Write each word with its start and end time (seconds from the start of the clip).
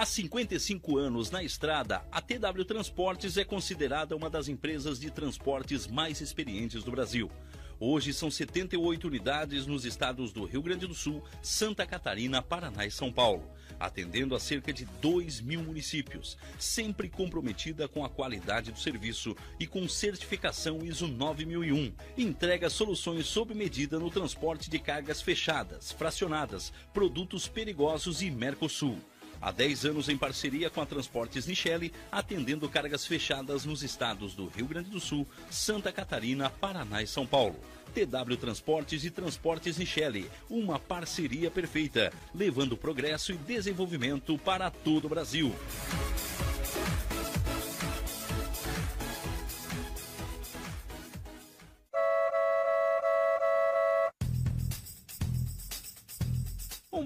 Há 0.00 0.06
55 0.06 0.96
anos 0.96 1.30
na 1.30 1.42
estrada, 1.42 2.02
a 2.10 2.22
TW 2.22 2.64
Transportes 2.66 3.36
é 3.36 3.44
considerada 3.44 4.16
uma 4.16 4.30
das 4.30 4.48
empresas 4.48 4.98
de 4.98 5.10
transportes 5.10 5.86
mais 5.86 6.22
experientes 6.22 6.82
do 6.82 6.90
Brasil. 6.90 7.30
Hoje 7.78 8.14
são 8.14 8.30
78 8.30 9.06
unidades 9.06 9.66
nos 9.66 9.84
estados 9.84 10.32
do 10.32 10.46
Rio 10.46 10.62
Grande 10.62 10.86
do 10.86 10.94
Sul, 10.94 11.22
Santa 11.42 11.84
Catarina, 11.86 12.40
Paraná 12.40 12.86
e 12.86 12.90
São 12.90 13.12
Paulo, 13.12 13.46
atendendo 13.78 14.34
a 14.34 14.40
cerca 14.40 14.72
de 14.72 14.86
2 15.02 15.42
mil 15.42 15.62
municípios, 15.62 16.38
sempre 16.58 17.10
comprometida 17.10 17.86
com 17.86 18.02
a 18.02 18.08
qualidade 18.08 18.72
do 18.72 18.78
serviço 18.78 19.36
e 19.58 19.66
com 19.66 19.86
certificação 19.86 20.82
ISO 20.82 21.08
9001. 21.08 21.92
Entrega 22.16 22.70
soluções 22.70 23.26
sob 23.26 23.52
medida 23.52 23.98
no 23.98 24.10
transporte 24.10 24.70
de 24.70 24.78
cargas 24.78 25.20
fechadas, 25.20 25.92
fracionadas, 25.92 26.72
produtos 26.94 27.46
perigosos 27.46 28.22
e 28.22 28.30
Mercosul. 28.30 28.98
Há 29.40 29.50
10 29.50 29.86
anos 29.86 30.08
em 30.08 30.18
parceria 30.18 30.68
com 30.68 30.82
a 30.82 30.86
Transportes 30.86 31.46
Nichelle, 31.46 31.92
atendendo 32.12 32.68
cargas 32.68 33.06
fechadas 33.06 33.64
nos 33.64 33.82
estados 33.82 34.34
do 34.34 34.48
Rio 34.48 34.66
Grande 34.66 34.90
do 34.90 35.00
Sul, 35.00 35.26
Santa 35.50 35.90
Catarina, 35.90 36.50
Paraná 36.50 37.02
e 37.02 37.06
São 37.06 37.26
Paulo. 37.26 37.56
TW 37.94 38.36
Transportes 38.38 39.04
e 39.04 39.10
Transportes 39.10 39.78
Nichelle, 39.78 40.30
uma 40.48 40.78
parceria 40.78 41.50
perfeita, 41.50 42.12
levando 42.34 42.76
progresso 42.76 43.32
e 43.32 43.36
desenvolvimento 43.36 44.38
para 44.38 44.70
todo 44.70 45.06
o 45.06 45.08
Brasil. 45.08 45.54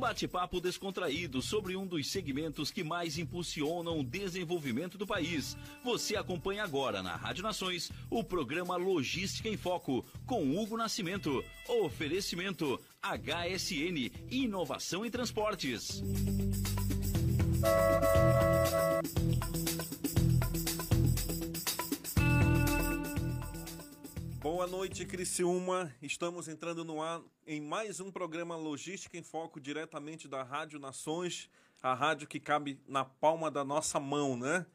Bate-papo 0.04 0.60
descontraído 0.60 1.40
sobre 1.40 1.74
um 1.76 1.86
dos 1.86 2.08
segmentos 2.08 2.70
que 2.70 2.84
mais 2.84 3.16
impulsionam 3.16 4.00
o 4.00 4.04
desenvolvimento 4.04 4.98
do 4.98 5.06
país. 5.06 5.56
Você 5.82 6.14
acompanha 6.14 6.62
agora 6.62 7.02
na 7.02 7.16
Rádio 7.16 7.42
Nações 7.42 7.90
o 8.10 8.22
programa 8.22 8.76
Logística 8.76 9.48
em 9.48 9.56
Foco 9.56 10.04
com 10.26 10.58
Hugo 10.58 10.76
Nascimento. 10.76 11.42
Oferecimento 11.66 12.78
HSN 13.02 14.10
Inovação 14.30 15.06
em 15.06 15.10
Transportes. 15.10 16.02
Boa 24.44 24.66
noite, 24.66 25.06
Criciúma. 25.06 25.90
Estamos 26.02 26.48
entrando 26.48 26.84
no 26.84 27.00
ar 27.00 27.22
em 27.46 27.62
mais 27.62 27.98
um 27.98 28.10
programa 28.12 28.54
Logística 28.54 29.16
em 29.16 29.22
Foco, 29.22 29.58
diretamente 29.58 30.28
da 30.28 30.42
Rádio 30.42 30.78
Nações, 30.78 31.48
a 31.82 31.94
rádio 31.94 32.28
que 32.28 32.38
cabe 32.38 32.78
na 32.86 33.06
palma 33.06 33.50
da 33.50 33.64
nossa 33.64 33.98
mão, 33.98 34.36
né? 34.36 34.66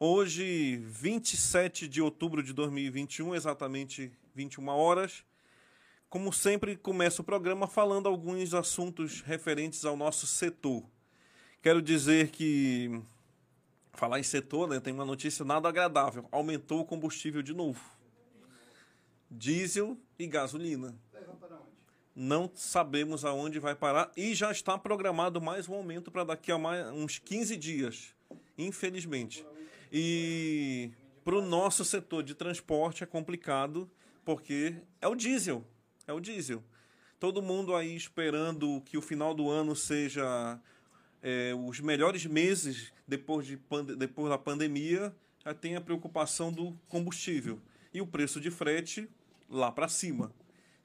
Hoje, 0.00 0.78
27 0.78 1.86
de 1.86 2.00
outubro 2.00 2.42
de 2.42 2.54
2021, 2.54 3.34
exatamente 3.34 4.10
21 4.34 4.66
horas. 4.68 5.22
Como 6.08 6.32
sempre, 6.32 6.74
começa 6.74 7.20
o 7.20 7.24
programa 7.24 7.66
falando 7.66 8.08
alguns 8.08 8.54
assuntos 8.54 9.20
referentes 9.20 9.84
ao 9.84 9.94
nosso 9.94 10.26
setor. 10.26 10.82
Quero 11.60 11.82
dizer 11.82 12.30
que, 12.30 12.98
falar 13.92 14.20
em 14.20 14.22
setor, 14.22 14.66
né, 14.66 14.80
tem 14.80 14.94
uma 14.94 15.04
notícia 15.04 15.44
nada 15.44 15.68
agradável: 15.68 16.26
aumentou 16.32 16.80
o 16.80 16.84
combustível 16.86 17.42
de 17.42 17.52
novo 17.52 17.95
diesel 19.30 19.96
e 20.18 20.26
gasolina. 20.26 20.94
Não 22.14 22.50
sabemos 22.54 23.24
aonde 23.24 23.58
vai 23.58 23.74
parar 23.74 24.10
e 24.16 24.34
já 24.34 24.50
está 24.50 24.78
programado 24.78 25.40
mais 25.40 25.68
um 25.68 25.74
aumento 25.74 26.10
para 26.10 26.24
daqui 26.24 26.50
a 26.50 26.56
mais, 26.56 26.86
uns 26.88 27.18
15 27.18 27.56
dias, 27.56 28.14
infelizmente. 28.56 29.44
E 29.92 30.90
para 31.22 31.36
o 31.36 31.42
nosso 31.42 31.84
setor 31.84 32.22
de 32.22 32.34
transporte 32.34 33.04
é 33.04 33.06
complicado 33.06 33.90
porque 34.24 34.76
é 35.00 35.06
o 35.06 35.14
diesel, 35.14 35.62
é 36.06 36.12
o 36.12 36.20
diesel. 36.20 36.64
Todo 37.20 37.42
mundo 37.42 37.74
aí 37.74 37.94
esperando 37.94 38.80
que 38.86 38.96
o 38.96 39.02
final 39.02 39.34
do 39.34 39.50
ano 39.50 39.76
seja 39.76 40.58
é, 41.22 41.52
os 41.54 41.80
melhores 41.80 42.24
meses 42.24 42.92
depois, 43.06 43.46
de, 43.46 43.58
depois 43.98 44.30
da 44.30 44.38
pandemia, 44.38 45.14
já 45.44 45.52
tem 45.52 45.76
a 45.76 45.80
preocupação 45.82 46.50
do 46.50 46.72
combustível 46.88 47.60
e 47.96 48.00
o 48.02 48.06
preço 48.06 48.40
de 48.40 48.50
frete 48.50 49.08
lá 49.48 49.72
para 49.72 49.88
cima. 49.88 50.30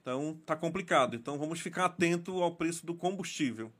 Então 0.01 0.39
tá 0.45 0.55
complicado. 0.55 1.15
Então 1.15 1.37
vamos 1.37 1.59
ficar 1.59 1.85
atento 1.85 2.41
ao 2.41 2.55
preço 2.55 2.85
do 2.85 2.95
combustível. 2.95 3.71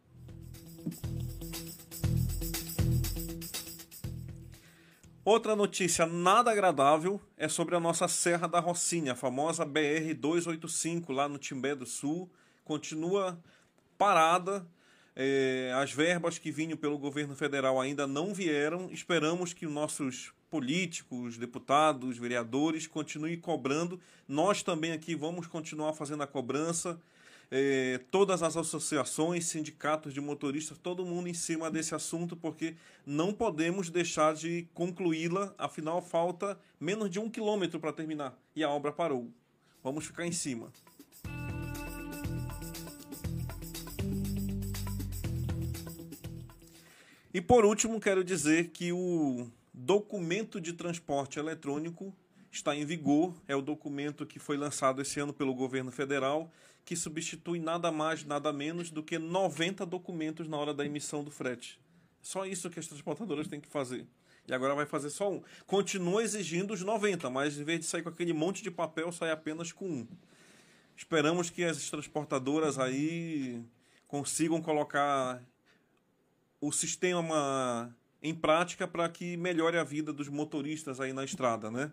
Outra 5.24 5.56
notícia 5.56 6.06
nada 6.06 6.52
agradável 6.52 7.22
é 7.38 7.48
sobre 7.48 7.76
a 7.76 7.80
nossa 7.80 8.08
Serra 8.08 8.48
da 8.48 8.60
Rocinha, 8.60 9.14
a 9.14 9.16
famosa 9.16 9.64
BR 9.64 10.14
285 10.18 11.14
lá 11.14 11.30
no 11.30 11.38
Timbé 11.38 11.76
do 11.76 11.86
Sul, 11.86 12.30
continua 12.66 13.42
parada. 13.98 14.66
É, 15.16 15.72
as 15.76 15.92
verbas 15.92 16.38
que 16.40 16.52
vinham 16.52 16.78
pelo 16.78 16.98
governo 16.98 17.36
federal 17.36 17.80
ainda 17.80 18.08
não 18.08 18.34
vieram. 18.34 18.90
Esperamos 18.92 19.54
que 19.54 19.68
nossos 19.68 20.34
políticos, 20.52 21.38
deputados, 21.38 22.18
vereadores 22.18 22.86
continuem 22.86 23.40
cobrando. 23.40 24.00
Nós 24.28 24.62
também 24.62 24.92
aqui 24.92 25.16
vamos 25.16 25.48
continuar 25.48 25.94
fazendo 25.94 26.24
a 26.24 26.28
cobrança. 26.28 27.00
É, 27.50 28.00
todas 28.12 28.44
as 28.44 28.56
associações, 28.56 29.46
sindicatos 29.46 30.14
de 30.14 30.22
motoristas, 30.22 30.78
todo 30.78 31.06
mundo 31.06 31.28
em 31.28 31.34
cima 31.34 31.72
desse 31.72 31.96
assunto, 31.96 32.36
porque 32.36 32.76
não 33.06 33.34
podemos 33.34 33.90
deixar 33.90 34.34
de 34.34 34.68
concluí-la, 34.74 35.54
afinal 35.58 36.02
falta 36.02 36.60
menos 36.80 37.10
de 37.10 37.20
um 37.20 37.30
quilômetro 37.30 37.80
para 37.80 37.92
terminar 37.94 38.38
e 38.56 38.64
a 38.64 38.70
obra 38.70 38.92
parou. 38.92 39.30
Vamos 39.84 40.06
ficar 40.06 40.26
em 40.26 40.32
cima. 40.32 40.72
E 47.34 47.40
por 47.40 47.64
último, 47.64 48.00
quero 48.00 48.24
dizer 48.24 48.70
que 48.70 48.92
o 48.92 49.50
documento 49.82 50.62
de 50.62 50.74
transporte 50.74 51.40
eletrônico 51.40 52.16
está 52.52 52.76
em 52.76 52.86
vigor. 52.86 53.34
É 53.48 53.56
o 53.56 53.62
documento 53.62 54.28
que 54.28 54.38
foi 54.38 54.56
lançado 54.56 55.02
esse 55.02 55.20
ano 55.20 55.34
pelo 55.34 55.56
governo 55.56 55.92
federal, 55.92 56.52
que 56.86 56.96
substitui 56.96 57.60
nada 57.60 57.92
mais, 57.92 58.24
nada 58.24 58.54
menos 58.54 58.92
do 58.92 59.02
que 59.02 59.18
90 59.18 59.84
documentos 59.86 60.48
na 60.48 60.56
hora 60.58 60.74
da 60.74 60.86
emissão 60.86 61.24
do 61.24 61.32
frete. 61.32 61.80
Só 62.22 62.46
isso 62.46 62.70
que 62.70 62.80
as 62.80 62.86
transportadoras 62.86 63.48
têm 63.48 63.60
que 63.60 63.68
fazer. 63.68 64.06
E 64.48 64.54
agora 64.54 64.76
vai 64.76 64.86
fazer 64.86 65.10
só 65.10 65.32
um. 65.32 65.42
Continua 65.66 66.24
exigindo 66.24 66.74
os 66.74 66.84
90, 66.84 67.30
mas 67.32 67.58
em 67.58 67.64
vez 67.64 67.80
de 67.80 67.86
sair 67.88 68.04
com 68.04 68.10
aquele 68.10 68.34
monte 68.34 68.62
de 68.62 68.70
papel, 68.70 69.12
sai 69.12 69.32
apenas 69.32 69.72
com 69.72 69.86
um. 69.86 70.08
Esperamos 70.96 71.50
que 71.50 71.64
as 71.64 71.90
transportadoras 71.90 72.78
aí 72.78 73.64
consigam 74.08 74.62
colocar 74.62 75.42
o 76.60 76.72
sistema 76.72 77.96
em 78.22 78.34
prática 78.36 78.88
para 78.88 79.10
que 79.10 79.36
melhore 79.36 79.78
a 79.78 79.84
vida 79.84 80.14
dos 80.14 80.30
motoristas 80.30 81.00
aí 81.00 81.12
na 81.12 81.24
estrada, 81.24 81.72
né? 81.72 81.92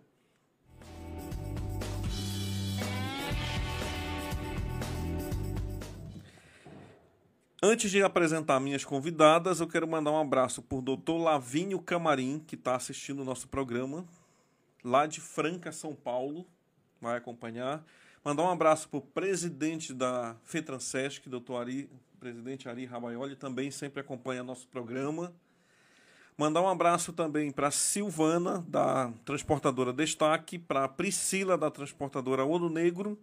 Antes 7.61 7.91
de 7.91 8.01
apresentar 8.03 8.61
minhas 8.61 8.85
convidadas, 8.85 9.59
eu 9.59 9.67
quero 9.67 9.89
mandar 9.89 10.13
um 10.13 10.21
abraço 10.21 10.63
por 10.63 10.81
Dr. 10.81 11.17
Lavinho 11.17 11.81
Camarim, 11.81 12.39
que 12.39 12.55
está 12.55 12.77
assistindo 12.77 13.23
o 13.23 13.25
nosso 13.25 13.49
programa, 13.49 14.07
lá 14.85 15.07
de 15.07 15.21
Franca, 15.21 15.73
São 15.73 15.93
Paulo, 15.93 16.47
vai 17.01 17.17
acompanhar. 17.17 17.85
Mandar 18.25 18.45
um 18.45 18.51
abraço 18.51 18.89
para 18.89 18.99
o 18.99 19.03
presidente 19.03 19.93
da 19.93 20.37
FETRANSESC, 20.45 21.29
Dr. 21.29 21.55
Ari, 21.55 21.91
presidente 22.21 22.69
Ari 22.69 22.85
Rabaioli, 22.85 23.35
também 23.35 23.73
sempre 23.73 24.01
acompanha 24.01 24.45
nosso 24.45 24.69
programa. 24.69 25.35
Mandar 26.39 26.63
um 26.63 26.69
abraço 26.69 27.13
também 27.13 27.51
para 27.51 27.69
Silvana, 27.69 28.65
da 28.69 29.13
Transportadora 29.25 29.93
Destaque, 29.93 30.57
para 30.57 30.87
Priscila, 30.87 31.59
da 31.59 31.69
Transportadora 31.69 32.45
Ouro 32.45 32.71
Negro, 32.71 33.19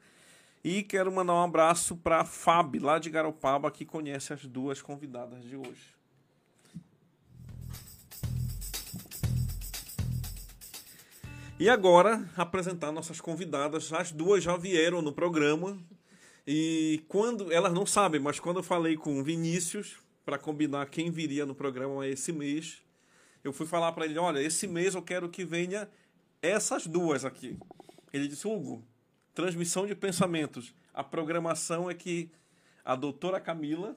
e 0.61 0.83
quero 0.83 1.09
mandar 1.13 1.33
um 1.35 1.43
abraço 1.43 1.95
para 1.95 2.25
Fábio, 2.25 2.83
lá 2.83 2.99
de 2.99 3.09
Garopaba, 3.09 3.71
que 3.71 3.85
conhece 3.85 4.33
as 4.33 4.45
duas 4.45 4.81
convidadas 4.81 5.45
de 5.45 5.55
hoje. 5.55 5.95
E 11.57 11.69
agora, 11.69 12.29
apresentar 12.35 12.91
nossas 12.91 13.21
convidadas. 13.21 13.93
As 13.93 14.11
duas 14.11 14.43
já 14.43 14.57
vieram 14.57 15.01
no 15.01 15.13
programa. 15.13 15.79
E 16.45 17.01
quando. 17.07 17.49
Elas 17.49 17.71
não 17.71 17.85
sabem, 17.85 18.19
mas 18.19 18.41
quando 18.41 18.57
eu 18.57 18.63
falei 18.63 18.97
com 18.97 19.17
o 19.17 19.23
Vinícius, 19.23 19.95
para 20.25 20.37
combinar 20.37 20.87
quem 20.87 21.09
viria 21.09 21.45
no 21.45 21.55
programa 21.55 22.05
esse 22.05 22.33
mês, 22.33 22.83
eu 23.45 23.53
fui 23.53 23.65
falar 23.65 23.91
para 23.91 24.05
ele: 24.05 24.17
olha, 24.17 24.39
esse 24.39 24.67
mês 24.67 24.95
eu 24.95 25.01
quero 25.01 25.29
que 25.29 25.45
venha 25.45 25.87
essas 26.41 26.87
duas 26.87 27.23
aqui. 27.23 27.57
Ele 28.11 28.27
disse: 28.27 28.47
Hugo, 28.47 28.83
transmissão 29.33 29.85
de 29.85 29.95
pensamentos. 29.95 30.73
A 30.93 31.03
programação 31.03 31.89
é 31.89 31.93
que 31.93 32.31
a 32.83 32.95
doutora 32.95 33.39
Camila 33.39 33.95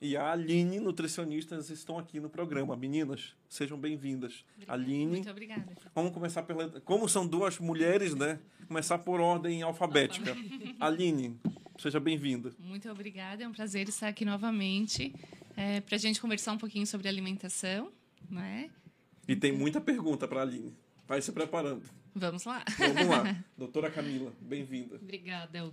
e 0.00 0.16
a 0.16 0.32
Aline, 0.32 0.80
nutricionistas, 0.80 1.70
estão 1.70 1.98
aqui 1.98 2.20
no 2.20 2.28
programa. 2.28 2.76
Meninas, 2.76 3.34
sejam 3.48 3.78
bem-vindas. 3.78 4.44
Aline. 4.68 5.06
Muito 5.06 5.30
obrigada. 5.30 5.72
Vamos 5.94 6.12
começar 6.12 6.42
pela. 6.42 6.68
Como 6.82 7.08
são 7.08 7.26
duas 7.26 7.58
mulheres, 7.58 8.14
né? 8.14 8.38
Começar 8.68 8.98
por 8.98 9.20
ordem 9.20 9.62
alfabética. 9.62 10.36
Aline, 10.78 11.40
seja 11.78 11.98
bem-vinda. 11.98 12.52
Muito 12.58 12.90
obrigada, 12.90 13.44
é 13.44 13.48
um 13.48 13.52
prazer 13.52 13.88
estar 13.88 14.08
aqui 14.08 14.24
novamente 14.24 15.14
é, 15.56 15.80
para 15.80 15.94
a 15.94 15.98
gente 15.98 16.20
conversar 16.20 16.52
um 16.52 16.58
pouquinho 16.58 16.86
sobre 16.86 17.08
alimentação, 17.08 17.90
né? 18.30 18.70
E 19.26 19.34
tem 19.34 19.52
muita 19.52 19.80
pergunta 19.80 20.28
para 20.28 20.40
a 20.40 20.42
Aline. 20.42 20.74
Vai 21.06 21.20
se 21.20 21.32
preparando. 21.32 21.82
Vamos 22.14 22.44
lá. 22.44 22.64
Vamos 22.78 23.06
lá. 23.06 23.36
Doutora 23.58 23.90
Camila, 23.90 24.32
bem-vinda. 24.40 24.96
Obrigada, 24.96 25.64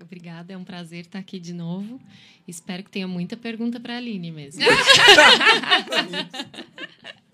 obrigada. 0.00 0.52
É 0.52 0.56
um 0.56 0.64
prazer 0.64 1.00
estar 1.00 1.18
aqui 1.18 1.40
de 1.40 1.52
novo. 1.52 2.00
Espero 2.46 2.84
que 2.84 2.90
tenha 2.90 3.08
muita 3.08 3.36
pergunta 3.36 3.80
para 3.80 3.94
a 3.94 3.96
Aline 3.96 4.30
mesmo. 4.30 4.62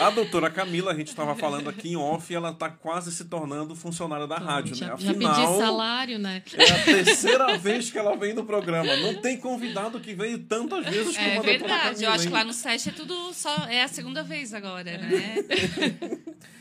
A 0.00 0.10
doutora 0.10 0.50
Camila, 0.50 0.92
a 0.92 0.94
gente 0.94 1.08
estava 1.08 1.34
falando 1.34 1.68
aqui 1.68 1.90
em 1.90 1.96
off, 1.96 2.32
ela 2.34 2.50
está 2.50 2.68
quase 2.68 3.12
se 3.12 3.24
tornando 3.24 3.74
funcionária 3.74 4.26
da 4.26 4.36
rádio, 4.36 4.74
já, 4.74 4.86
né? 4.86 4.92
Afinal, 4.92 5.34
já 5.34 5.34
pedi 5.34 5.58
salário, 5.58 6.18
né? 6.18 6.42
É 6.52 6.70
a 6.70 6.84
terceira 6.84 7.58
vez 7.58 7.90
que 7.90 7.98
ela 7.98 8.16
vem 8.16 8.34
no 8.34 8.44
programa. 8.44 8.96
Não 8.96 9.20
tem 9.20 9.36
convidado 9.38 10.00
que 10.00 10.14
veio 10.14 10.38
tantas 10.40 10.84
vezes 10.86 11.16
como 11.16 11.28
é 11.28 11.32
a 11.32 11.34
doutora 11.34 11.58
Camila. 11.58 11.74
É 11.74 11.78
verdade, 11.78 12.04
eu 12.04 12.10
acho 12.10 12.26
que 12.26 12.32
lá 12.32 12.44
no 12.44 12.52
SESC 12.52 12.88
é 12.88 12.92
tudo 12.92 13.32
só... 13.32 13.54
É 13.68 13.82
a 13.82 13.88
segunda 13.88 14.22
vez 14.22 14.54
agora, 14.54 14.98
né? 14.98 15.36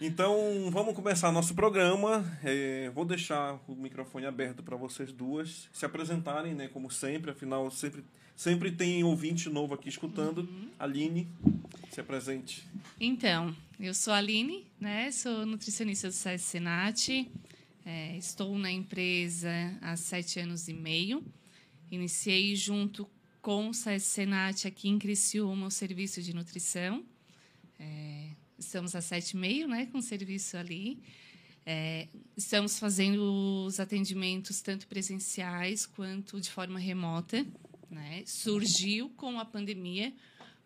Então, 0.00 0.70
vamos 0.70 0.94
começar 0.94 1.30
nosso 1.30 1.54
programa. 1.54 2.24
É, 2.42 2.90
vou 2.94 3.04
deixar 3.04 3.60
o 3.68 3.74
microfone 3.74 4.24
aberto 4.24 4.62
para 4.62 4.74
vocês 4.74 5.12
duas 5.12 5.68
se 5.72 5.84
apresentarem, 5.84 6.54
né? 6.54 6.68
Como 6.68 6.90
sempre, 6.90 7.30
afinal, 7.30 7.70
sempre, 7.70 8.02
sempre 8.40 8.72
tem 8.72 9.04
ouvinte 9.04 9.50
novo 9.50 9.74
aqui 9.74 9.90
escutando. 9.90 10.38
Uhum. 10.38 10.70
Aline, 10.78 11.28
se 11.90 12.00
apresente. 12.00 12.66
Então, 12.98 13.54
eu 13.78 13.92
sou 13.92 14.14
a 14.14 14.16
Aline, 14.16 14.66
né? 14.80 15.10
Sou 15.12 15.44
nutricionista 15.44 16.08
do 16.08 16.14
SESC 16.14 16.38
Senat. 16.38 17.30
É, 17.84 18.16
estou 18.16 18.58
na 18.58 18.70
empresa 18.70 19.50
há 19.82 19.94
sete 19.94 20.40
anos 20.40 20.68
e 20.68 20.72
meio. 20.72 21.22
Iniciei 21.90 22.56
junto 22.56 23.06
com 23.42 23.68
o 23.68 23.74
SESC 23.74 24.08
Senat 24.08 24.66
aqui 24.66 24.88
em 24.88 24.98
Criciúma 24.98 25.66
o 25.66 25.70
serviço 25.70 26.22
de 26.22 26.34
nutrição. 26.34 27.04
É, 27.78 28.30
estamos 28.58 28.94
a 28.94 29.02
sete 29.02 29.32
e 29.32 29.36
meio, 29.36 29.68
né, 29.68 29.84
com 29.92 29.98
o 29.98 30.02
serviço 30.02 30.56
ali. 30.56 30.98
É, 31.66 32.08
estamos 32.34 32.78
fazendo 32.78 33.66
os 33.66 33.78
atendimentos 33.78 34.62
tanto 34.62 34.86
presenciais 34.86 35.84
quanto 35.84 36.40
de 36.40 36.48
forma 36.48 36.78
remota. 36.78 37.46
Né? 37.90 38.22
Surgiu 38.26 39.10
com 39.10 39.40
a 39.40 39.44
pandemia, 39.44 40.12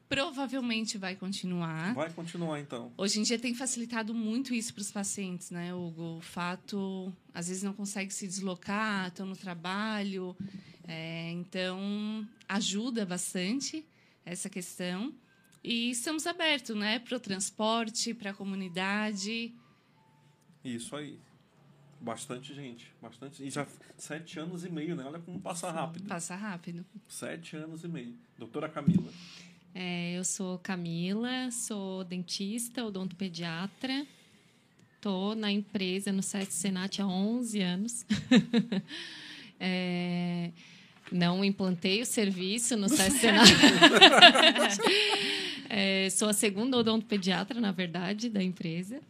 provavelmente 0.08 0.98
vai 0.98 1.16
continuar. 1.16 1.94
Vai 1.94 2.10
continuar, 2.12 2.60
então. 2.60 2.92
Hoje 2.96 3.18
em 3.18 3.22
dia 3.22 3.38
tem 3.38 3.54
facilitado 3.54 4.14
muito 4.14 4.54
isso 4.54 4.74
para 4.74 4.82
os 4.82 4.92
pacientes, 4.92 5.50
né, 5.50 5.74
Hugo? 5.74 6.18
O 6.18 6.20
fato, 6.20 7.12
às 7.32 7.48
vezes 7.48 7.62
não 7.62 7.72
consegue 7.72 8.12
se 8.12 8.26
deslocar, 8.26 9.08
estão 9.08 9.26
no 9.26 9.36
trabalho, 9.36 10.36
é, 10.86 11.30
então 11.30 12.28
ajuda 12.48 13.06
bastante 13.06 13.84
essa 14.24 14.48
questão. 14.48 15.14
E 15.62 15.90
estamos 15.90 16.26
abertos 16.26 16.76
né, 16.76 16.98
para 16.98 17.16
o 17.16 17.20
transporte, 17.20 18.12
para 18.12 18.32
a 18.32 18.34
comunidade. 18.34 19.54
Isso 20.62 20.94
aí. 20.94 21.18
Bastante 22.04 22.54
gente. 22.54 22.92
Bastante. 23.00 23.42
E 23.42 23.48
já 23.48 23.66
sete 23.96 24.38
anos 24.38 24.62
e 24.62 24.68
meio, 24.70 24.94
né? 24.94 25.04
Olha 25.06 25.18
como 25.18 25.40
passa 25.40 25.70
rápido. 25.70 26.06
Passa 26.06 26.36
rápido. 26.36 26.84
Sete 27.08 27.56
anos 27.56 27.82
e 27.82 27.88
meio. 27.88 28.14
Doutora 28.38 28.68
Camila. 28.68 29.10
É, 29.74 30.12
eu 30.12 30.22
sou 30.22 30.58
Camila, 30.58 31.50
sou 31.50 32.04
dentista, 32.04 32.84
odontopediatra. 32.84 34.06
Estou 34.96 35.34
na 35.34 35.50
empresa, 35.50 36.12
no 36.12 36.22
SESC 36.22 36.52
Senat, 36.52 37.00
há 37.00 37.06
11 37.06 37.60
anos. 37.62 38.06
é, 39.58 40.50
não 41.10 41.42
implantei 41.42 42.02
o 42.02 42.06
serviço 42.06 42.76
no 42.76 42.88
SESC 42.88 43.18
Senat. 43.18 43.48
É, 45.76 46.08
sou 46.10 46.28
a 46.28 46.32
segunda 46.32 46.76
odontopediatra, 46.76 47.60
na 47.60 47.72
verdade, 47.72 48.28
da 48.28 48.40
empresa. 48.40 49.00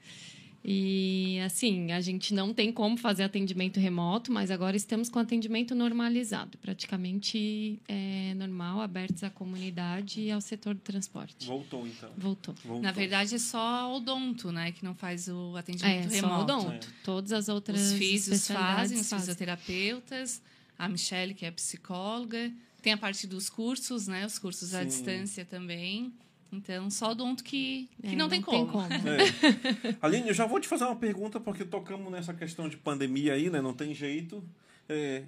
E, 0.66 1.38
assim, 1.44 1.92
a 1.92 2.00
gente 2.00 2.32
não 2.32 2.54
tem 2.54 2.72
como 2.72 2.96
fazer 2.96 3.22
atendimento 3.22 3.78
remoto, 3.78 4.32
mas 4.32 4.50
agora 4.50 4.74
estamos 4.74 5.10
com 5.10 5.18
atendimento 5.18 5.74
normalizado, 5.74 6.56
praticamente 6.56 7.78
é, 7.86 8.32
normal, 8.34 8.80
abertos 8.80 9.22
à 9.22 9.28
comunidade 9.28 10.22
e 10.22 10.30
ao 10.30 10.40
setor 10.40 10.74
do 10.74 10.80
transporte. 10.80 11.46
Voltou, 11.46 11.86
então. 11.86 12.10
Voltou. 12.16 12.54
Voltou. 12.64 12.82
Na 12.82 12.92
verdade, 12.92 13.34
é 13.34 13.38
só 13.38 13.92
o 13.92 13.96
odonto, 13.96 14.50
né, 14.50 14.72
que 14.72 14.82
não 14.82 14.94
faz 14.94 15.28
o 15.28 15.54
atendimento 15.54 16.10
é, 16.10 16.14
remoto. 16.14 16.34
Só 16.34 16.42
odonto. 16.42 16.86
É. 16.86 17.04
Todas 17.04 17.32
as 17.32 17.50
outras 17.50 17.92
Os 17.92 17.98
físicos 17.98 18.48
fazem, 18.48 18.98
os 18.98 19.10
fisioterapeutas, 19.10 20.40
a 20.78 20.88
Michelle, 20.88 21.34
que 21.34 21.44
é 21.44 21.50
psicóloga. 21.50 22.50
Tem 22.80 22.94
a 22.94 22.96
parte 22.96 23.26
dos 23.26 23.50
cursos, 23.50 24.06
né, 24.06 24.24
os 24.24 24.38
cursos 24.38 24.70
Sim. 24.70 24.76
à 24.76 24.84
distância 24.84 25.44
também. 25.44 26.10
Então, 26.56 26.90
só 26.90 27.10
odonto 27.10 27.42
que, 27.42 27.88
que 28.02 28.14
é, 28.14 28.16
não, 28.16 28.28
tem 28.28 28.40
não 28.40 28.46
como. 28.46 28.88
Tem 28.88 29.00
como. 29.00 29.08
É. 29.08 29.96
Aline, 30.00 30.28
eu 30.28 30.34
já 30.34 30.46
vou 30.46 30.60
te 30.60 30.68
fazer 30.68 30.84
uma 30.84 30.96
pergunta, 30.96 31.40
porque 31.40 31.64
tocamos 31.64 32.10
nessa 32.10 32.32
questão 32.32 32.68
de 32.68 32.76
pandemia 32.76 33.34
aí, 33.34 33.50
né? 33.50 33.60
Não 33.60 33.74
tem 33.74 33.94
jeito. 33.94 34.42
É, 34.88 35.24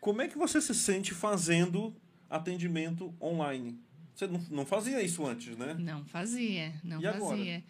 como 0.00 0.22
é 0.22 0.28
que 0.28 0.38
você 0.38 0.60
se 0.60 0.74
sente 0.74 1.14
fazendo 1.14 1.94
atendimento 2.28 3.14
online? 3.20 3.78
Você 4.14 4.26
não, 4.26 4.40
não 4.50 4.66
fazia 4.66 5.02
isso 5.02 5.26
antes, 5.26 5.56
né? 5.56 5.74
Não 5.78 6.04
fazia, 6.04 6.72
não 6.82 7.00
e 7.00 7.04
fazia. 7.04 7.16
Agora? 7.16 7.62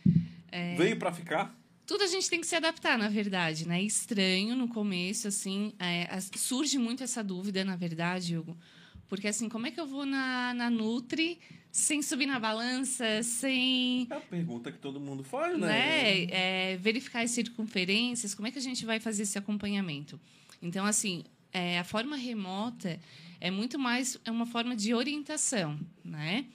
É... 0.53 0.77
Veio 0.77 0.97
para 0.97 1.13
ficar? 1.13 1.55
Tudo 1.87 2.03
a 2.03 2.07
gente 2.07 2.29
tem 2.29 2.41
que 2.41 2.47
se 2.47 2.57
adaptar, 2.57 2.99
na 2.99 3.09
verdade, 3.09 3.67
né? 3.67 3.81
Estranho 3.81 4.57
no 4.57 4.69
começo, 4.69 5.29
assim, 5.29 5.73
é, 5.79 6.09
surge 6.37 6.79
muito 6.79 7.05
essa 7.05 7.23
dúvida, 7.23 7.65
na 7.65 7.77
verdade, 7.77 8.37
Hugo, 8.37 8.57
Porque 9.09 9.29
assim, 9.29 9.49
como 9.49 9.67
é 9.67 9.71
que 9.71 9.81
eu 9.81 9.87
vou 9.87 10.05
na, 10.05 10.53
na 10.55 10.71
Nutri 10.71 11.39
sem 11.77 12.01
subir 12.01 12.25
na 12.25 12.41
balança, 12.41 13.23
sem. 13.23 14.07
É 14.11 14.15
a 14.15 14.21
pergunta 14.21 14.73
que 14.73 14.79
todo 14.79 14.99
mundo 14.99 15.23
faz, 15.23 15.59
né? 15.59 15.67
né? 15.67 16.25
É, 16.31 16.77
verificar 16.79 17.23
as 17.23 17.33
circunferências, 17.33 18.35
como 18.35 18.49
é 18.49 18.51
que 18.51 18.59
a 18.59 18.63
gente 18.63 18.87
vai 18.87 18.99
fazer 18.99 19.25
esse 19.25 19.37
acompanhamento? 19.37 20.19
Então, 20.63 20.87
assim, 20.87 21.23
é, 21.53 21.79
a 21.79 21.85
forma 21.85 22.17
remota 22.17 22.99
é 23.39 23.51
muito 23.51 23.79
mais 23.79 24.19
é 24.25 24.31
uma 24.31 24.47
forma 24.47 24.75
de 24.75 24.95
orientação, 24.95 25.79
né? 26.03 26.47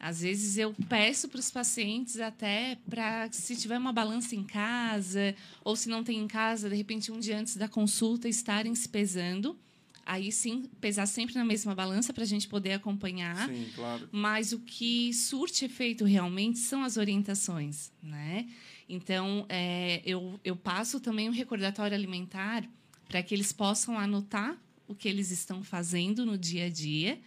Às 0.00 0.22
vezes 0.22 0.56
eu 0.56 0.74
peço 0.88 1.28
para 1.28 1.38
os 1.38 1.50
pacientes 1.50 2.18
até 2.18 2.76
para 2.88 3.30
se 3.30 3.54
tiver 3.54 3.78
uma 3.78 3.92
balança 3.92 4.34
em 4.34 4.42
casa 4.42 5.34
ou 5.62 5.76
se 5.76 5.88
não 5.88 6.02
tem 6.02 6.18
em 6.18 6.26
casa, 6.26 6.70
de 6.70 6.74
repente 6.74 7.12
um 7.12 7.20
dia 7.20 7.38
antes 7.38 7.56
da 7.56 7.68
consulta 7.68 8.26
estarem 8.26 8.74
se 8.74 8.88
pesando 8.88 9.56
aí 10.04 10.30
sim 10.30 10.64
pesar 10.80 11.06
sempre 11.06 11.34
na 11.34 11.44
mesma 11.44 11.74
balança 11.74 12.12
para 12.12 12.22
a 12.24 12.26
gente 12.26 12.48
poder 12.48 12.72
acompanhar. 12.72 13.48
Sim, 13.48 13.68
claro. 13.74 14.08
Mas 14.12 14.52
o 14.52 14.60
que 14.60 15.12
surte 15.12 15.64
efeito 15.64 16.04
realmente 16.04 16.58
são 16.58 16.82
as 16.82 16.96
orientações, 16.96 17.92
né? 18.02 18.48
Então, 18.88 19.46
é, 19.48 20.02
eu, 20.04 20.38
eu 20.44 20.54
passo 20.54 21.00
também 21.00 21.28
um 21.28 21.32
recordatório 21.32 21.96
alimentar 21.96 22.68
para 23.08 23.22
que 23.22 23.34
eles 23.34 23.52
possam 23.52 23.98
anotar 23.98 24.56
o 24.86 24.94
que 24.94 25.08
eles 25.08 25.30
estão 25.30 25.62
fazendo 25.62 26.26
no 26.26 26.36
dia 26.36 26.66
a 26.66 26.68
dia. 26.68 27.18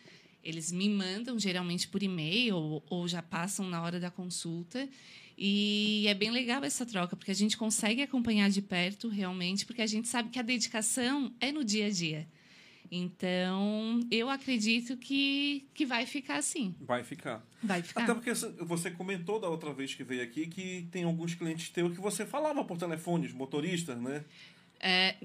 Eles 0.44 0.72
me 0.72 0.88
mandam 0.88 1.40
geralmente 1.40 1.88
por 1.88 2.04
e-mail 2.04 2.56
ou, 2.56 2.84
ou 2.90 3.08
já 3.08 3.22
passam 3.22 3.68
na 3.68 3.82
hora 3.82 4.00
da 4.00 4.12
consulta. 4.12 4.88
E 5.38 6.06
é 6.08 6.14
bem 6.14 6.32
legal 6.32 6.64
essa 6.64 6.86
troca, 6.86 7.16
porque 7.16 7.32
a 7.32 7.36
gente 7.36 7.58
consegue 7.58 8.02
acompanhar 8.02 8.50
de 8.50 8.62
perto 8.62 9.10
realmente, 9.10 9.66
porque 9.66 9.82
a 9.82 9.88
gente 9.88 10.08
sabe 10.08 10.30
que 10.30 10.40
a 10.40 10.44
dedicação 10.44 11.34
é 11.40 11.52
no 11.52 11.64
dia 11.64 11.88
a 11.88 11.90
dia. 11.90 12.28
Então, 12.92 14.00
eu 14.12 14.30
acredito 14.30 14.98
que, 14.98 15.68
que 15.74 15.86
vai 15.86 16.06
ficar 16.06 16.38
assim. 16.38 16.76
Vai 16.80 17.04
ficar. 17.04 17.46
Vai 17.64 17.82
ficar. 17.82 18.04
Até 18.04 18.14
porque 18.14 18.34
você 18.64 18.92
comentou 18.92 19.40
da 19.40 19.50
outra 19.50 19.74
vez 19.74 19.94
que 19.94 20.04
veio 20.04 20.24
aqui 20.24 20.48
que 20.48 20.88
tem 20.92 21.04
alguns 21.04 21.34
clientes 21.34 21.70
teus 21.70 21.94
que 21.94 22.02
você 22.02 22.26
falava 22.26 22.64
por 22.64 22.78
telefone, 22.78 23.28
os 23.28 23.34
motoristas, 23.34 23.98
né? 24.02 24.24
É, 24.80 25.16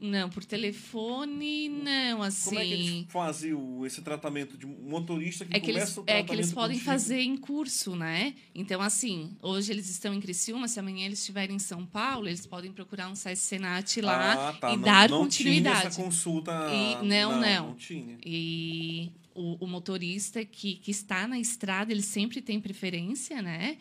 não, 0.00 0.28
por 0.28 0.44
telefone, 0.44 1.68
não, 1.68 2.22
assim. 2.22 2.50
Como 2.50 2.60
é 2.60 2.64
que 2.64 2.72
eles 2.72 3.06
fazem 3.08 3.56
esse 3.86 4.02
tratamento 4.02 4.58
de 4.58 4.66
motorista 4.66 5.44
que 5.44 5.56
é 5.56 5.60
que 5.60 5.72
começa 5.72 5.84
eles, 5.84 5.96
o 5.96 6.04
É 6.06 6.22
que 6.22 6.32
eles 6.32 6.52
podem 6.52 6.76
contigo? 6.76 6.90
fazer 6.90 7.20
em 7.20 7.36
curso, 7.36 7.96
né? 7.96 8.34
Então, 8.54 8.82
assim, 8.82 9.36
hoje 9.40 9.72
eles 9.72 9.88
estão 9.88 10.12
em 10.12 10.20
Criciúma, 10.20 10.68
se 10.68 10.78
amanhã 10.78 11.06
eles 11.06 11.20
estiverem 11.20 11.56
em 11.56 11.60
São 11.60 11.86
Paulo, 11.86 12.28
eles 12.28 12.44
podem 12.46 12.72
procurar 12.72 13.08
um 13.08 13.14
SES 13.14 13.38
Senat 13.38 14.00
lá 14.00 14.48
ah, 14.48 14.52
tá. 14.54 14.72
e 14.72 14.76
não, 14.76 14.82
dar 14.82 15.08
não 15.08 15.22
continuidade. 15.22 15.78
Tinha 15.78 15.88
essa 15.88 16.02
consulta. 16.02 16.52
E- 16.70 17.06
não, 17.06 17.32
não, 17.32 17.40
não. 17.40 17.66
não 17.68 17.74
tinha. 17.76 18.18
E 18.24 19.10
o, 19.34 19.64
o 19.64 19.66
motorista 19.66 20.44
que, 20.44 20.74
que 20.74 20.90
está 20.90 21.26
na 21.26 21.38
estrada, 21.38 21.92
ele 21.92 22.02
sempre 22.02 22.42
tem 22.42 22.60
preferência, 22.60 23.40
né? 23.40 23.78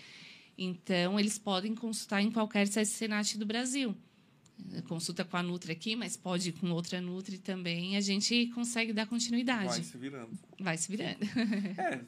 Então, 0.57 1.19
eles 1.19 1.37
podem 1.37 1.75
consultar 1.75 2.21
em 2.21 2.31
qualquer 2.31 2.67
SES 2.67 2.89
Senat 2.89 3.37
do 3.37 3.45
Brasil. 3.45 3.95
Consulta 4.87 5.23
com 5.23 5.37
a 5.37 5.43
Nutri 5.43 5.71
aqui, 5.71 5.95
mas 5.95 6.17
pode 6.17 6.49
ir 6.49 6.51
com 6.53 6.69
outra 6.71 6.99
Nutri 6.99 7.37
também. 7.37 7.95
A 7.95 8.01
gente 8.01 8.47
consegue 8.47 8.91
dar 8.93 9.05
continuidade. 9.05 9.67
Vai 9.67 9.83
se 9.83 9.97
virando. 9.97 10.39
Vai 10.59 10.77
se 10.77 10.91
virando. 10.91 11.17
É, 11.77 11.99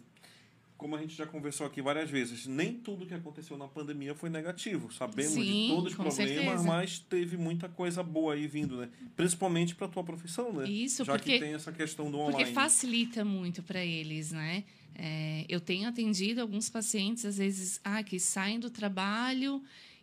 como 0.77 0.95
a 0.95 1.01
gente 1.01 1.13
já 1.13 1.25
conversou 1.25 1.67
aqui 1.67 1.81
várias 1.81 2.09
vezes, 2.09 2.47
nem 2.47 2.73
tudo 2.73 3.05
que 3.05 3.13
aconteceu 3.13 3.57
na 3.57 3.67
pandemia 3.67 4.15
foi 4.15 4.29
negativo. 4.29 4.91
Sabemos 4.93 5.33
de 5.33 5.41
Sim, 5.43 5.67
todos 5.75 5.91
os 5.91 5.93
problemas, 5.95 6.15
certeza. 6.35 6.63
mas 6.63 6.99
teve 6.99 7.35
muita 7.37 7.67
coisa 7.67 8.01
boa 8.01 8.33
aí 8.33 8.47
vindo, 8.47 8.77
né? 8.77 8.89
Principalmente 9.15 9.75
para 9.75 9.89
tua 9.89 10.03
profissão, 10.05 10.53
né? 10.53 10.69
Isso, 10.69 11.03
já 11.03 11.11
porque- 11.13 11.33
que 11.33 11.39
tem 11.39 11.53
essa 11.53 11.71
questão 11.73 12.09
do 12.09 12.17
online. 12.17 12.37
Porque 12.37 12.53
facilita 12.53 13.25
muito 13.25 13.61
para 13.61 13.83
eles, 13.83 14.31
né? 14.31 14.63
É, 14.95 15.45
eu 15.49 15.59
tenho 15.59 15.87
atendido 15.87 16.41
alguns 16.41 16.69
pacientes, 16.69 17.25
às 17.25 17.37
vezes, 17.37 17.79
ah, 17.83 18.01
que 18.01 18.17
saem 18.19 18.57
do 18.59 18.69
trabalho 18.69 19.61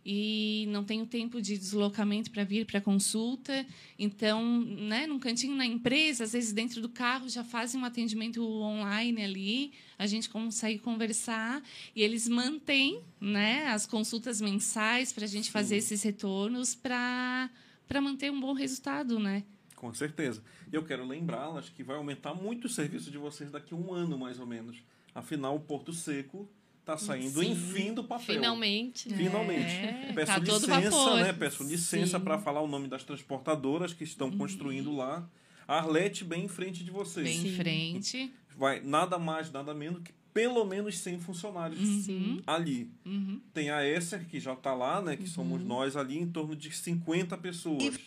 e 0.09 0.65
não 0.69 0.85
tem 0.85 1.01
o 1.01 1.05
tempo 1.05 1.41
de 1.41 1.57
deslocamento 1.57 2.31
para 2.31 2.45
vir 2.45 2.65
para 2.65 2.79
consulta. 2.79 3.65
Então, 3.99 4.61
né, 4.61 5.05
num 5.05 5.19
cantinho 5.19 5.53
na 5.53 5.65
empresa, 5.65 6.23
às 6.23 6.31
vezes 6.31 6.53
dentro 6.53 6.81
do 6.81 6.87
carro 6.87 7.27
já 7.27 7.43
fazem 7.43 7.81
um 7.81 7.83
atendimento 7.83 8.41
online 8.41 9.21
ali, 9.21 9.73
a 9.99 10.07
gente 10.07 10.29
consegue 10.29 10.79
conversar 10.79 11.61
e 11.93 12.01
eles 12.01 12.25
mantêm, 12.25 13.01
né, 13.19 13.65
as 13.67 13.85
consultas 13.85 14.39
mensais 14.39 15.11
para 15.11 15.25
a 15.25 15.27
gente 15.27 15.51
fazer 15.51 15.75
esses 15.75 16.01
retornos 16.01 16.73
para 16.73 17.49
para 17.85 18.01
manter 18.01 18.29
um 18.29 18.39
bom 18.39 18.53
resultado, 18.53 19.17
né? 19.17 19.43
Com 19.75 19.93
certeza. 19.93 20.43
E 20.71 20.75
eu 20.75 20.83
quero 20.83 21.05
lembrá-las 21.05 21.69
que 21.69 21.83
vai 21.83 21.95
aumentar 21.95 22.33
muito 22.33 22.65
o 22.65 22.69
serviço 22.69 23.09
de 23.09 23.17
vocês 23.17 23.49
daqui 23.49 23.73
a 23.73 23.77
um 23.77 23.93
ano, 23.93 24.17
mais 24.17 24.39
ou 24.39 24.45
menos. 24.45 24.83
Afinal, 25.15 25.55
o 25.55 25.59
Porto 25.59 25.93
Seco 25.93 26.49
está 26.87 26.97
saindo, 26.97 27.41
Sim, 27.41 27.51
enfim, 27.51 27.93
do 27.93 28.03
papel. 28.03 28.35
Finalmente. 28.35 29.09
né? 29.09 29.17
Finalmente. 29.17 29.75
É, 29.75 30.13
Peço 30.13 30.31
tá 30.31 30.39
licença, 30.39 31.15
né? 31.15 31.33
Peço 31.33 31.63
licença 31.63 32.17
Sim. 32.17 32.23
para 32.23 32.39
falar 32.39 32.61
o 32.61 32.67
nome 32.67 32.87
das 32.87 33.03
transportadoras 33.03 33.93
que 33.93 34.05
estão 34.05 34.31
construindo 34.31 34.95
lá. 34.95 35.27
A 35.67 35.77
Arlete 35.79 36.23
bem 36.23 36.45
em 36.45 36.47
frente 36.47 36.83
de 36.85 36.89
vocês. 36.89 37.27
Bem 37.27 37.37
em 37.37 37.49
Sim. 37.49 37.55
frente. 37.57 38.33
Vai 38.55 38.79
nada 38.79 39.19
mais, 39.19 39.51
nada 39.51 39.73
menos 39.73 40.01
que 40.01 40.13
pelo 40.33 40.63
menos 40.63 40.97
100 40.99 41.19
funcionários 41.19 41.79
Sim. 42.05 42.41
ali. 42.45 42.89
Uhum. 43.03 43.41
Tem 43.53 43.69
a 43.71 43.85
Esser, 43.85 44.25
que 44.27 44.39
já 44.39 44.53
está 44.53 44.73
lá, 44.73 45.01
né? 45.01 45.17
Que 45.17 45.27
somos 45.27 45.61
nós 45.61 45.97
ali, 45.97 46.17
em 46.17 46.27
torno 46.27 46.55
de 46.55 46.71
50 46.71 47.35
pessoas. 47.39 47.99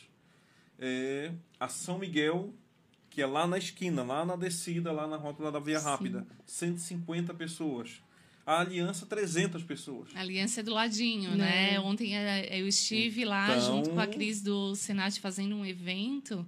É, 0.79 1.33
a 1.59 1.69
São 1.69 1.99
Miguel, 1.99 2.55
que 3.11 3.21
é 3.21 3.27
lá 3.27 3.47
na 3.47 3.59
esquina, 3.59 4.03
lá 4.05 4.25
na 4.25 4.37
descida, 4.37 4.93
lá 4.93 5.07
na 5.09 5.17
rótula 5.17 5.51
da 5.51 5.59
Via 5.59 5.81
Sim. 5.81 5.85
Rápida. 5.87 6.27
150 6.47 7.35
pessoas. 7.35 8.01
A 8.51 8.61
Aliança, 8.63 9.07
300 9.07 9.63
pessoas. 9.63 10.09
A 10.13 10.21
aliança 10.21 10.59
é 10.59 10.63
do 10.65 10.73
ladinho, 10.75 11.31
Né? 11.37 11.73
né? 11.73 11.81
Ontem 11.81 12.17
eh, 12.17 12.61
eu 12.61 12.67
estive 12.67 13.25
lá 13.25 13.45
Então- 13.57 13.61
junto 13.77 13.91
com 13.91 14.01
a 14.01 14.07
Cris 14.09 14.43
do 14.43 14.75
Senat 14.75 15.21
fazendo 15.21 15.55
um 15.55 15.65
evento 15.65 16.45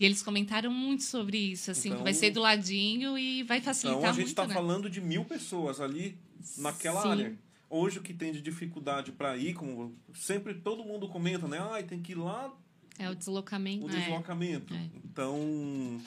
e 0.00 0.04
eles 0.04 0.20
comentaram 0.20 0.72
muito 0.72 1.04
sobre 1.04 1.38
isso, 1.38 1.70
assim, 1.70 1.90
Então- 1.90 1.98
que 1.98 2.02
vai 2.04 2.12
ser 2.12 2.32
do 2.32 2.40
ladinho 2.40 3.16
e 3.16 3.44
vai 3.44 3.60
facilitar 3.60 3.98
Então 4.00 4.10
a 4.10 4.12
gente 4.12 4.22
muito, 4.24 4.28
está 4.30 4.46
né? 4.48 4.52
falando 4.54 4.90
de 4.90 5.00
mil 5.00 5.24
pessoas 5.24 5.80
ali 5.80 6.18
naquela 6.58 7.00
Sim. 7.02 7.08
área. 7.08 7.38
Hoje 7.70 7.98
o 7.98 8.02
que 8.02 8.12
tem 8.12 8.32
de 8.32 8.40
dificuldade 8.40 9.12
para 9.12 9.36
ir, 9.36 9.54
como 9.54 9.94
sempre 10.12 10.54
todo 10.54 10.84
mundo 10.84 11.08
comenta, 11.08 11.46
né? 11.46 11.58
Ah, 11.60 11.80
tem 11.84 12.00
que 12.02 12.12
ir 12.12 12.16
lá 12.16 12.52
É 12.98 13.08
o 13.08 13.14
deslocamento. 13.14 13.86
o 13.86 13.90
É. 13.90 13.92
deslocamento. 14.00 14.74
É. 14.74 14.86
Então 15.04 16.00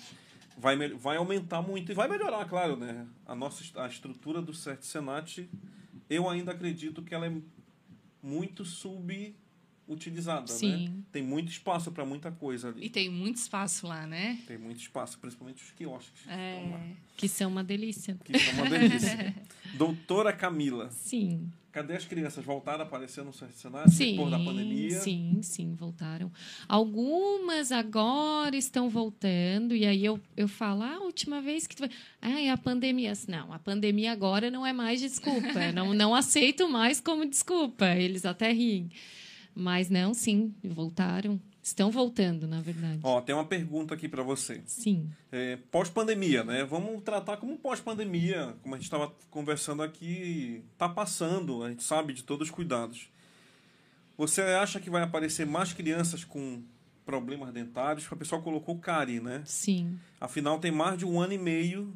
vai, 0.58 0.76
vai 0.90 1.18
aumentar 1.18 1.62
muito 1.62 1.92
e 1.92 1.96
vai 1.96 2.08
melhorar, 2.08 2.46
claro, 2.46 2.76
né? 2.76 3.08
A 3.26 3.36
nossa 3.36 3.64
a 3.82 3.88
estrutura 3.88 4.42
do 4.42 4.54
Senat, 4.54 5.48
eu 6.10 6.28
ainda 6.28 6.52
acredito 6.52 7.04
que 7.04 7.14
ela 7.14 7.28
é 7.28 7.42
muito 8.22 8.66
subutilizada, 8.66 9.47
né? 9.88 10.48
Sim. 10.48 11.03
Tem 11.12 11.24
muito 11.24 11.50
espaço 11.51 11.91
para 11.91 12.03
muita 12.06 12.32
coisa 12.32 12.70
E 12.70 12.72
ali. 12.72 12.89
tem 12.89 13.10
muito 13.10 13.38
espaço 13.38 13.88
lá, 13.88 14.06
né? 14.06 14.38
Tem 14.46 14.58
muito 14.58 14.79
espaço, 14.82 15.17
principalmente 15.20 15.63
os 15.63 15.72
quiosques. 15.72 16.22
que 16.22 16.29
estão 16.29 16.72
lá, 16.72 16.77
É, 16.79 16.91
Que 17.15 17.27
são 17.27 17.50
uma 17.51 17.63
delícia. 17.63 18.17
Que 18.24 18.38
são 18.38 18.53
uma 18.56 18.70
delícia. 18.70 19.36
Doutora 19.75 20.34
Camila, 20.34 20.89
Sim. 20.91 21.50
cadê 21.72 21.96
as 21.96 22.06
crianças? 22.06 22.44
Voltaram 22.44 22.82
a 22.82 22.84
aparecer 22.88 23.24
no 23.24 23.32
Senat 23.34 23.89
Sim, 23.89 24.12
depois 24.12 24.32
da 24.32 24.39
pandemia? 24.39 25.00
sim, 25.01 25.39
sim, 25.41 25.75
voltaram. 25.75 26.32
Algumas 26.67 27.72
agora 27.72 28.56
estão 28.56 28.89
voltando, 28.89 29.75
e 29.75 29.86
aí 29.86 30.03
eu, 30.06 30.20
eu 30.36 30.48
falo, 30.48 30.84
ah, 30.84 30.96
a 30.96 31.00
última 31.00 31.41
vez 31.41 31.67
que 31.67 31.75
tu 31.75 31.79
vai... 31.82 31.89
Ah, 32.22 32.41
é 32.41 32.50
a 32.50 32.58
pandemia. 32.58 33.13
Não, 33.27 33.51
a 33.53 33.60
pandemia 33.60 34.12
agora 34.12 34.50
não 34.51 34.65
é 34.65 34.74
mais 34.74 35.00
desculpa. 35.01 35.72
não, 35.74 35.94
não 35.94 36.13
aceito 36.15 36.67
mais 36.70 37.00
como 37.00 37.25
desculpa. 37.25 37.86
Eles 37.96 38.25
até 38.25 38.51
riem. 38.51 38.89
Mas 39.60 39.90
não, 39.90 40.14
sim, 40.14 40.54
voltaram. 40.64 41.40
Estão 41.64 41.92
voltando, 41.92 42.48
na 42.48 42.62
verdade. 42.62 43.00
Ó, 43.04 43.20
tem 43.20 43.36
uma 43.36 43.44
pergunta 43.44 43.94
aqui 43.94 44.08
para 44.08 44.24
você. 44.24 44.62
Sim, 44.66 45.10
É, 45.32 45.58
pós-pandemia, 45.72 46.44
né? 46.44 46.64
Vamos 46.64 47.04
tratar 47.04 47.38
como 47.38 47.58
pós-pandemia, 47.58 48.56
como 48.62 48.76
a 48.76 48.78
gente 48.78 48.86
estava 48.86 49.14
conversando 49.30 49.82
aqui, 49.84 50.64
tá 50.78 50.88
passando, 50.88 51.64
a 51.64 51.70
gente 51.70 51.84
sabe 51.84 52.14
de 52.14 52.24
todos 52.24 52.48
os 52.48 52.54
cuidados. 52.56 53.10
Você 54.18 54.42
acha 54.42 54.80
que 54.80 54.90
vai 54.90 55.04
aparecer 55.04 55.46
mais 55.46 55.74
crianças 55.74 56.24
com 56.24 56.64
problemas 57.06 57.52
dentários? 57.54 58.10
O 58.10 58.16
pessoal 58.16 58.42
colocou 58.42 58.78
cárie, 58.80 59.20
né? 59.20 59.42
sim. 59.46 60.00
Afinal, 60.22 60.60
tem 60.60 60.72
mais 60.72 60.98
de 60.98 61.06
um 61.06 61.20
ano 61.20 61.34
e 61.34 61.38
meio 61.38 61.94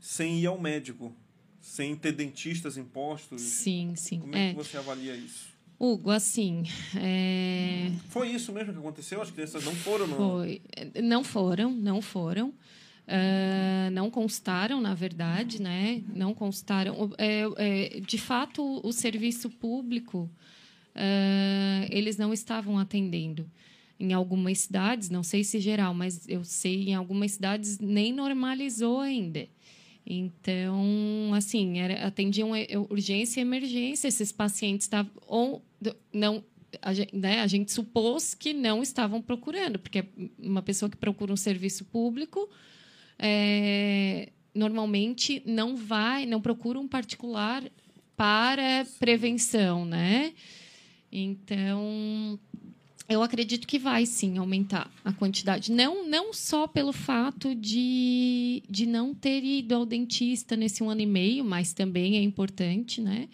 sem 0.00 0.40
ir 0.40 0.46
ao 0.46 0.58
médico, 0.58 1.14
sem 1.60 1.94
ter 1.94 2.12
dentistas 2.12 2.76
impostos. 2.76 3.40
Sim, 3.42 3.94
sim. 3.94 4.20
Como 4.20 4.34
é, 4.34 4.48
É. 4.48 4.50
que 4.50 4.56
você 4.56 4.76
avalia 4.78 5.14
isso? 5.14 5.51
Hugo, 5.84 6.10
assim, 6.10 6.62
é, 6.96 7.90
Foi 8.08 8.28
isso 8.28 8.52
mesmo 8.52 8.72
que 8.72 8.78
aconteceu? 8.78 9.20
As 9.20 9.30
crianças 9.32 9.64
não 9.64 9.74
foram, 9.74 10.06
não? 10.06 10.16
Foi. 10.16 10.62
Não 11.02 11.24
foram, 11.24 11.72
não 11.72 12.00
foram. 12.00 12.54
Ah, 13.08 13.90
não 13.90 14.08
constaram, 14.08 14.80
na 14.80 14.94
verdade, 14.94 15.60
né? 15.60 16.02
Não 16.14 16.32
constaram. 16.32 17.10
É, 17.18 17.42
é, 17.56 18.00
de 18.00 18.16
fato, 18.16 18.80
o 18.86 18.92
serviço 18.92 19.50
público, 19.50 20.30
ah, 20.94 21.84
eles 21.90 22.16
não 22.16 22.32
estavam 22.32 22.78
atendendo. 22.78 23.50
em 24.00 24.12
algumas 24.12 24.58
cidades, 24.60 25.10
não 25.10 25.22
sei 25.22 25.44
se 25.44 25.60
geral, 25.60 25.94
mas 25.94 26.28
eu 26.28 26.42
sei 26.44 26.88
em 26.88 26.94
algumas 26.94 27.32
cidades 27.32 27.78
nem 27.78 28.12
normalizou 28.12 28.98
ainda. 29.00 29.46
Então, 30.04 31.32
assim, 31.34 31.78
era, 31.78 32.06
atendiam 32.06 32.50
urgência 32.90 33.40
e 33.40 33.42
emergência. 33.42 34.08
Esses 34.08 34.32
pacientes 34.32 34.86
estavam 34.86 35.12
ou 35.26 35.62
não 36.12 36.44
a 36.80 36.94
gente, 36.94 37.14
né, 37.14 37.40
a 37.40 37.46
gente 37.46 37.70
supôs 37.70 38.34
que 38.34 38.54
não 38.54 38.82
estavam 38.82 39.20
procurando, 39.20 39.78
porque 39.78 40.04
uma 40.38 40.62
pessoa 40.62 40.88
que 40.88 40.96
procura 40.96 41.32
um 41.32 41.36
serviço 41.36 41.84
público 41.84 42.48
é, 43.18 44.30
normalmente 44.54 45.42
não 45.44 45.76
vai, 45.76 46.24
não 46.24 46.40
procura 46.40 46.78
um 46.78 46.88
particular 46.88 47.62
para 48.16 48.86
prevenção, 48.98 49.84
né? 49.84 50.32
Então, 51.10 52.38
eu 53.08 53.22
acredito 53.22 53.66
que 53.66 53.78
vai 53.78 54.06
sim 54.06 54.38
aumentar 54.38 54.90
a 55.04 55.12
quantidade. 55.12 55.72
Não, 55.72 56.06
não 56.08 56.32
só 56.32 56.66
pelo 56.66 56.92
fato 56.92 57.54
de, 57.54 58.62
de 58.68 58.86
não 58.86 59.14
ter 59.14 59.44
ido 59.44 59.74
ao 59.74 59.84
dentista 59.84 60.56
nesse 60.56 60.82
um 60.82 60.90
ano 60.90 61.00
e 61.00 61.06
meio, 61.06 61.44
mas 61.44 61.72
também 61.72 62.16
é 62.16 62.22
importante, 62.22 63.00
né? 63.00 63.28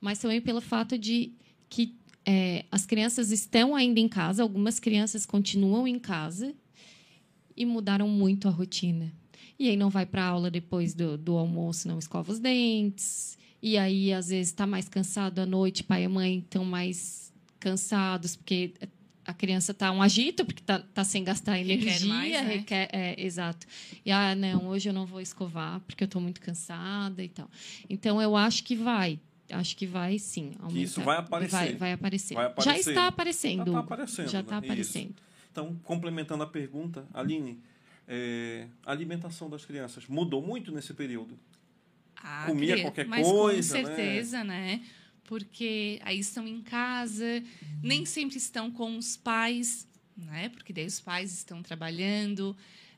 Mas 0.00 0.18
também 0.18 0.40
pelo 0.40 0.60
fato 0.60 0.98
de 0.98 1.32
que 1.68 1.94
é, 2.26 2.64
as 2.70 2.86
crianças 2.86 3.30
estão 3.30 3.74
ainda 3.74 4.00
em 4.00 4.08
casa, 4.08 4.42
algumas 4.42 4.78
crianças 4.78 5.24
continuam 5.24 5.86
em 5.86 5.98
casa 5.98 6.54
e 7.56 7.64
mudaram 7.64 8.08
muito 8.08 8.48
a 8.48 8.50
rotina. 8.50 9.12
E 9.58 9.68
aí 9.68 9.76
não 9.76 9.88
vai 9.90 10.04
para 10.04 10.24
aula 10.24 10.50
depois 10.50 10.94
do, 10.94 11.16
do 11.16 11.36
almoço, 11.36 11.86
não 11.86 11.98
escova 11.98 12.32
os 12.32 12.40
dentes. 12.40 13.38
E 13.62 13.78
aí, 13.78 14.12
às 14.12 14.28
vezes, 14.28 14.48
está 14.48 14.66
mais 14.66 14.88
cansado 14.88 15.38
à 15.38 15.46
noite, 15.46 15.84
pai 15.84 16.04
e 16.04 16.08
mãe 16.08 16.38
estão 16.38 16.64
mais 16.64 17.32
cansados, 17.60 18.36
porque 18.36 18.74
a 19.26 19.32
criança 19.32 19.72
está 19.72 19.90
um 19.90 20.02
agito, 20.02 20.44
porque 20.44 20.60
está 20.60 20.78
tá 20.78 21.04
sem 21.04 21.24
gastar 21.24 21.58
energia. 21.58 21.92
Requer 21.92 22.06
mais, 22.06 22.32
né? 22.32 22.40
requer, 22.40 22.88
é, 22.92 23.24
exato. 23.24 23.66
E, 24.04 24.10
ah, 24.10 24.34
não, 24.34 24.68
hoje 24.68 24.88
eu 24.88 24.92
não 24.92 25.06
vou 25.06 25.20
escovar, 25.20 25.80
porque 25.80 26.04
eu 26.04 26.06
estou 26.06 26.20
muito 26.20 26.40
cansada 26.40 27.22
e 27.22 27.28
tal. 27.28 27.50
Então, 27.88 28.20
eu 28.20 28.36
acho 28.36 28.62
que 28.64 28.76
vai 28.76 29.18
acho 29.50 29.76
que 29.76 29.86
vai 29.86 30.18
sim 30.18 30.52
aumentar. 30.58 30.80
isso 30.80 31.00
vai 31.02 31.18
aparecer. 31.18 31.50
Vai, 31.50 31.74
vai, 31.74 31.92
aparecer. 31.92 32.34
vai 32.34 32.46
aparecer. 32.46 32.70
Já 32.70 32.78
está 32.78 33.06
aparecendo. 33.06 33.58
Já 33.58 33.64
está 33.64 33.78
aparecendo. 33.78 34.28
Já 34.28 34.40
está 34.40 34.60
né? 34.60 34.66
aparecendo. 34.66 35.10
Isso. 35.10 35.24
Então, 35.52 35.76
complementando 35.84 36.42
a 36.42 36.46
pergunta, 36.46 37.06
Aline, 37.12 37.60
é, 38.08 38.66
a 38.84 38.90
alimentação 38.90 39.48
das 39.48 39.64
crianças 39.64 40.06
mudou 40.08 40.42
muito 40.42 40.72
nesse 40.72 40.94
período? 40.94 41.38
Ah, 42.16 42.44
Comia 42.46 42.80
qualquer 42.80 43.06
mas 43.06 43.26
coisa, 43.26 43.76
com 43.76 43.82
né? 43.82 43.94
certeza, 43.94 44.44
né? 44.44 44.76
né? 44.76 44.84
Porque 45.24 46.00
aí 46.02 46.18
estão 46.18 46.46
em 46.46 46.60
casa, 46.60 47.42
nem 47.82 48.04
sempre 48.04 48.36
estão 48.36 48.70
com 48.70 48.96
os 48.96 49.16
pais, 49.16 49.86
né? 50.16 50.48
Porque 50.50 50.72
daí 50.72 50.86
os 50.86 51.00
pais 51.00 51.32
estão 51.32 51.62
trabalhando. 51.62 52.56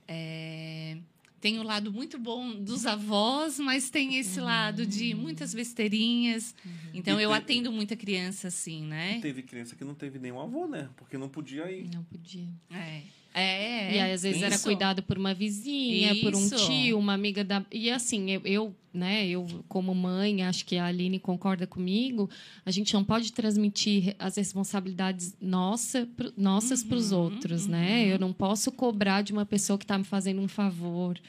É 0.09 0.99
tem 1.47 1.61
o 1.61 1.63
lado 1.63 1.93
muito 1.93 2.19
bom 2.19 2.57
dos 2.57 2.87
avós, 2.87 3.61
mas 3.61 3.89
tem 3.89 4.17
esse 4.17 4.41
uhum. 4.41 4.47
lado 4.47 4.85
de 4.85 5.15
muitas 5.15 5.55
besteirinhas. 5.55 6.55
Uhum. 6.65 6.73
Então, 6.95 7.21
e 7.21 7.23
eu 7.23 7.33
atendo 7.33 7.71
muita 7.71 7.95
criança, 7.95 8.49
assim, 8.49 8.85
né? 8.85 9.21
Teve 9.21 9.43
criança 9.43 9.77
que 9.77 9.85
não 9.85 9.95
teve 9.95 10.19
nenhum 10.19 10.41
avô, 10.41 10.67
né? 10.67 10.89
Porque 10.97 11.17
não 11.17 11.29
podia 11.29 11.71
ir. 11.71 11.89
Não 11.95 12.03
podia. 12.03 12.49
É. 12.71 13.03
É, 13.39 13.95
e 13.95 13.99
aí, 14.01 14.13
às 14.13 14.23
vezes, 14.23 14.39
Isso. 14.39 14.47
era 14.47 14.59
cuidado 14.59 15.03
por 15.03 15.19
uma 15.19 15.35
vizinha, 15.35 16.15
Isso. 16.15 16.23
por 16.23 16.35
um 16.35 16.49
tio, 16.49 16.99
uma 16.99 17.13
amiga 17.13 17.45
da. 17.45 17.63
E 17.71 17.91
assim, 17.91 18.31
eu, 18.31 18.41
eu, 18.47 18.75
né, 18.95 19.29
eu, 19.29 19.47
como 19.69 19.95
mãe, 19.95 20.43
acho 20.43 20.65
que 20.65 20.79
a 20.79 20.87
Aline 20.87 21.19
concorda 21.19 21.67
comigo, 21.67 22.31
a 22.65 22.71
gente 22.71 22.95
não 22.95 23.05
pode 23.05 23.35
transmitir 23.35 24.17
as 24.19 24.37
responsabilidades 24.39 25.37
nossa, 25.39 26.09
nossas 26.35 26.81
uhum, 26.81 26.89
para 26.89 26.97
os 26.97 27.13
outros, 27.13 27.67
né? 27.67 27.79
uhum. 27.79 27.85
né? 27.85 28.15
Eu 28.15 28.19
não 28.19 28.33
posso 28.33 28.73
cobrar 28.73 29.21
de 29.21 29.35
uma 29.35 29.45
pessoa 29.45 29.79
que 29.79 29.85
está 29.85 29.99
me 29.99 30.05
fazendo 30.05 30.41
um 30.41 30.49
favor. 30.49 31.21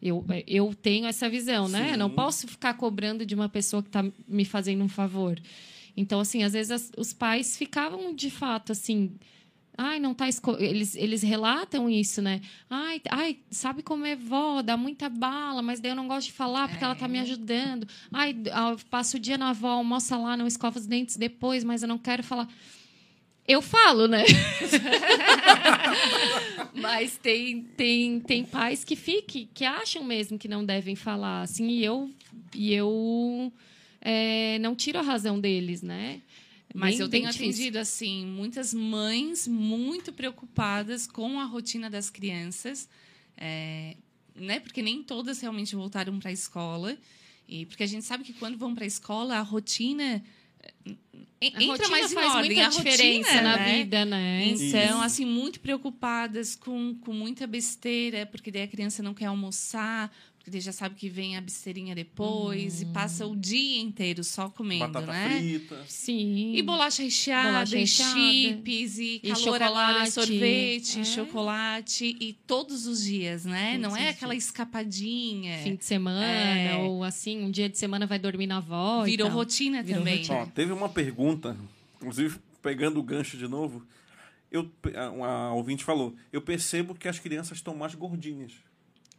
Eu, 0.00 0.24
eu 0.46 0.74
tenho 0.74 1.04
essa 1.04 1.28
visão, 1.28 1.66
Sim. 1.66 1.72
né? 1.72 1.92
Eu 1.92 1.98
não 1.98 2.08
posso 2.08 2.48
ficar 2.48 2.72
cobrando 2.72 3.26
de 3.26 3.34
uma 3.34 3.50
pessoa 3.50 3.82
que 3.82 3.90
está 3.90 4.02
me 4.26 4.46
fazendo 4.46 4.82
um 4.82 4.88
favor. 4.88 5.38
Então, 5.94 6.20
assim, 6.20 6.42
às 6.42 6.54
vezes 6.54 6.70
as, 6.70 6.92
os 6.96 7.12
pais 7.12 7.54
ficavam 7.54 8.14
de 8.14 8.30
fato 8.30 8.72
assim 8.72 9.12
Ai, 9.82 9.98
não 9.98 10.12
tá 10.12 10.28
esco... 10.28 10.58
eles, 10.58 10.94
eles 10.94 11.22
relatam 11.22 11.88
isso, 11.88 12.20
né? 12.20 12.42
Ai, 12.68 13.00
ai, 13.08 13.38
sabe 13.50 13.82
como 13.82 14.04
é 14.04 14.14
vó, 14.14 14.60
dá 14.60 14.76
muita 14.76 15.08
bala, 15.08 15.62
mas 15.62 15.80
daí 15.80 15.92
eu 15.92 15.96
não 15.96 16.06
gosto 16.06 16.26
de 16.26 16.34
falar 16.34 16.68
porque 16.68 16.84
é. 16.84 16.86
ela 16.86 16.94
tá 16.94 17.08
me 17.08 17.16
é. 17.16 17.22
ajudando. 17.22 17.88
Ai, 18.12 18.36
eu 18.44 18.78
passo 18.90 19.16
o 19.16 19.20
dia 19.20 19.38
na 19.38 19.48
avó, 19.48 19.68
almoça 19.68 20.18
lá, 20.18 20.36
não 20.36 20.46
escova 20.46 20.78
os 20.78 20.84
dentes 20.86 21.16
depois, 21.16 21.64
mas 21.64 21.80
eu 21.80 21.88
não 21.88 21.96
quero 21.96 22.22
falar. 22.22 22.46
Eu 23.48 23.62
falo, 23.62 24.06
né? 24.06 24.22
mas 26.76 27.16
tem, 27.16 27.62
tem, 27.62 28.20
tem 28.20 28.44
pais 28.44 28.84
que 28.84 28.94
fiquem, 28.94 29.48
que 29.54 29.64
acham 29.64 30.04
mesmo 30.04 30.38
que 30.38 30.46
não 30.46 30.62
devem 30.62 30.94
falar, 30.94 31.40
assim, 31.40 31.66
e 31.68 31.82
eu, 31.82 32.10
e 32.54 32.74
eu 32.74 33.50
é, 34.02 34.58
não 34.58 34.76
tiro 34.76 34.98
a 34.98 35.02
razão 35.02 35.40
deles, 35.40 35.80
né? 35.80 36.20
Mas 36.74 36.96
bem, 36.96 37.00
eu 37.00 37.08
tenho 37.08 37.28
atendido 37.28 37.78
assim 37.78 38.24
muitas 38.26 38.72
mães 38.72 39.48
muito 39.48 40.12
preocupadas 40.12 41.06
com 41.06 41.40
a 41.40 41.44
rotina 41.44 41.90
das 41.90 42.08
crianças, 42.08 42.88
é, 43.36 43.96
né? 44.34 44.60
Porque 44.60 44.80
nem 44.80 45.02
todas 45.02 45.40
realmente 45.40 45.74
voltaram 45.74 46.18
para 46.18 46.30
a 46.30 46.32
escola 46.32 46.96
e 47.48 47.66
porque 47.66 47.82
a 47.82 47.86
gente 47.86 48.04
sabe 48.04 48.22
que 48.22 48.32
quando 48.32 48.56
vão 48.56 48.74
para 48.74 48.84
a 48.84 48.86
escola 48.86 49.36
a 49.36 49.42
rotina 49.42 50.22
a 50.84 50.90
entra 51.40 51.66
rotina 51.66 51.88
mais 51.88 52.12
faz 52.12 52.34
ordem, 52.34 52.54
muita 52.54 52.68
diferença 52.68 53.30
rotina, 53.30 53.42
na 53.42 53.56
né? 53.56 53.78
vida, 53.78 54.04
né? 54.04 54.46
Então, 54.46 54.96
Isso. 54.96 55.02
assim, 55.02 55.24
muito 55.24 55.58
preocupadas 55.60 56.54
com, 56.54 56.94
com 56.96 57.12
muita 57.12 57.46
besteira, 57.46 58.26
porque 58.26 58.50
daí 58.50 58.62
a 58.62 58.68
criança 58.68 59.02
não 59.02 59.14
quer 59.14 59.26
almoçar, 59.26 60.14
porque 60.42 60.58
já 60.60 60.72
sabe 60.72 60.94
que 60.94 61.08
vem 61.08 61.36
a 61.36 61.40
besteirinha 61.40 61.94
depois 61.94 62.80
hum. 62.80 62.82
e 62.82 62.92
passa 62.92 63.26
o 63.26 63.36
dia 63.36 63.80
inteiro 63.80 64.24
só 64.24 64.48
comendo, 64.48 64.86
Batata 64.86 65.12
né? 65.12 65.38
Frita. 65.38 65.84
Sim. 65.86 66.54
E 66.54 66.62
bolacha 66.62 67.02
recheada, 67.02 67.48
bolacha 67.48 67.76
recheada. 67.76 68.18
e 68.18 68.48
chips, 68.48 68.98
e, 68.98 69.20
e 69.22 69.30
calor 69.30 69.62
agora, 69.62 70.10
sorvete, 70.10 71.00
é. 71.00 71.04
chocolate, 71.04 72.16
e 72.18 72.32
todos 72.46 72.86
os 72.86 73.04
dias, 73.04 73.44
né? 73.44 73.72
Todos 73.72 73.82
Não 73.82 73.96
é 73.96 74.08
aquela 74.08 74.32
dias. 74.32 74.44
escapadinha. 74.44 75.58
Fim 75.58 75.76
de 75.76 75.84
semana, 75.84 76.24
é. 76.24 76.76
ou 76.76 77.04
assim, 77.04 77.42
um 77.42 77.50
dia 77.50 77.68
de 77.68 77.76
semana 77.76 78.06
vai 78.06 78.18
dormir 78.18 78.46
na 78.46 78.56
avó. 78.56 79.04
Virou 79.04 79.28
rotina 79.28 79.82
Virou 79.82 80.00
também. 80.00 80.18
Rotina. 80.18 80.38
Ó, 80.38 80.46
teve 80.46 80.72
uma 80.72 80.88
pergunta, 80.88 81.56
inclusive 81.96 82.38
pegando 82.62 82.98
o 82.98 83.02
gancho 83.02 83.36
de 83.36 83.46
novo, 83.46 83.86
eu, 84.50 84.70
a, 84.94 85.26
a 85.26 85.52
ouvinte 85.52 85.84
falou, 85.84 86.14
eu 86.32 86.40
percebo 86.40 86.94
que 86.94 87.08
as 87.08 87.18
crianças 87.18 87.58
estão 87.58 87.74
mais 87.74 87.94
gordinhas. 87.94 88.52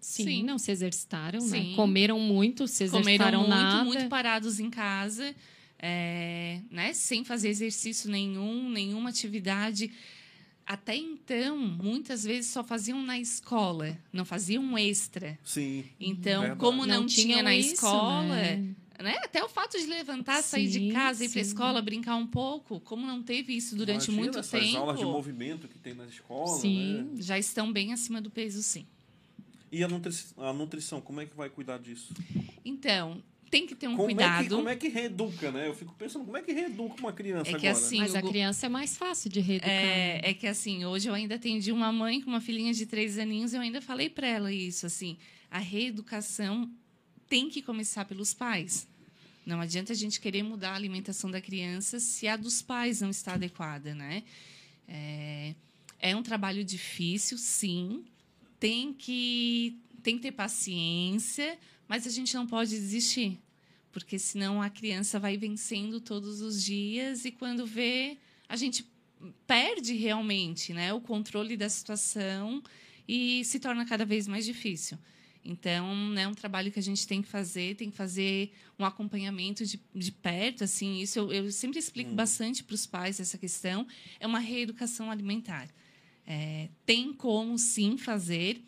Sim, 0.02 0.24
Sim. 0.24 0.44
não 0.44 0.58
se 0.58 0.72
exercitaram, 0.72 1.40
né? 1.40 1.48
Sim. 1.48 1.70
né? 1.70 1.76
Comeram 1.76 2.20
muito, 2.20 2.68
se 2.68 2.84
exercitaram 2.84 3.44
Comeram 3.44 3.78
muito, 3.78 3.86
muito 3.86 4.10
parados 4.10 4.60
em 4.60 4.70
casa, 4.70 5.36
é, 5.78 6.60
né? 6.72 6.92
Sem 6.92 7.24
fazer 7.24 7.50
exercício 7.50 8.10
nenhum, 8.10 8.68
nenhuma 8.68 9.12
atividade. 9.12 9.92
Até 10.66 10.96
então, 10.96 11.58
muitas 11.58 12.24
vezes 12.24 12.52
só 12.52 12.64
faziam 12.64 13.02
na 13.04 13.20
escola, 13.20 13.96
não 14.12 14.26
faziam 14.26 14.76
extra. 14.78 15.38
Sim. 15.44 15.86
Então, 16.00 16.42
verdade. 16.42 16.60
como 16.60 16.86
não, 16.86 17.02
não 17.02 17.06
tinha 17.06 17.44
na 17.44 17.56
isso, 17.56 17.74
escola, 17.74 18.36
né? 18.36 18.76
né? 19.00 19.18
Até 19.24 19.44
o 19.44 19.50
fato 19.50 19.78
de 19.78 19.86
levantar, 19.86 20.42
sim, 20.42 20.50
sair 20.50 20.68
de 20.68 20.92
casa, 20.92 21.26
ir 21.26 21.30
para 21.30 21.40
a 21.40 21.42
escola, 21.42 21.82
brincar 21.82 22.16
um 22.16 22.28
pouco, 22.28 22.80
como 22.80 23.06
não 23.06 23.22
teve 23.22 23.56
isso 23.56 23.76
durante 23.76 24.06
Imagina 24.06 24.18
muito 24.18 24.40
essas 24.40 24.62
tempo. 24.62 24.78
aulas 24.78 25.00
de 25.00 25.06
movimento 25.06 25.68
que 25.68 25.78
tem 25.78 25.94
na 25.94 26.06
escola, 26.06 26.60
sim, 26.60 27.04
né? 27.04 27.22
já 27.22 27.38
estão 27.38 27.72
bem 27.72 27.94
acima 27.94 28.20
do 28.20 28.32
peso, 28.32 28.64
sim. 28.64 28.88
E 29.72 29.84
a, 29.84 29.88
nutri 29.88 30.14
a 30.38 30.52
nutrição, 30.52 31.00
como 31.00 31.22
é 31.22 31.26
que 31.26 31.36
vai 31.36 31.50
cuidar 31.50 31.78
disso? 31.78 32.14
Então, 32.66 33.24
tem 33.50 33.68
que 33.68 33.76
ter 33.76 33.88
um 33.88 33.96
como 33.96 34.06
cuidado. 34.06 34.40
É 34.40 34.44
que, 34.44 34.50
como 34.50 34.70
é 34.70 34.76
que 34.76 34.88
reeduca, 34.88 35.52
né? 35.52 35.68
Eu 35.68 35.74
fico 35.74 35.94
pensando, 35.94 36.26
como 36.26 36.38
é 36.38 36.42
que 36.42 36.54
reeduca 36.54 36.96
uma 37.00 37.14
criança 37.14 37.52
é 37.52 37.60
que, 37.60 37.68
agora? 37.68 37.86
Assim, 37.86 38.00
Mas 38.00 38.16
a 38.16 38.22
criança 38.22 38.66
é 38.66 38.70
mais 38.70 38.98
fácil 38.98 39.30
de 39.30 39.42
reeducar. 39.42 39.70
É, 39.70 40.22
é, 40.24 40.34
que 40.34 40.48
assim, 40.48 40.86
hoje 40.86 41.10
eu 41.10 41.14
ainda 41.14 41.36
atendi 41.36 41.72
uma 41.72 41.92
mãe 41.92 42.22
com 42.22 42.30
uma 42.30 42.42
filhinha 42.42 42.74
de 42.74 42.86
três 42.86 43.18
aninhos 43.18 43.54
e 43.54 43.58
eu 43.58 43.62
ainda 43.62 43.82
falei 43.82 44.10
para 44.10 44.26
ela 44.26 44.52
isso, 44.54 44.86
assim, 44.86 45.18
a 45.50 45.60
reeducação 45.60 46.70
tem 47.28 47.50
que 47.50 47.62
começar 47.62 48.06
pelos 48.06 48.34
pais. 48.34 48.88
Não 49.46 49.60
adianta 49.60 49.92
a 49.92 49.96
gente 49.96 50.20
querer 50.22 50.44
mudar 50.44 50.72
a 50.72 50.76
alimentação 50.76 51.30
da 51.30 51.42
criança 51.42 52.00
se 52.00 52.28
a 52.28 52.38
dos 52.38 52.62
pais 52.62 53.02
não 53.02 53.10
está 53.10 53.34
adequada, 53.34 53.96
né? 53.96 54.24
É, 54.88 55.56
é 56.00 56.16
um 56.16 56.24
trabalho 56.24 56.64
difícil, 56.64 57.38
sim, 57.38 58.06
tem 58.62 58.93
que, 58.93 59.82
tem 60.04 60.17
que 60.17 60.21
ter 60.21 60.32
paciência, 60.32 61.58
mas 61.88 62.06
a 62.06 62.12
gente 62.12 62.36
não 62.36 62.45
pode 62.45 62.69
desistir, 62.69 63.39
porque 63.91 64.19
senão 64.19 64.62
a 64.62 64.69
criança 64.69 65.19
vai 65.19 65.36
vencendo 65.36 66.00
todos 66.00 66.41
os 66.41 66.63
dias 66.63 67.26
e 67.26 67.32
quando 67.32 67.65
vê, 67.65 68.19
a 68.47 68.56
gente 68.56 68.86
perde 69.47 69.95
realmente 69.95 70.74
né, 70.74 70.93
o 70.93 71.02
controle 71.02 71.58
da 71.58 71.67
situação 71.67 72.62
e 73.08 73.43
se 73.45 73.60
torna 73.60 73.84
cada 73.84 74.06
vez 74.06 74.28
mais 74.28 74.45
difícil. 74.45 74.95
Então, 75.43 76.15
é 76.15 76.28
um 76.28 76.36
trabalho 76.36 76.71
que 76.71 76.78
a 76.78 76.84
gente 76.84 77.08
tem 77.08 77.19
que 77.19 77.28
fazer, 77.28 77.76
tem 77.76 77.89
que 77.89 77.97
fazer 77.97 78.54
um 78.78 78.86
acompanhamento 78.86 79.65
de, 79.65 79.82
de 79.95 80.12
perto, 80.12 80.63
assim, 80.63 81.00
isso 81.00 81.17
eu, 81.17 81.34
eu 81.34 81.52
sempre 81.52 81.80
explico 81.80 82.12
hum. 82.12 82.15
bastante 82.15 82.63
para 82.63 82.76
os 82.76 82.86
pais 82.86 83.19
essa 83.19 83.39
questão, 83.39 83.88
é 84.19 84.28
uma 84.28 84.38
reeducação 84.38 85.10
alimentar. 85.10 85.67
É, 86.34 86.70
tem 86.86 87.12
como 87.12 87.60
sim 87.60 87.98
fazer. 87.98 88.63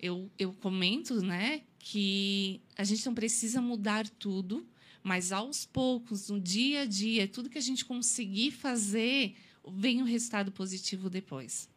Eu, 0.00 0.28
eu 0.36 0.52
comento 0.52 1.22
né, 1.22 1.62
que 1.78 2.60
a 2.76 2.82
gente 2.82 3.06
não 3.06 3.14
precisa 3.14 3.60
mudar 3.60 4.08
tudo, 4.08 4.66
mas 5.00 5.30
aos 5.30 5.64
poucos, 5.64 6.28
no 6.28 6.40
dia 6.40 6.80
a 6.80 6.86
dia, 6.86 7.28
tudo 7.28 7.48
que 7.48 7.56
a 7.56 7.60
gente 7.60 7.84
conseguir 7.84 8.50
fazer, 8.50 9.36
vem 9.68 10.00
o 10.00 10.02
um 10.02 10.06
resultado 10.08 10.50
positivo 10.50 11.08
depois. 11.08 11.70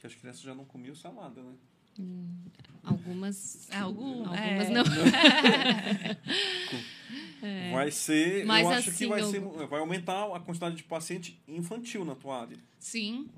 Que 0.00 0.08
as 0.08 0.14
crianças 0.16 0.42
já 0.42 0.56
não 0.56 0.64
comiam 0.64 0.96
salada, 0.96 1.40
né? 1.40 1.52
Hum, 2.00 2.34
algumas. 2.82 3.68
Algum, 3.70 4.26
algumas 4.26 4.66
é. 4.66 4.70
não. 4.70 4.82
é. 7.48 7.70
Vai 7.70 7.92
ser. 7.92 8.44
Mas 8.44 8.64
eu 8.64 8.70
acho 8.70 8.88
assim, 8.88 8.98
que 8.98 9.06
vai, 9.06 9.20
eu... 9.20 9.30
ser, 9.30 9.40
vai 9.68 9.78
aumentar 9.78 10.34
a 10.34 10.40
quantidade 10.40 10.74
de 10.74 10.82
paciente 10.82 11.40
infantil 11.46 12.04
na 12.04 12.16
tua 12.16 12.40
área. 12.40 12.58
Sim. 12.80 13.28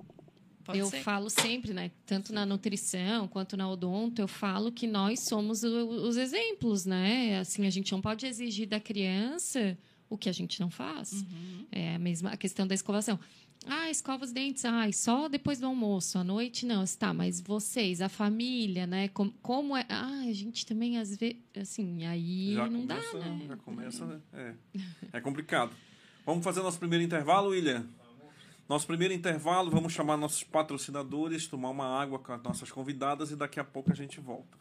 Pode 0.67 0.79
eu 0.81 0.87
ser. 0.87 1.01
falo 1.03 1.31
sempre, 1.31 1.73
né? 1.73 1.93
Tanto 2.05 2.33
na 2.33 2.45
nutrição 2.45 3.29
quanto 3.29 3.57
na 3.57 3.71
odonto, 3.71 4.21
eu 4.21 4.27
falo 4.27 4.73
que 4.73 4.87
nós 4.87 5.21
somos 5.21 5.63
o, 5.63 5.87
os 5.87 6.17
exemplos, 6.17 6.85
né? 6.85 7.39
Assim, 7.39 7.67
a 7.67 7.71
gente 7.71 7.93
não 7.93 8.01
pode 8.01 8.27
exigir 8.27 8.67
da 8.67 8.81
criança 8.81 9.79
o 10.11 10.19
que 10.19 10.29
a 10.29 10.33
gente 10.33 10.61
não 10.61 10.69
faz. 10.69 11.13
Uhum. 11.13 11.67
É 11.71 11.95
a 11.95 11.99
mesma 11.99 12.31
a 12.31 12.37
questão 12.37 12.67
da 12.67 12.75
escovação. 12.75 13.19
Ah, 13.65 13.91
escova 13.91 14.25
os 14.25 14.33
dentes, 14.33 14.65
ai, 14.65 14.93
só 14.93 15.29
depois 15.29 15.59
do 15.59 15.67
almoço, 15.67 16.19
à 16.19 16.25
noite 16.25 16.67
não. 16.67 16.83
Está, 16.85 17.15
mas 17.15 17.41
vocês, 17.41 18.01
a 18.01 18.09
família, 18.09 18.87
né? 18.87 19.09
Como, 19.09 19.33
como 19.41 19.77
é. 19.77 19.85
Ah, 19.89 20.25
a 20.29 20.33
gente 20.33 20.67
também, 20.67 20.99
às 20.99 21.17
vezes, 21.17 21.37
assim, 21.59 22.05
aí 22.05 22.55
já 22.55 22.69
não 22.69 22.81
começa, 22.83 23.19
dá, 23.19 23.25
né? 23.25 23.45
Já 23.49 23.57
começa, 23.57 24.07
né? 24.07 24.21
É. 24.33 24.55
é 25.15 25.21
complicado. 25.21 25.73
Vamos 26.25 26.45
fazer 26.45 26.61
nosso 26.61 26.79
primeiro 26.79 27.05
intervalo, 27.05 27.51
William? 27.51 27.87
Nosso 28.69 28.85
primeiro 28.85 29.15
intervalo, 29.15 29.71
vamos 29.71 29.93
chamar 29.93 30.17
nossos 30.17 30.43
patrocinadores, 30.43 31.47
tomar 31.47 31.71
uma 31.71 31.87
água 31.87 32.19
com 32.19 32.33
as 32.33 32.43
nossas 32.43 32.73
convidadas 32.73 33.31
e 33.31 33.37
daqui 33.37 33.61
a 33.61 33.65
pouco 33.65 33.93
a 33.93 33.95
gente 33.95 34.21
volta. 34.21 34.59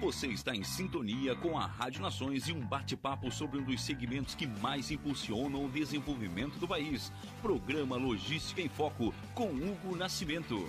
Você 0.00 0.26
está 0.26 0.54
em 0.54 0.62
sintonia 0.62 1.34
com 1.34 1.58
a 1.58 1.66
Rádio 1.66 2.02
Nações 2.02 2.46
e 2.46 2.52
um 2.52 2.60
bate-papo 2.60 3.30
sobre 3.30 3.58
um 3.58 3.64
dos 3.64 3.82
segmentos 3.82 4.34
que 4.34 4.46
mais 4.46 4.90
impulsionam 4.90 5.64
o 5.64 5.70
desenvolvimento 5.70 6.58
do 6.58 6.68
país. 6.68 7.10
Programa 7.40 7.96
Logística 7.96 8.60
em 8.60 8.68
Foco, 8.68 9.14
com 9.34 9.48
Hugo 9.48 9.96
Nascimento. 9.96 10.68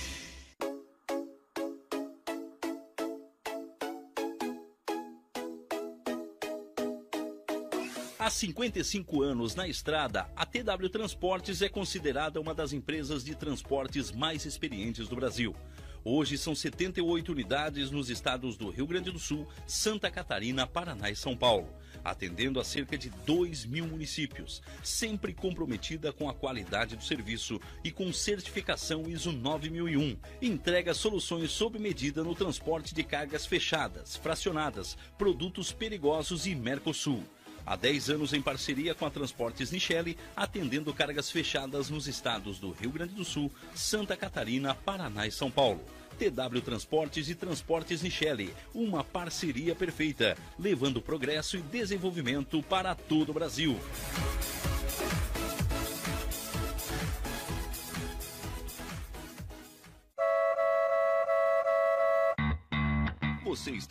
55 8.31 9.21
anos 9.21 9.55
na 9.55 9.67
estrada, 9.67 10.27
a 10.35 10.45
TW 10.45 10.89
Transportes 10.89 11.61
é 11.61 11.69
considerada 11.69 12.39
uma 12.39 12.53
das 12.53 12.71
empresas 12.71 13.23
de 13.23 13.35
transportes 13.35 14.11
mais 14.11 14.45
experientes 14.45 15.07
do 15.07 15.15
Brasil. 15.15 15.55
Hoje 16.03 16.37
são 16.37 16.55
78 16.55 17.31
unidades 17.31 17.91
nos 17.91 18.09
estados 18.09 18.57
do 18.57 18.69
Rio 18.69 18.87
Grande 18.87 19.11
do 19.11 19.19
Sul, 19.19 19.47
Santa 19.67 20.09
Catarina, 20.09 20.65
Paraná 20.65 21.11
e 21.11 21.15
São 21.15 21.37
Paulo, 21.37 21.69
atendendo 22.03 22.59
a 22.59 22.63
cerca 22.63 22.97
de 22.97 23.11
2 23.25 23.65
mil 23.65 23.85
municípios, 23.85 24.63
sempre 24.81 25.33
comprometida 25.33 26.11
com 26.11 26.27
a 26.27 26.33
qualidade 26.33 26.95
do 26.95 27.03
serviço 27.03 27.59
e 27.83 27.91
com 27.91 28.11
certificação 28.11 29.07
ISO 29.07 29.31
9001. 29.31 30.17
Entrega 30.41 30.93
soluções 30.95 31.51
sob 31.51 31.77
medida 31.77 32.23
no 32.23 32.33
transporte 32.33 32.95
de 32.95 33.03
cargas 33.03 33.45
fechadas, 33.45 34.15
fracionadas, 34.15 34.97
produtos 35.19 35.71
perigosos 35.71 36.47
e 36.47 36.55
Mercosul. 36.55 37.23
Há 37.65 37.75
10 37.75 38.09
anos 38.09 38.33
em 38.33 38.41
parceria 38.41 38.95
com 38.95 39.05
a 39.05 39.09
Transportes 39.09 39.71
Nichelle, 39.71 40.17
atendendo 40.35 40.93
cargas 40.93 41.29
fechadas 41.29 41.89
nos 41.89 42.07
estados 42.07 42.59
do 42.59 42.71
Rio 42.71 42.91
Grande 42.91 43.13
do 43.13 43.23
Sul, 43.23 43.51
Santa 43.75 44.17
Catarina, 44.17 44.73
Paraná 44.75 45.27
e 45.27 45.31
São 45.31 45.51
Paulo. 45.51 45.83
TW 46.17 46.61
Transportes 46.63 47.29
e 47.29 47.35
Transportes 47.35 48.01
Nichelle, 48.01 48.53
uma 48.73 49.03
parceria 49.03 49.73
perfeita, 49.73 50.37
levando 50.59 51.01
progresso 51.01 51.57
e 51.57 51.61
desenvolvimento 51.61 52.61
para 52.63 52.93
todo 52.93 53.29
o 53.29 53.33
Brasil. 53.33 53.79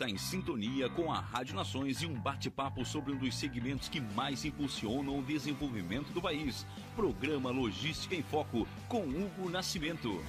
Está 0.01 0.09
em 0.09 0.17
sintonia 0.17 0.89
com 0.89 1.11
a 1.11 1.19
Rádio 1.19 1.53
Nações 1.53 2.01
e 2.01 2.07
um 2.07 2.15
bate-papo 2.15 2.83
sobre 2.83 3.13
um 3.13 3.17
dos 3.17 3.35
segmentos 3.35 3.87
que 3.87 4.01
mais 4.01 4.43
impulsionam 4.43 5.19
o 5.19 5.21
desenvolvimento 5.21 6.11
do 6.11 6.19
país. 6.19 6.65
Programa 6.95 7.51
Logística 7.51 8.15
em 8.15 8.23
Foco, 8.23 8.67
com 8.89 9.03
Hugo 9.03 9.47
Nascimento. 9.47 10.19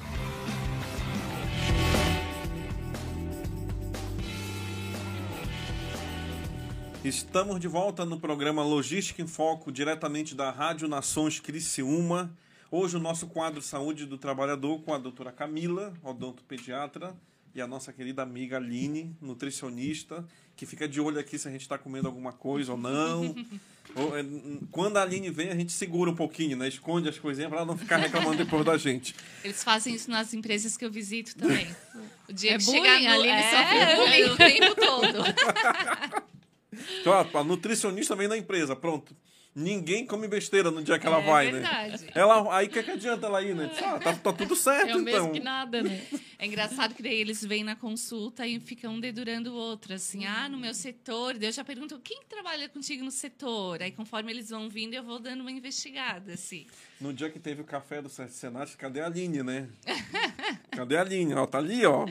Estamos 7.03 7.59
de 7.59 7.67
volta 7.67 8.05
no 8.05 8.21
programa 8.21 8.63
Logística 8.63 9.23
em 9.23 9.27
Foco, 9.27 9.73
diretamente 9.73 10.35
da 10.35 10.51
Rádio 10.51 10.87
Nações 10.87 11.41
Criciúma. 11.41 12.31
Hoje 12.71 12.99
o 12.99 13.01
nosso 13.01 13.27
quadro 13.27 13.63
Saúde 13.63 14.05
do 14.05 14.19
Trabalhador 14.19 14.83
com 14.83 14.93
a 14.93 14.99
doutora 14.99 15.33
Camila, 15.33 15.95
odontopediatra, 16.03 17.17
e 17.55 17.61
a 17.61 17.67
nossa 17.67 17.93
querida 17.93 18.23
amiga 18.23 18.57
Aline, 18.57 19.15
nutricionista, 19.21 20.27
que 20.57 20.65
fica 20.67 20.89
de 20.89 21.01
olho 21.01 21.19
aqui 21.19 21.39
se 21.39 21.49
a 21.49 21.51
gente 21.51 21.63
está 21.63 21.77
comendo 21.77 22.07
alguma 22.09 22.33
coisa 22.33 22.73
ou 22.73 22.79
não. 22.79 23.35
Ou, 23.95 24.17
é, 24.17 24.25
Quando 24.71 24.97
a 24.97 25.03
Aline 25.03 25.29
vem, 25.29 25.51
a 25.51 25.55
gente 25.55 25.73
segura 25.73 26.11
um 26.11 26.15
pouquinho, 26.15 26.57
né? 26.57 26.67
Esconde 26.67 27.09
as 27.09 27.19
coisinhas 27.19 27.51
para 27.51 27.59
ela 27.59 27.67
não 27.67 27.77
ficar 27.77 27.99
reclamando 27.99 28.39
depois 28.39 28.65
da 28.65 28.79
gente. 28.79 29.15
Eles 29.45 29.63
fazem 29.63 29.95
isso 29.95 30.11
nas 30.11 30.33
empresas 30.33 30.77
que 30.77 30.85
eu 30.85 30.91
visito 30.91 31.37
também. 31.37 31.67
O 32.29 32.33
dia 32.33 32.53
É 32.55 32.59
que 32.59 32.65
bullying, 32.65 32.81
chegar 32.81 33.01
no... 33.01 33.09
a 33.09 33.13
Aline 33.13 33.29
é, 33.29 33.51
sofre 33.51 33.97
bullying. 33.97 34.31
o 34.31 34.37
tempo 34.37 34.75
todo. 34.77 36.23
Então, 37.01 37.13
ó, 37.13 37.39
a 37.39 37.45
nutricionista 37.45 38.17
vem 38.17 38.29
na 38.29 38.37
empresa, 38.37 38.75
pronto. 38.75 39.15
Ninguém 39.55 40.07
come 40.07 40.27
besteira 40.27 40.71
no 40.71 40.83
dia 40.83 40.99
que 40.99 41.07
ela 41.07 41.21
é 41.21 41.27
vai, 41.27 41.47
né? 41.53 41.61
verdade. 41.61 42.07
Ela, 42.15 42.57
aí 42.57 42.69
o 42.69 42.71
que, 42.71 42.83
que 42.83 42.91
adianta 42.91 43.27
ela 43.27 43.43
ir, 43.43 43.55
né? 43.55 43.67
Diz, 43.67 43.83
Ah, 43.83 43.99
tá, 43.99 44.15
tá 44.15 44.33
tudo 44.33 44.57
certo, 44.57 44.89
É 44.89 44.97
o 44.97 45.01
mesmo 45.03 45.21
então. 45.21 45.33
que 45.33 45.41
nada, 45.41 45.83
né? 45.83 46.03
É 46.39 46.47
engraçado 46.47 46.95
que 46.95 47.03
daí 47.03 47.21
eles 47.21 47.45
vêm 47.45 47.63
na 47.63 47.77
consulta 47.77 48.47
e 48.47 48.59
ficam 48.59 48.95
um 48.95 49.01
dedurando 49.01 49.53
o 49.53 49.55
outro, 49.55 49.93
assim, 49.93 50.25
ah, 50.25 50.49
no 50.49 50.57
meu 50.57 50.73
setor. 50.73 51.35
Daí 51.37 51.49
eu 51.49 51.53
já 51.53 51.63
pergunto, 51.63 52.01
quem 52.03 52.23
trabalha 52.29 52.67
contigo 52.67 53.05
no 53.05 53.11
setor? 53.11 53.83
Aí 53.83 53.91
conforme 53.91 54.33
eles 54.33 54.49
vão 54.49 54.71
vindo, 54.71 54.95
eu 54.95 55.03
vou 55.03 55.19
dando 55.19 55.43
uma 55.43 55.51
investigada, 55.53 56.33
assim. 56.33 56.67
No 56.99 57.13
dia 57.13 57.29
que 57.29 57.39
teve 57.39 57.61
o 57.61 57.65
café 57.65 58.01
do 58.01 58.09
Senado, 58.09 58.75
cadê 58.79 59.01
a 59.03 59.07
Aline, 59.07 59.43
né? 59.43 59.69
Cadê 60.71 60.97
a 60.97 61.03
Aline? 61.03 61.35
Ó, 61.35 61.45
tá 61.47 61.59
ali, 61.59 61.85
ó. 61.85 62.07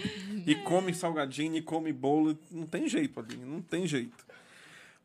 E 0.45 0.53
come 0.55 0.93
salgadinho, 0.93 1.55
e 1.57 1.61
come 1.63 1.91
bolo. 1.91 2.37
Não 2.51 2.67
tem 2.67 2.87
jeito, 2.87 3.19
Aline, 3.19 3.43
não 3.43 3.61
tem 3.61 3.87
jeito. 3.87 4.23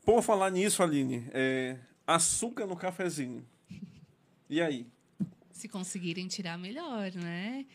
Por 0.04 0.22
falar 0.22 0.50
nisso, 0.50 0.82
Aline, 0.82 1.26
é, 1.32 1.76
açúcar 2.06 2.66
no 2.66 2.76
cafezinho. 2.76 3.44
E 4.48 4.60
aí? 4.60 4.86
Se 5.50 5.68
conseguirem 5.68 6.28
tirar, 6.28 6.56
melhor, 6.56 7.12
né? 7.12 7.66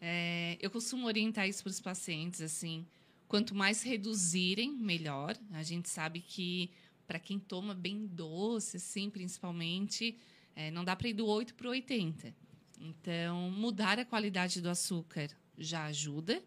É, 0.00 0.58
eu 0.60 0.70
costumo 0.70 1.06
orientar 1.06 1.48
isso 1.48 1.62
para 1.62 1.70
os 1.70 1.80
pacientes, 1.80 2.40
assim, 2.40 2.86
quanto 3.26 3.54
mais 3.54 3.82
reduzirem, 3.82 4.72
melhor. 4.72 5.36
A 5.52 5.62
gente 5.62 5.88
sabe 5.88 6.20
que 6.20 6.70
para 7.06 7.18
quem 7.18 7.38
toma 7.38 7.74
bem 7.74 8.06
doce, 8.06 8.76
assim, 8.76 9.08
principalmente, 9.08 10.16
é, 10.54 10.70
não 10.70 10.84
dá 10.84 10.94
para 10.94 11.08
ir 11.08 11.14
do 11.14 11.26
8 11.26 11.54
para 11.54 11.68
o 11.68 11.70
80. 11.70 12.34
Então, 12.80 13.50
mudar 13.50 13.98
a 13.98 14.04
qualidade 14.04 14.60
do 14.60 14.68
açúcar 14.68 15.30
já 15.56 15.86
ajuda. 15.86 16.42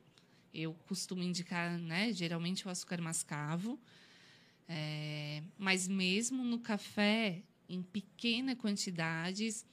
Eu 0.53 0.73
costumo 0.87 1.23
indicar, 1.23 1.77
né, 1.77 2.13
geralmente 2.13 2.67
o 2.67 2.69
açúcar 2.69 3.01
mascavo. 3.01 3.79
É, 4.73 5.43
mas 5.57 5.85
mesmo 5.85 6.45
no 6.45 6.57
café, 6.57 7.43
em 7.67 7.81
pequenas 7.83 8.55
quantidades, 8.55 9.65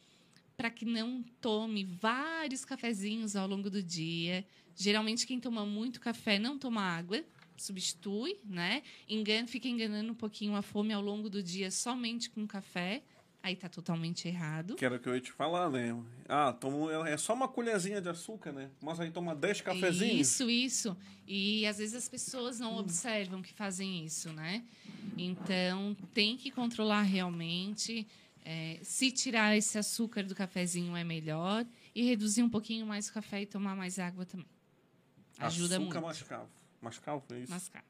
para 0.56 0.70
que 0.70 0.84
não 0.84 1.22
tome 1.40 1.84
vários 1.84 2.64
cafezinhos 2.64 3.36
ao 3.36 3.46
longo 3.46 3.70
do 3.70 3.80
dia. 3.80 4.44
Geralmente, 4.74 5.24
quem 5.24 5.38
toma 5.38 5.64
muito 5.64 6.00
café 6.00 6.36
não 6.36 6.58
toma 6.58 6.82
água, 6.82 7.24
substitui, 7.56 8.40
né? 8.44 8.82
Engana, 9.08 9.46
fica 9.46 9.68
enganando 9.68 10.10
um 10.10 10.16
pouquinho 10.16 10.56
a 10.56 10.62
fome 10.62 10.92
ao 10.92 11.00
longo 11.00 11.30
do 11.30 11.40
dia 11.40 11.70
somente 11.70 12.28
com 12.28 12.44
café. 12.44 13.04
Aí 13.48 13.56
tá 13.56 13.66
totalmente 13.66 14.28
errado. 14.28 14.74
Que 14.74 14.84
era 14.84 14.96
o 14.96 15.00
que 15.00 15.08
eu 15.08 15.14
ia 15.14 15.20
te 15.22 15.32
falar, 15.32 15.70
né? 15.70 15.98
Ah, 16.28 16.52
tomo, 16.52 16.90
é 16.90 17.16
só 17.16 17.32
uma 17.32 17.48
colherzinha 17.48 17.98
de 17.98 18.06
açúcar, 18.06 18.52
né? 18.52 18.70
Mas 18.78 19.00
aí 19.00 19.10
toma 19.10 19.34
10 19.34 19.62
cafezinhos. 19.62 20.28
Isso, 20.28 20.50
isso. 20.50 20.96
E 21.26 21.64
às 21.66 21.78
vezes 21.78 21.94
as 21.94 22.06
pessoas 22.10 22.60
não 22.60 22.76
observam 22.76 23.40
que 23.40 23.54
fazem 23.54 24.04
isso, 24.04 24.30
né? 24.34 24.62
Então 25.16 25.96
tem 26.12 26.36
que 26.36 26.50
controlar 26.50 27.00
realmente. 27.00 28.06
É, 28.44 28.80
se 28.82 29.10
tirar 29.10 29.56
esse 29.56 29.78
açúcar 29.78 30.24
do 30.24 30.34
cafezinho 30.34 30.94
é 30.94 31.02
melhor 31.02 31.64
e 31.94 32.02
reduzir 32.02 32.42
um 32.42 32.50
pouquinho 32.50 32.86
mais 32.86 33.08
o 33.08 33.14
café 33.14 33.40
e 33.40 33.46
tomar 33.46 33.74
mais 33.74 33.98
água 33.98 34.26
também. 34.26 34.46
Ajuda 35.38 35.78
açúcar 35.78 36.00
muito. 36.02 36.06
mascavo. 36.06 36.50
Mascavo, 36.82 37.24
é 37.30 37.38
isso? 37.40 37.50
Mascar. 37.50 37.84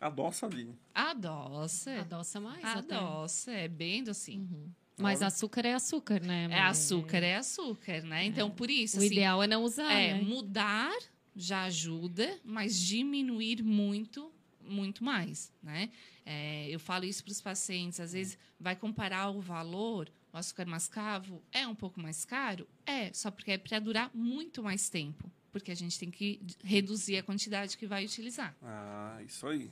Adoça, 0.00 0.46
Aline. 0.46 0.74
Adoça. 0.94 2.00
Adoça 2.00 2.40
mais 2.40 2.64
até. 2.64 2.94
Adoça, 2.96 3.52
é 3.52 3.68
bem 3.68 4.02
docinho. 4.02 4.74
Mas 4.98 5.22
açúcar 5.22 5.66
é 5.66 5.74
açúcar, 5.74 6.20
né? 6.20 6.48
É 6.50 6.60
açúcar, 6.60 7.18
é 7.18 7.36
açúcar, 7.36 8.02
né? 8.02 8.24
Então, 8.24 8.50
por 8.50 8.70
isso, 8.70 8.96
O 8.96 9.00
assim, 9.00 9.08
ideal 9.08 9.42
é 9.42 9.46
não 9.46 9.62
usar, 9.62 9.92
É, 9.92 10.14
né? 10.14 10.22
mudar 10.22 10.96
já 11.34 11.64
ajuda, 11.64 12.38
mas 12.42 12.80
diminuir 12.80 13.62
muito, 13.62 14.32
muito 14.60 15.04
mais, 15.04 15.52
né? 15.62 15.90
É, 16.24 16.66
eu 16.70 16.80
falo 16.80 17.04
isso 17.04 17.22
para 17.22 17.32
os 17.32 17.40
pacientes, 17.40 18.00
às 18.00 18.12
vezes 18.12 18.38
vai 18.58 18.74
comparar 18.74 19.30
o 19.30 19.40
valor, 19.40 20.10
o 20.32 20.36
açúcar 20.36 20.64
mascavo 20.66 21.42
é 21.52 21.66
um 21.68 21.74
pouco 21.74 22.00
mais 22.00 22.24
caro? 22.24 22.66
É, 22.86 23.12
só 23.12 23.30
porque 23.30 23.52
é 23.52 23.58
para 23.58 23.78
durar 23.78 24.10
muito 24.14 24.62
mais 24.62 24.88
tempo, 24.88 25.30
porque 25.52 25.70
a 25.70 25.74
gente 25.74 25.98
tem 25.98 26.10
que 26.10 26.40
reduzir 26.64 27.18
a 27.18 27.22
quantidade 27.22 27.76
que 27.76 27.86
vai 27.86 28.04
utilizar. 28.04 28.56
Ah, 28.62 29.20
isso 29.24 29.46
aí. 29.46 29.70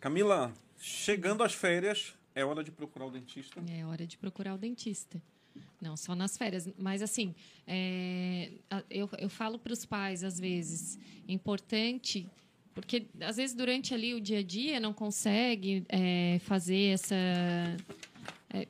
Camila, 0.00 0.52
chegando 0.78 1.42
às 1.42 1.54
férias, 1.54 2.12
é 2.36 2.44
hora 2.44 2.62
de 2.62 2.70
procurar 2.70 3.06
o 3.06 3.10
dentista. 3.10 3.60
É 3.70 3.84
hora 3.84 4.06
de 4.06 4.16
procurar 4.16 4.54
o 4.54 4.58
dentista. 4.58 5.20
Não 5.80 5.96
só 5.96 6.14
nas 6.14 6.36
férias, 6.36 6.68
mas 6.78 7.00
assim, 7.02 7.34
é, 7.66 8.50
eu, 8.90 9.08
eu 9.18 9.28
falo 9.28 9.58
para 9.58 9.72
os 9.72 9.84
pais 9.86 10.22
às 10.22 10.38
vezes, 10.38 10.98
importante, 11.26 12.28
porque 12.74 13.06
às 13.20 13.36
vezes 13.36 13.56
durante 13.56 13.94
ali 13.94 14.14
o 14.14 14.20
dia 14.20 14.40
a 14.40 14.42
dia 14.42 14.78
não 14.78 14.92
consegue 14.92 15.82
é, 15.88 16.38
fazer 16.40 16.92
essa 16.94 17.14
é, 18.52 18.68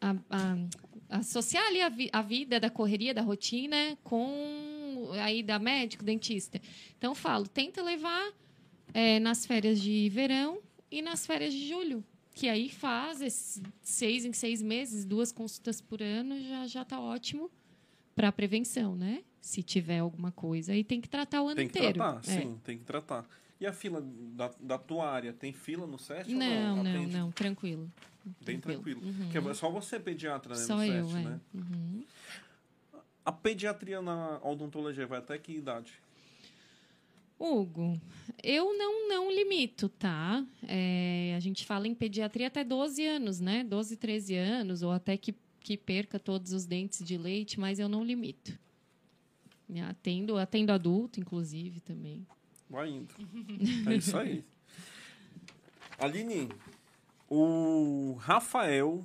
a- 0.00 0.16
a- 0.30 1.18
associar 1.18 1.66
ali 1.66 1.80
a, 1.80 1.88
vi- 1.88 2.10
a 2.12 2.20
vida 2.22 2.60
da 2.60 2.68
correria 2.70 3.14
da 3.14 3.22
rotina 3.22 3.96
com 4.04 5.08
aí 5.22 5.42
da 5.42 5.58
médico, 5.58 6.04
dentista. 6.04 6.60
Então 6.98 7.12
eu 7.12 7.14
falo, 7.14 7.46
tenta 7.46 7.82
levar 7.82 8.30
é, 8.92 9.18
nas 9.20 9.46
férias 9.46 9.80
de 9.80 10.08
verão 10.10 10.58
e 10.90 11.00
nas 11.00 11.24
férias 11.26 11.52
de 11.52 11.66
julho. 11.68 12.04
Que 12.34 12.48
aí 12.48 12.68
faz 12.70 13.20
esses 13.20 13.62
seis 13.82 14.24
em 14.24 14.32
seis 14.32 14.62
meses, 14.62 15.04
duas 15.04 15.30
consultas 15.32 15.80
por 15.80 16.02
ano, 16.02 16.40
já 16.42 16.66
já 16.66 16.82
está 16.82 16.98
ótimo 17.00 17.50
para 18.14 18.32
prevenção, 18.32 18.94
né? 18.96 19.22
Se 19.40 19.62
tiver 19.62 19.98
alguma 19.98 20.30
coisa. 20.32 20.72
aí 20.72 20.84
tem 20.84 21.00
que 21.00 21.08
tratar 21.08 21.42
o 21.42 21.46
ano 21.48 21.56
Tem 21.56 21.68
que 21.68 21.78
inteiro. 21.78 21.94
tratar, 21.98 22.18
É. 22.30 22.40
sim, 22.40 22.58
tem 22.64 22.78
que 22.78 22.84
tratar. 22.84 23.26
E 23.60 23.66
a 23.66 23.72
fila 23.72 24.00
da, 24.34 24.50
da 24.60 24.78
tua 24.78 25.08
área, 25.08 25.32
tem 25.32 25.52
fila 25.52 25.86
no 25.86 25.98
SESC 25.98 26.32
ou 26.32 26.38
Não, 26.38 26.76
não? 26.76 26.84
não, 26.84 27.06
não, 27.06 27.32
tranquilo. 27.32 27.90
Bem 28.44 28.58
tranquilo. 28.60 29.00
Uhum. 29.04 29.28
Que 29.30 29.38
é 29.38 29.54
só 29.54 29.68
você 29.70 29.98
pediatra, 30.00 30.54
né, 30.54 30.60
Só 30.62 30.76
no 30.76 30.84
eu, 30.84 31.04
SESC, 31.06 31.18
é. 31.18 31.22
né? 31.24 31.40
Uhum. 31.54 32.04
A 33.24 33.30
pediatria 33.32 34.00
na 34.02 34.40
odontologia 34.42 35.06
vai 35.06 35.18
até 35.18 35.38
que 35.38 35.52
idade? 35.52 35.92
Hugo, 37.42 38.00
eu 38.40 38.78
não, 38.78 39.08
não 39.08 39.32
limito, 39.32 39.88
tá? 39.88 40.46
É, 40.62 41.34
a 41.36 41.40
gente 41.40 41.66
fala 41.66 41.88
em 41.88 41.94
pediatria 41.94 42.46
até 42.46 42.62
12 42.62 43.04
anos, 43.04 43.40
né? 43.40 43.64
12, 43.64 43.96
13 43.96 44.36
anos, 44.36 44.82
ou 44.82 44.92
até 44.92 45.16
que, 45.16 45.34
que 45.58 45.76
perca 45.76 46.20
todos 46.20 46.52
os 46.52 46.66
dentes 46.66 47.04
de 47.04 47.18
leite, 47.18 47.58
mas 47.58 47.80
eu 47.80 47.88
não 47.88 48.04
limito. 48.04 48.56
Atendo, 49.88 50.36
atendo 50.36 50.70
adulto, 50.70 51.18
inclusive, 51.18 51.80
também. 51.80 52.24
Vai 52.70 52.90
indo. 52.90 53.12
É 53.90 53.96
isso 53.96 54.16
aí. 54.16 54.44
Aline, 55.98 56.48
o 57.28 58.16
Rafael 58.20 59.04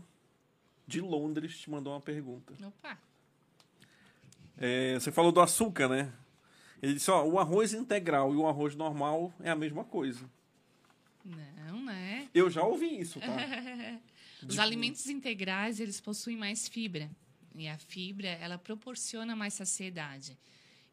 de 0.85 1.01
Londres 1.01 1.57
te 1.57 1.69
mandou 1.69 1.93
uma 1.93 2.01
pergunta. 2.01 2.53
Opa! 2.65 2.97
É, 4.57 4.95
você 4.95 5.11
falou 5.11 5.31
do 5.31 5.39
açúcar, 5.39 5.87
né? 5.87 6.13
Ele 6.81 6.93
disse, 6.93 7.09
ó, 7.09 7.25
o 7.25 7.39
arroz 7.39 7.73
integral 7.73 8.33
e 8.33 8.37
o 8.37 8.47
arroz 8.47 8.75
normal 8.75 9.33
é 9.39 9.49
a 9.49 9.55
mesma 9.55 9.83
coisa. 9.83 10.29
Não, 11.23 11.83
né? 11.83 12.27
Eu 12.33 12.49
já 12.49 12.63
ouvi 12.63 12.99
isso, 12.99 13.19
tá? 13.19 13.27
Os 14.47 14.59
alimentos 14.59 15.07
integrais, 15.07 15.79
eles 15.79 15.99
possuem 15.99 16.37
mais 16.37 16.67
fibra. 16.67 17.09
E 17.55 17.67
a 17.67 17.77
fibra, 17.77 18.27
ela 18.27 18.57
proporciona 18.57 19.35
mais 19.35 19.55
saciedade. 19.55 20.37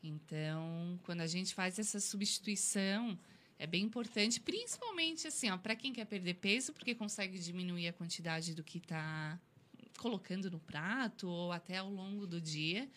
Então, 0.03 0.99
quando 1.05 1.21
a 1.21 1.27
gente 1.27 1.55
faz 1.55 1.79
essa 1.79 2.01
substituição, 2.01 3.19
é 3.59 3.67
bem 3.67 3.85
importante, 3.85 4.41
principalmente 4.41 5.27
assim, 5.27 5.51
ó, 5.51 5.59
para 5.59 5.77
quem 5.77 5.93
quer 5.93 6.07
perder 6.07 6.35
peso, 6.35 6.73
porque 6.73 6.95
consegue 6.95 7.39
diminuir 7.39 7.89
a 7.89 7.93
quantidade 7.93 8.55
do 8.55 8.65
que 8.65 8.79
está 8.79 9.39
colocando 9.99 10.51
no 10.51 10.59
prato 10.59 11.29
ou 11.29 11.53
até 11.53 11.79
ao 11.79 11.91
longo 11.91 12.27
do 12.27 12.41
dia. 12.41 12.89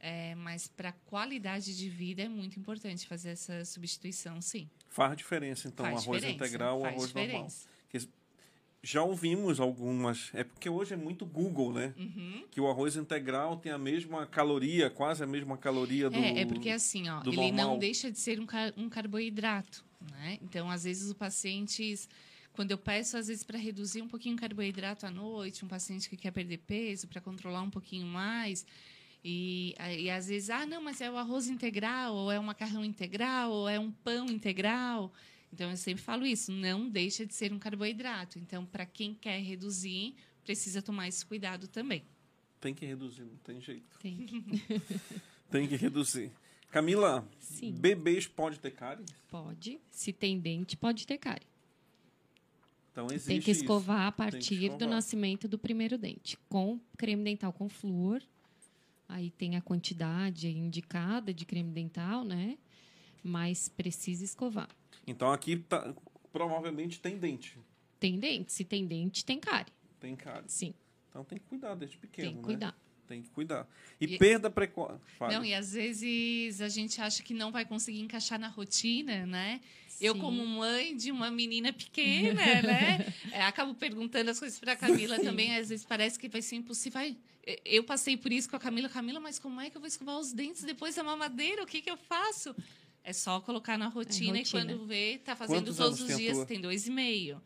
É, 0.00 0.34
mas 0.34 0.66
para 0.66 0.92
qualidade 0.92 1.76
de 1.76 1.88
vida 1.88 2.22
é 2.22 2.28
muito 2.28 2.58
importante 2.58 3.06
fazer 3.06 3.30
essa 3.30 3.64
substituição, 3.66 4.40
sim. 4.40 4.68
Faz 4.88 5.16
diferença, 5.16 5.68
então, 5.68 5.84
faz 5.84 6.02
arroz 6.02 6.22
diferença, 6.22 6.44
integral 6.46 6.78
ou 6.78 6.86
arroz 6.86 7.12
normal. 7.12 7.26
diferença. 7.26 7.68
Já 8.82 9.02
ouvimos 9.02 9.60
algumas. 9.60 10.30
É 10.32 10.42
porque 10.42 10.68
hoje 10.68 10.94
é 10.94 10.96
muito 10.96 11.26
Google, 11.26 11.70
né? 11.74 11.92
Uhum. 11.98 12.44
Que 12.50 12.58
o 12.62 12.66
arroz 12.66 12.96
integral 12.96 13.58
tem 13.58 13.70
a 13.70 13.76
mesma 13.76 14.26
caloria, 14.26 14.88
quase 14.88 15.22
a 15.22 15.26
mesma 15.26 15.58
caloria 15.58 16.08
do. 16.08 16.16
É, 16.16 16.40
é 16.40 16.46
porque 16.46 16.70
assim, 16.70 17.06
ó, 17.10 17.20
ele 17.26 17.36
normal. 17.36 17.52
não 17.52 17.78
deixa 17.78 18.10
de 18.10 18.18
ser 18.18 18.40
um, 18.40 18.46
car- 18.46 18.72
um 18.78 18.88
carboidrato, 18.88 19.84
né? 20.12 20.38
Então, 20.40 20.70
às 20.70 20.84
vezes, 20.84 21.08
os 21.08 21.12
pacientes 21.12 22.08
quando 22.54 22.70
eu 22.72 22.78
peço, 22.78 23.16
às 23.16 23.28
vezes, 23.28 23.44
para 23.44 23.58
reduzir 23.58 24.02
um 24.02 24.08
pouquinho 24.08 24.34
o 24.34 24.38
carboidrato 24.38 25.06
à 25.06 25.10
noite, 25.10 25.64
um 25.64 25.68
paciente 25.68 26.08
que 26.08 26.16
quer 26.16 26.30
perder 26.30 26.58
peso, 26.58 27.06
para 27.06 27.20
controlar 27.20 27.62
um 27.62 27.70
pouquinho 27.70 28.06
mais. 28.06 28.66
E, 29.22 29.74
e 29.98 30.10
às 30.10 30.28
vezes, 30.28 30.48
ah, 30.50 30.64
não, 30.64 30.82
mas 30.82 31.00
é 31.00 31.10
o 31.10 31.16
arroz 31.16 31.48
integral, 31.48 32.14
ou 32.14 32.32
é 32.32 32.38
o 32.38 32.42
macarrão 32.42 32.84
integral, 32.84 33.50
ou 33.50 33.68
é 33.68 33.78
um 33.78 33.90
pão 33.90 34.26
integral. 34.26 35.12
Então, 35.52 35.70
eu 35.70 35.76
sempre 35.76 36.02
falo 36.02 36.24
isso, 36.24 36.50
não 36.52 36.88
deixa 36.88 37.26
de 37.26 37.34
ser 37.34 37.52
um 37.52 37.58
carboidrato. 37.58 38.38
Então, 38.38 38.64
para 38.64 38.86
quem 38.86 39.14
quer 39.14 39.40
reduzir, 39.42 40.14
precisa 40.44 40.80
tomar 40.80 41.08
esse 41.08 41.24
cuidado 41.26 41.68
também. 41.68 42.02
Tem 42.60 42.72
que 42.74 42.86
reduzir, 42.86 43.22
não 43.22 43.36
tem 43.38 43.60
jeito. 43.60 43.98
Tem. 43.98 44.26
Tem 45.50 45.66
que 45.66 45.74
reduzir. 45.74 46.30
Camila, 46.70 47.28
Sim. 47.40 47.72
bebês 47.72 48.28
pode 48.28 48.60
ter 48.60 48.70
cárie? 48.70 49.04
Pode. 49.28 49.80
Se 49.90 50.12
tem 50.12 50.38
dente, 50.38 50.76
pode 50.76 51.04
ter 51.04 51.18
cárie. 51.18 51.46
Então 52.92 53.06
existe 53.06 53.26
Tem 53.26 53.40
que 53.40 53.50
isso. 53.50 53.62
escovar 53.62 54.02
a 54.06 54.12
Tem 54.12 54.26
que 54.26 54.32
partir 54.32 54.56
do 54.58 54.64
escovar. 54.66 54.88
nascimento 54.88 55.48
do 55.48 55.58
primeiro 55.58 55.98
dente. 55.98 56.38
Com 56.48 56.78
creme 56.96 57.24
dental 57.24 57.52
com 57.52 57.68
flúor. 57.68 58.22
Aí 59.10 59.30
tem 59.30 59.56
a 59.56 59.60
quantidade 59.60 60.48
indicada 60.48 61.32
de 61.34 61.44
creme 61.44 61.70
dental, 61.72 62.24
né? 62.24 62.56
Mas 63.22 63.68
precisa 63.68 64.24
escovar. 64.24 64.68
Então 65.06 65.30
aqui 65.32 65.56
tá- 65.56 65.94
provavelmente 66.32 67.00
tem 67.00 67.18
dente. 67.18 67.58
Tem 67.98 68.18
dente? 68.18 68.52
Se 68.52 68.64
tem 68.64 68.86
dente, 68.86 69.24
tem 69.24 69.38
cárie. 69.38 69.72
Tem 69.98 70.16
cárie. 70.16 70.44
Sim, 70.48 70.72
Então 71.08 71.24
tem 71.24 71.38
que 71.38 71.44
cuidar 71.44 71.74
desde 71.74 71.96
pequeno, 71.98 72.26
tem 72.28 72.34
que 72.36 72.40
né? 72.40 72.44
cuidar. 72.46 72.78
Tem 73.06 73.22
que 73.22 73.28
cuidar. 73.30 73.68
E, 74.00 74.04
E- 74.04 74.18
perda 74.18 74.48
precoce. 74.48 75.00
Não, 75.20 75.44
e 75.44 75.52
às 75.52 75.72
vezes 75.72 76.60
a 76.60 76.68
gente 76.68 77.00
acha 77.00 77.22
que 77.24 77.34
não 77.34 77.50
vai 77.50 77.64
conseguir 77.64 78.00
encaixar 78.00 78.38
na 78.38 78.46
rotina, 78.48 79.26
né? 79.26 79.60
Eu, 80.00 80.14
Sim. 80.14 80.20
como 80.20 80.46
mãe 80.46 80.96
de 80.96 81.10
uma 81.12 81.30
menina 81.30 81.72
pequena, 81.72 82.42
né? 82.62 83.12
É, 83.32 83.42
acabo 83.42 83.74
perguntando 83.74 84.30
as 84.30 84.38
coisas 84.38 84.58
para 84.58 84.72
a 84.72 84.76
Camila 84.76 85.18
também. 85.18 85.54
Às 85.56 85.68
vezes 85.68 85.84
parece 85.84 86.18
que 86.18 86.28
vai 86.28 86.40
ser 86.42 86.56
impossível. 86.56 87.00
Ai, 87.00 87.16
Eu 87.64 87.84
passei 87.84 88.16
por 88.16 88.32
isso 88.32 88.48
com 88.48 88.56
a 88.56 88.60
Camila. 88.60 88.88
Camila, 88.88 89.20
mas 89.20 89.38
como 89.38 89.60
é 89.60 89.68
que 89.68 89.76
eu 89.76 89.80
vou 89.80 89.88
escovar 89.88 90.18
os 90.18 90.32
dentes 90.32 90.62
depois 90.62 90.94
da 90.94 91.02
mamadeira? 91.02 91.62
O 91.62 91.66
que, 91.66 91.80
que 91.82 91.90
eu 91.90 91.96
faço? 91.96 92.54
É 93.02 93.12
só 93.12 93.40
colocar 93.40 93.78
na 93.78 93.88
rotina, 93.88 94.36
e 94.38 94.40
rotina. 94.42 94.64
quando 94.74 94.86
vê, 94.86 95.18
tá 95.24 95.34
fazendo 95.34 95.64
Quantos 95.64 95.76
todos 95.76 96.00
os 96.00 96.16
dias. 96.16 96.36
tua? 96.36 96.46
Tem 96.46 96.60
dois 96.60 96.86
e 96.86 96.90
meio. 96.90 97.40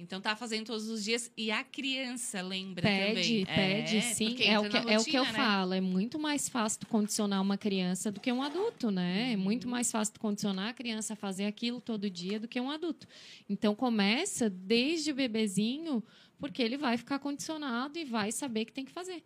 Então 0.00 0.20
tá 0.20 0.34
fazendo 0.34 0.66
todos 0.66 0.88
os 0.88 1.04
dias. 1.04 1.30
E 1.36 1.50
a 1.50 1.62
criança 1.62 2.40
lembra 2.40 2.82
Pede, 2.82 3.44
também. 3.44 3.44
pede, 3.46 3.96
É, 3.98 4.00
sim. 4.00 4.28
É 4.42 4.58
o, 4.58 4.62
que, 4.62 4.68
entra 4.68 4.84
na 4.84 4.92
é 4.92 4.98
o 4.98 5.04
que 5.04 5.14
eu 5.14 5.22
rotina, 5.24 5.38
né? 5.38 5.44
falo. 5.46 5.74
É 5.74 5.80
muito 5.80 6.18
mais 6.18 6.48
fácil 6.48 6.80
tu 6.80 6.86
condicionar 6.86 7.40
uma 7.42 7.58
criança 7.58 8.10
do 8.10 8.18
que 8.18 8.32
um 8.32 8.42
adulto, 8.42 8.90
né? 8.90 9.32
É 9.32 9.36
muito 9.36 9.64
Uhum. 9.64 9.70
mais 9.72 9.90
fácil 9.92 10.14
tu 10.14 10.20
condicionar 10.20 10.70
a 10.70 10.72
criança 10.72 11.12
a 11.12 11.16
fazer 11.16 11.44
aquilo 11.44 11.80
todo 11.80 12.08
dia 12.08 12.40
do 12.40 12.48
que 12.48 12.60
um 12.60 12.70
adulto. 12.70 13.06
Então 13.48 13.74
começa 13.74 14.48
desde 14.48 15.10
o 15.10 15.14
bebezinho, 15.14 16.02
porque 16.38 16.62
ele 16.62 16.78
vai 16.78 16.96
ficar 16.96 17.18
condicionado 17.18 17.98
e 17.98 18.04
vai 18.04 18.32
saber 18.32 18.64
que 18.64 18.72
tem 18.72 18.84
que 18.84 18.92
fazer. 18.92 19.22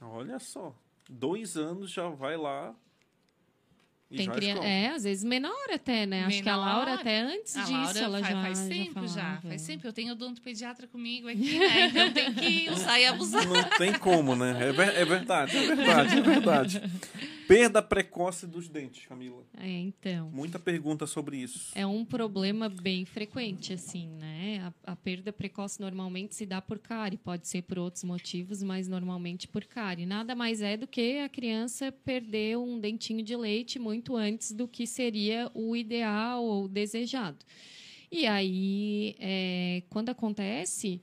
Olha 0.00 0.38
só. 0.38 0.74
Dois 1.10 1.56
anos 1.56 1.90
já 1.90 2.08
vai 2.08 2.36
lá 2.36 2.74
e 4.12 4.16
Tem 4.16 4.26
já 4.26 4.32
criança, 4.32 4.64
é, 4.64 4.88
às 4.88 5.04
vezes 5.04 5.24
menor 5.24 5.52
até, 5.72 6.04
né? 6.06 6.24
Acho 6.24 6.42
que 6.42 6.48
a 6.48 6.52
Menor. 6.56 6.66
Laura 6.74 6.94
até 6.94 7.20
antes 7.22 7.56
A 7.56 7.60
disso 7.60 7.72
Laura 7.72 7.98
ela 7.98 8.20
faz, 8.20 8.28
já 8.34 8.42
faz 8.42 8.60
tempo 8.68 9.06
já, 9.06 9.14
falava. 9.22 9.40
faz 9.48 9.66
tempo. 9.66 9.86
Eu 9.86 9.92
tenho 9.92 10.12
odontopediatra 10.12 10.86
comigo 10.86 11.28
aqui, 11.28 11.58
né? 11.58 11.86
Então 11.86 12.12
tem 12.12 12.32
que 12.34 12.70
usar 12.70 13.00
e 13.00 13.06
abusar. 13.06 13.46
Não 13.46 13.64
tem 13.78 13.92
como, 13.94 14.36
né? 14.36 14.56
É, 14.68 14.72
ver- 14.72 14.94
é 14.96 15.04
verdade, 15.04 15.56
é 15.56 15.74
verdade, 15.74 16.18
é 16.18 16.20
verdade. 16.20 16.82
Perda 17.46 17.82
precoce 17.82 18.46
dos 18.46 18.68
dentes, 18.68 19.06
Camila. 19.06 19.44
É, 19.58 19.68
então. 19.68 20.30
Muita 20.30 20.58
pergunta 20.58 21.06
sobre 21.06 21.36
isso. 21.36 21.72
É 21.74 21.86
um 21.86 22.04
problema 22.04 22.68
bem 22.68 23.04
frequente, 23.04 23.72
assim, 23.72 24.08
né? 24.08 24.72
A, 24.86 24.92
a 24.92 24.96
perda 24.96 25.32
precoce 25.32 25.80
normalmente 25.80 26.34
se 26.34 26.46
dá 26.46 26.60
por 26.62 26.78
cárie, 26.78 27.18
pode 27.18 27.48
ser 27.48 27.62
por 27.62 27.78
outros 27.78 28.04
motivos, 28.04 28.62
mas 28.62 28.88
normalmente 28.88 29.48
por 29.48 29.64
cárie. 29.64 30.06
Nada 30.06 30.34
mais 30.34 30.62
é 30.62 30.76
do 30.76 30.86
que 30.86 31.18
a 31.18 31.28
criança 31.28 31.92
perder 31.92 32.56
um 32.58 32.78
dentinho 32.78 33.22
de 33.22 33.36
leite 33.36 33.78
muito 33.78 34.16
antes 34.16 34.52
do 34.52 34.66
que 34.68 34.86
seria 34.86 35.50
o 35.54 35.76
ideal 35.76 36.44
ou 36.44 36.68
desejado. 36.68 37.38
E 38.10 38.26
aí, 38.26 39.16
é, 39.18 39.82
quando 39.88 40.10
acontece, 40.10 41.00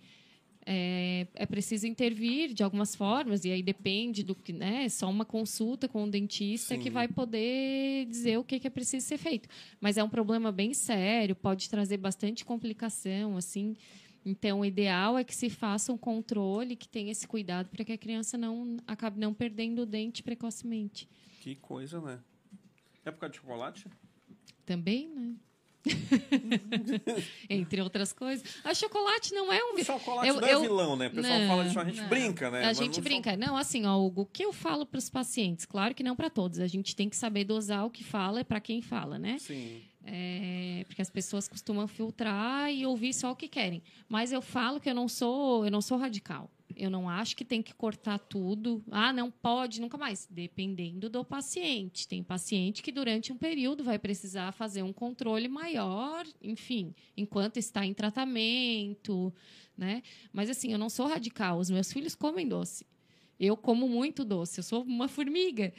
é, 0.72 1.26
é 1.34 1.46
preciso 1.48 1.88
intervir 1.88 2.54
de 2.54 2.62
algumas 2.62 2.94
formas, 2.94 3.44
e 3.44 3.52
aí 3.52 3.64
depende 3.64 4.22
do 4.22 4.36
que, 4.36 4.54
né? 4.54 4.88
Só 4.88 5.10
uma 5.10 5.26
consulta 5.26 5.88
com 5.88 6.04
o 6.04 6.10
dentista 6.10 6.76
Sim. 6.76 6.80
que 6.80 6.92
vai 6.92 7.08
poder 7.08 8.06
dizer 8.06 8.38
o 8.38 8.44
que, 8.44 8.60
que 8.60 8.68
é 8.68 8.70
preciso 8.70 9.08
ser 9.08 9.18
feito. 9.18 9.50
Mas 9.82 9.98
é 9.98 10.04
um 10.04 10.10
problema 10.10 10.52
bem 10.52 10.76
sério, 10.76 11.36
pode 11.36 11.68
trazer 11.68 11.98
bastante 11.98 12.46
complicação, 12.46 13.36
assim. 13.36 13.76
Então, 14.24 14.60
o 14.60 14.66
ideal 14.66 15.18
é 15.18 15.24
que 15.24 15.36
se 15.36 15.50
faça 15.50 15.92
um 15.92 15.98
controle, 15.98 16.76
que 16.76 16.88
tenha 16.88 17.12
esse 17.12 17.28
cuidado 17.28 17.68
para 17.70 17.84
que 17.84 17.94
a 17.94 17.98
criança 17.98 18.38
não 18.38 18.78
acabe 18.86 19.20
não 19.20 19.34
perdendo 19.34 19.82
o 19.82 19.86
dente 19.88 20.22
precocemente. 20.22 21.10
Que 21.42 21.56
coisa, 21.56 22.00
né? 22.00 22.20
É 23.04 23.10
por 23.10 23.22
causa 23.22 23.32
de 23.32 23.40
chocolate? 23.40 23.88
Também, 24.68 25.10
né? 25.10 25.34
Entre 27.50 27.82
outras 27.82 28.12
coisas. 28.14 28.44
A 28.64 28.74
chocolate 28.74 29.34
não 29.34 29.52
é 29.52 29.64
um 29.64 29.74
O 29.76 29.84
chocolate 29.84 30.28
Eu- 30.28 30.36
não 30.42 30.48
é 30.48 30.54
eu- 30.54 30.62
vilão, 30.62 30.96
né? 30.96 31.08
O 31.08 31.12
pessoal 31.12 31.40
Não, 31.40 31.48
fala 31.48 31.64
disso, 31.66 31.80
a 31.80 31.86
gente 31.86 32.02
não. 32.02 32.10
brinca, 32.10 32.52
né? 32.52 32.64
A 32.64 32.68
Mas 32.68 32.78
gente 32.78 32.98
não 32.98 33.04
brinca. 33.04 33.38
Não, 33.38 33.58
assim, 33.58 33.86
ó, 33.86 33.98
Hugo, 33.98 34.22
o 34.22 34.26
que 34.26 34.44
eu 34.44 34.52
falo 34.54 34.86
para 34.86 34.98
os 34.98 35.10
pacientes? 35.10 35.66
Claro 35.66 35.96
que 35.96 36.04
não 36.04 36.16
para 36.16 36.30
todos. 36.30 36.60
A 36.60 36.68
gente 36.68 36.96
tem 36.96 37.10
que 37.10 37.16
saber 37.16 37.44
dosar 37.44 37.86
o 37.86 37.90
que 37.90 38.04
fala 38.04 38.44
para 38.44 38.60
quem 38.60 38.82
fala, 38.82 39.18
né? 39.18 39.38
Sim. 39.40 39.82
É, 40.12 40.84
porque 40.88 41.04
as 41.04 41.10
pessoas 41.12 41.48
costumam 41.48 41.88
filtrar 41.88 42.74
e 42.74 42.84
ouvir 42.84 43.14
só 43.14 43.32
o 43.32 43.36
que 43.36 43.48
querem. 43.48 43.84
Mas 44.08 44.32
eu 44.32 44.42
falo 44.42 44.80
que 44.80 44.90
eu 44.90 44.96
não 44.96 45.08
sou, 45.08 45.64
eu 45.64 45.70
não 45.70 45.82
sou 45.82 46.00
radical. 46.00 46.50
Eu 46.76 46.90
não 46.90 47.08
acho 47.08 47.36
que 47.36 47.46
tem 47.46 47.62
que 47.62 47.76
cortar 47.76 48.18
tudo. 48.18 48.84
Ah, 48.90 49.14
não 49.14 49.30
pode, 49.30 49.80
nunca 49.80 50.00
mais. 50.00 50.28
Dependendo 50.32 51.10
do 51.10 51.24
paciente. 51.24 52.08
Tem 52.08 52.24
paciente 52.24 52.82
que 52.82 52.92
durante 52.92 53.32
um 53.32 53.38
período 53.38 53.84
vai 53.84 54.00
precisar 54.00 54.52
fazer 54.52 54.82
um 54.82 54.92
controle 54.92 55.48
maior, 55.48 56.26
enfim, 56.42 56.96
enquanto 57.16 57.58
está 57.58 57.86
em 57.86 57.94
tratamento, 57.94 59.32
né? 59.78 60.02
Mas 60.34 60.50
assim, 60.50 60.72
eu 60.72 60.80
não 60.80 60.90
sou 60.90 61.06
radical. 61.06 61.60
Os 61.60 61.70
meus 61.70 61.94
filhos 61.94 62.16
comem 62.16 62.48
doce. 62.48 62.84
Eu 63.40 63.56
como 63.56 63.88
muito 63.88 64.26
doce. 64.26 64.60
Eu 64.60 64.64
sou 64.64 64.82
uma 64.82 65.08
formiga. 65.08 65.72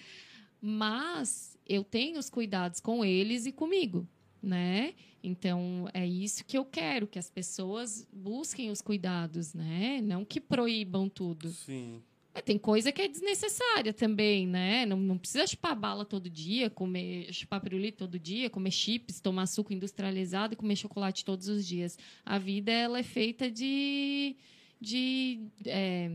Mas 0.61 1.59
eu 1.67 1.83
tenho 1.83 2.19
os 2.21 2.31
cuidados 2.31 2.79
com 2.79 3.05
eles 3.05 3.47
e 3.47 3.53
comigo, 3.53 4.07
né? 4.43 4.95
Então 5.23 5.89
é 5.93 6.07
isso 6.07 6.45
que 6.45 6.57
eu 6.57 6.65
quero 6.65 7.07
que 7.07 7.19
as 7.19 7.31
pessoas 7.31 8.07
busquem 8.13 8.71
os 8.71 8.81
cuidados, 8.81 9.55
né? 9.55 10.01
Não 10.03 10.25
que 10.25 10.41
proíbam 10.41 11.09
tudo. 11.09 11.51
Sim. 11.51 12.03
Mas 12.33 12.45
tem 12.45 12.57
coisa 12.57 12.93
que 12.93 13.03
é 13.03 13.09
desnecessária 13.09 13.93
também, 13.93 14.47
né? 14.47 14.87
Não, 14.87 14.97
não 14.97 15.19
precisa 15.19 15.47
chupar 15.47 15.77
bala 15.77 16.05
todo 16.05 16.31
dia, 16.31 16.71
comer 16.71 17.33
chupar 17.33 17.61
pirulito 17.61 17.99
todo 17.99 18.19
dia, 18.19 18.49
comer 18.49 18.71
chips, 18.71 19.21
tomar 19.21 19.47
suco 19.47 19.73
industrializado 19.73 20.55
e 20.55 20.57
comer 20.57 20.77
chocolate 20.77 21.25
todos 21.25 21.49
os 21.49 21.67
dias. 21.67 21.99
A 22.25 22.39
vida 22.39 22.71
ela 22.71 22.99
é 22.99 23.03
feita 23.03 23.51
de 23.51 24.37
de 24.81 25.41
é, 25.67 26.11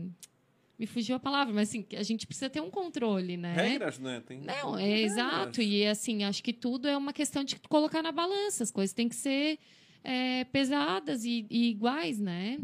me 0.78 0.86
fugiu 0.86 1.16
a 1.16 1.18
palavra, 1.18 1.54
mas 1.54 1.68
assim, 1.68 1.86
a 1.96 2.02
gente 2.02 2.26
precisa 2.26 2.50
ter 2.50 2.60
um 2.60 2.70
controle, 2.70 3.36
né? 3.36 3.54
Regras, 3.54 3.98
né? 3.98 4.22
Tem 4.26 4.40
Não, 4.40 4.78
é 4.78 4.84
regras. 4.84 5.12
exato. 5.12 5.62
E 5.62 5.86
assim, 5.86 6.24
acho 6.24 6.42
que 6.42 6.52
tudo 6.52 6.86
é 6.86 6.96
uma 6.96 7.12
questão 7.12 7.42
de 7.42 7.56
colocar 7.68 8.02
na 8.02 8.12
balança. 8.12 8.62
As 8.62 8.70
coisas 8.70 8.92
têm 8.92 9.08
que 9.08 9.16
ser 9.16 9.58
é, 10.04 10.44
pesadas 10.44 11.24
e, 11.24 11.46
e 11.50 11.70
iguais, 11.70 12.18
né? 12.20 12.58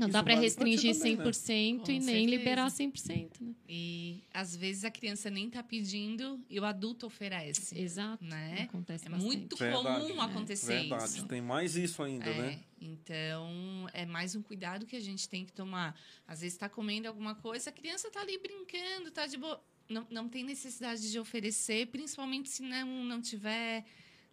Não 0.00 0.06
Isso 0.08 0.12
dá 0.14 0.22
para 0.22 0.34
restringir 0.34 0.96
também, 0.96 1.16
né? 1.16 1.24
100% 1.24 1.84
Com 1.84 1.90
e 1.90 1.98
nem 1.98 2.00
certeza. 2.00 2.30
liberar 2.30 2.66
100%, 2.70 3.30
né? 3.42 3.54
E 3.68 4.22
às 4.32 4.56
vezes 4.56 4.82
a 4.84 4.90
criança 4.90 5.28
nem 5.28 5.50
tá 5.50 5.62
pedindo 5.62 6.40
e 6.48 6.58
o 6.58 6.64
adulto 6.64 7.04
oferece. 7.06 7.78
Exato. 7.78 8.24
Né? 8.24 8.62
Acontece 8.62 9.06
É 9.06 9.10
bastante. 9.10 9.26
muito 9.26 9.56
Verdade. 9.56 10.00
comum 10.06 10.20
acontecer 10.22 10.80
Verdade. 10.80 11.04
isso. 11.04 11.26
Tem 11.26 11.42
mais 11.42 11.76
isso 11.76 12.02
ainda, 12.02 12.30
É, 12.30 12.34
né? 12.38 12.60
Então, 12.80 13.86
é 13.92 14.06
mais 14.06 14.34
um 14.34 14.40
cuidado 14.40 14.86
que 14.86 14.96
a 14.96 15.00
gente 15.00 15.28
tem 15.28 15.44
que 15.44 15.52
tomar. 15.52 15.94
Às 16.26 16.40
vezes 16.40 16.54
está 16.54 16.66
comendo 16.66 17.06
alguma 17.06 17.34
coisa, 17.34 17.68
a 17.68 17.72
criança 17.72 18.08
está 18.08 18.22
ali 18.22 18.38
brincando, 18.38 19.08
está 19.08 19.26
de 19.26 19.36
boa. 19.36 19.62
Não, 19.86 20.06
não 20.10 20.28
tem 20.30 20.42
necessidade 20.42 21.10
de 21.10 21.18
oferecer, 21.18 21.88
principalmente 21.88 22.48
se 22.48 22.62
não, 22.62 23.04
não 23.04 23.20
tiver 23.20 23.84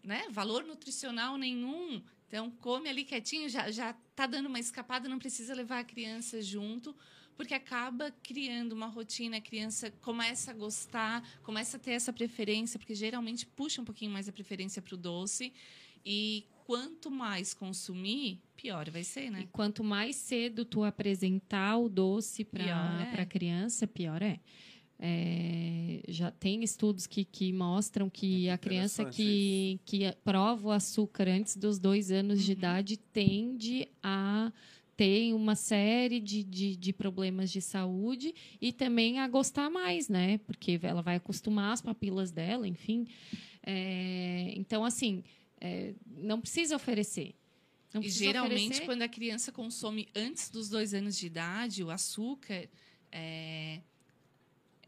né, 0.01 0.27
valor 0.31 0.63
nutricional 0.63 1.37
nenhum. 1.37 2.01
Então, 2.27 2.51
come 2.51 2.89
ali 2.89 3.03
quietinho, 3.03 3.47
já 3.47 3.71
já 3.71 3.91
está 3.91 4.25
dando 4.25 4.47
uma 4.47 4.59
escapada, 4.59 5.07
não 5.07 5.19
precisa 5.19 5.53
levar 5.53 5.79
a 5.79 5.83
criança 5.83 6.41
junto, 6.41 6.95
porque 7.37 7.53
acaba 7.53 8.11
criando 8.23 8.73
uma 8.73 8.87
rotina, 8.87 9.37
a 9.37 9.41
criança 9.41 9.91
começa 10.01 10.51
a 10.51 10.53
gostar, 10.53 11.23
começa 11.43 11.77
a 11.77 11.79
ter 11.79 11.91
essa 11.91 12.11
preferência, 12.11 12.79
porque 12.79 12.95
geralmente 12.95 13.45
puxa 13.45 13.81
um 13.81 13.85
pouquinho 13.85 14.11
mais 14.11 14.27
a 14.27 14.31
preferência 14.31 14.81
para 14.81 14.95
o 14.95 14.97
doce. 14.97 15.53
E 16.05 16.45
quanto 16.65 17.09
mais 17.09 17.53
consumir, 17.53 18.41
pior 18.55 18.89
vai 18.89 19.03
ser, 19.03 19.27
E 19.27 19.29
né? 19.29 19.47
quanto 19.51 19.83
mais 19.83 20.15
cedo 20.15 20.65
tu 20.65 20.83
apresentar 20.83 21.77
o 21.77 21.87
doce 21.87 22.43
para 22.43 22.63
é. 22.63 23.21
a 23.21 23.25
criança, 23.25 23.87
pior 23.87 24.21
é. 24.21 24.39
É, 24.99 26.01
já 26.07 26.31
tem 26.31 26.63
estudos 26.63 27.05
que, 27.05 27.23
que 27.23 27.53
mostram 27.53 28.09
que 28.09 28.49
a 28.49 28.57
criança 28.57 29.05
que, 29.05 29.79
que 29.85 30.11
prova 30.23 30.69
o 30.69 30.71
açúcar 30.71 31.27
antes 31.27 31.55
dos 31.55 31.77
dois 31.77 32.11
anos 32.11 32.43
de 32.43 32.51
Uhum. 32.51 32.57
idade 32.57 32.97
tende 32.97 33.87
a 34.01 34.51
ter 34.95 35.31
uma 35.35 35.53
série 35.55 36.19
de, 36.19 36.43
de, 36.43 36.75
de 36.75 36.91
problemas 36.93 37.51
de 37.51 37.61
saúde 37.61 38.33
e 38.59 38.73
também 38.73 39.19
a 39.19 39.27
gostar 39.27 39.69
mais, 39.69 40.09
né? 40.09 40.39
Porque 40.39 40.79
ela 40.81 41.03
vai 41.03 41.17
acostumar 41.17 41.73
as 41.73 41.81
papilas 41.81 42.31
dela, 42.31 42.67
enfim. 42.67 43.05
É, 43.61 44.53
então, 44.55 44.83
assim, 44.83 45.23
é, 45.61 45.93
não 46.07 46.41
precisa 46.41 46.75
oferecer. 46.75 47.35
Não 47.93 48.01
E 48.01 48.05
precisa 48.05 48.25
geralmente, 48.25 48.63
oferecer. 48.63 48.85
quando 48.85 49.03
a 49.03 49.07
criança 49.07 49.51
consome 49.51 50.07
antes 50.15 50.49
dos 50.49 50.67
dois 50.69 50.95
anos 50.95 51.15
de 51.15 51.27
idade, 51.27 51.83
o 51.83 51.91
açúcar 51.91 52.67
é, 53.11 53.81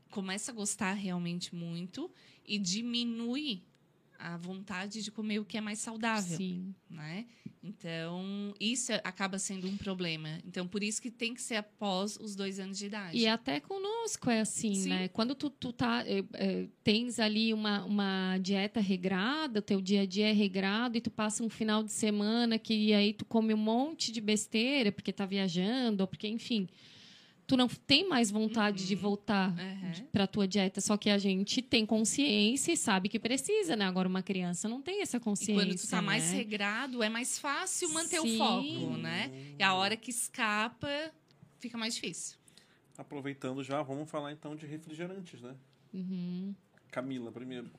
começa 0.09 0.51
a 0.51 0.55
gostar 0.55 0.93
realmente 0.93 1.55
muito 1.55 2.11
e 2.45 2.57
diminui 2.57 3.63
a 4.19 4.35
vontade 4.35 5.01
de 5.01 5.09
comer 5.09 5.39
o 5.39 5.45
que 5.45 5.57
é 5.57 5.61
mais 5.61 5.79
saudável. 5.79 6.37
Sim. 6.37 6.75
né? 6.89 7.25
Então, 7.63 8.53
isso 8.59 8.91
acaba 9.03 9.37
sendo 9.37 9.67
um 9.67 9.75
problema. 9.77 10.39
Então, 10.45 10.67
por 10.67 10.81
isso 10.81 11.01
que 11.01 11.11
tem 11.11 11.33
que 11.33 11.41
ser 11.41 11.55
após 11.55 12.17
os 12.17 12.35
dois 12.35 12.59
anos 12.59 12.77
de 12.77 12.85
idade. 12.85 13.17
E 13.17 13.27
até 13.27 13.59
conosco 13.59 14.29
é 14.29 14.41
assim, 14.41 14.75
Sim. 14.75 14.89
né? 14.89 15.07
Quando 15.09 15.35
tu, 15.35 15.49
tu 15.49 15.73
tá, 15.73 16.03
eh, 16.05 16.23
eh, 16.33 16.67
tens 16.83 17.19
ali 17.19 17.53
uma, 17.53 17.83
uma 17.83 18.37
dieta 18.37 18.79
regrada, 18.79 19.59
o 19.59 19.61
teu 19.61 19.81
dia 19.81 20.01
a 20.01 20.05
dia 20.05 20.29
é 20.29 20.33
regrado, 20.33 20.97
e 20.97 21.01
tu 21.01 21.11
passa 21.11 21.43
um 21.43 21.49
final 21.49 21.83
de 21.83 21.91
semana 21.91 22.57
que 22.57 22.93
aí 22.93 23.13
tu 23.13 23.25
come 23.25 23.53
um 23.53 23.57
monte 23.57 24.11
de 24.11 24.21
besteira 24.21 24.91
porque 24.91 25.11
tá 25.11 25.25
viajando, 25.25 26.03
ou 26.03 26.07
porque, 26.07 26.27
enfim, 26.27 26.67
tu 27.49 27.57
não 27.57 27.67
tem 27.67 28.07
mais 28.07 28.29
vontade 28.29 28.85
de 28.85 28.93
voltar 28.93 29.49
Uhum. 29.49 30.05
para 30.11 30.27
tua 30.27 30.47
dieta. 30.47 30.79
Só 30.79 30.95
que 30.95 31.09
a 31.09 31.17
gente 31.17 31.63
tem 31.63 31.83
consciência 31.83 32.71
e 32.71 32.77
sabe 32.77 33.09
que 33.09 33.17
precisa, 33.19 33.75
né? 33.75 33.85
Agora, 33.85 34.07
uma 34.07 34.21
criança 34.21 34.69
não 34.69 34.81
tem 34.83 35.01
essa 35.01 35.17
E 35.17 35.19
consciência. 35.19 35.55
quando 35.65 35.75
tu 35.75 35.89
tá 35.89 35.99
mais 35.99 36.25
né? 36.29 36.37
regrado, 36.37 37.01
é 37.01 37.09
mais 37.09 37.39
fácil 37.39 37.89
manter 37.91 38.21
Sim. 38.21 38.35
o 38.35 38.37
foco, 38.37 38.97
né? 38.97 39.31
E 39.57 39.63
a 39.63 39.73
hora 39.73 39.97
que 39.97 40.11
escapa, 40.11 40.87
fica 41.59 41.75
mais 41.75 41.95
difícil. 41.95 42.37
Aproveitando 42.95 43.63
já, 43.63 43.81
vamos 43.81 44.07
falar 44.09 44.31
então 44.31 44.55
de 44.55 44.67
refrigerantes, 44.67 45.41
né? 45.41 45.55
Uhum. 45.91 46.53
Camila, 46.91 47.31
primeiro. 47.31 47.71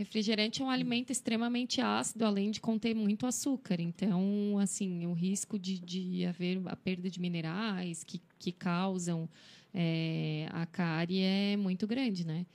Refrigerante 0.00 0.62
é 0.62 0.64
um 0.64 0.70
alimento 0.70 1.10
extremamente 1.10 1.78
ácido, 1.82 2.24
além 2.24 2.50
de 2.50 2.58
conter 2.58 2.94
muito 2.94 3.26
açúcar. 3.26 3.82
Então, 3.82 4.58
assim, 4.58 5.04
o 5.04 5.12
risco 5.12 5.58
de, 5.58 5.78
de 5.78 6.24
haver 6.24 6.58
a 6.64 6.74
perda 6.74 7.10
de 7.10 7.20
minerais 7.20 8.02
que, 8.02 8.18
que 8.38 8.50
causam 8.50 9.28
é, 9.74 10.48
a 10.52 10.64
cárie 10.64 11.20
é 11.20 11.54
muito 11.54 11.86
grande, 11.86 12.26
né? 12.26 12.46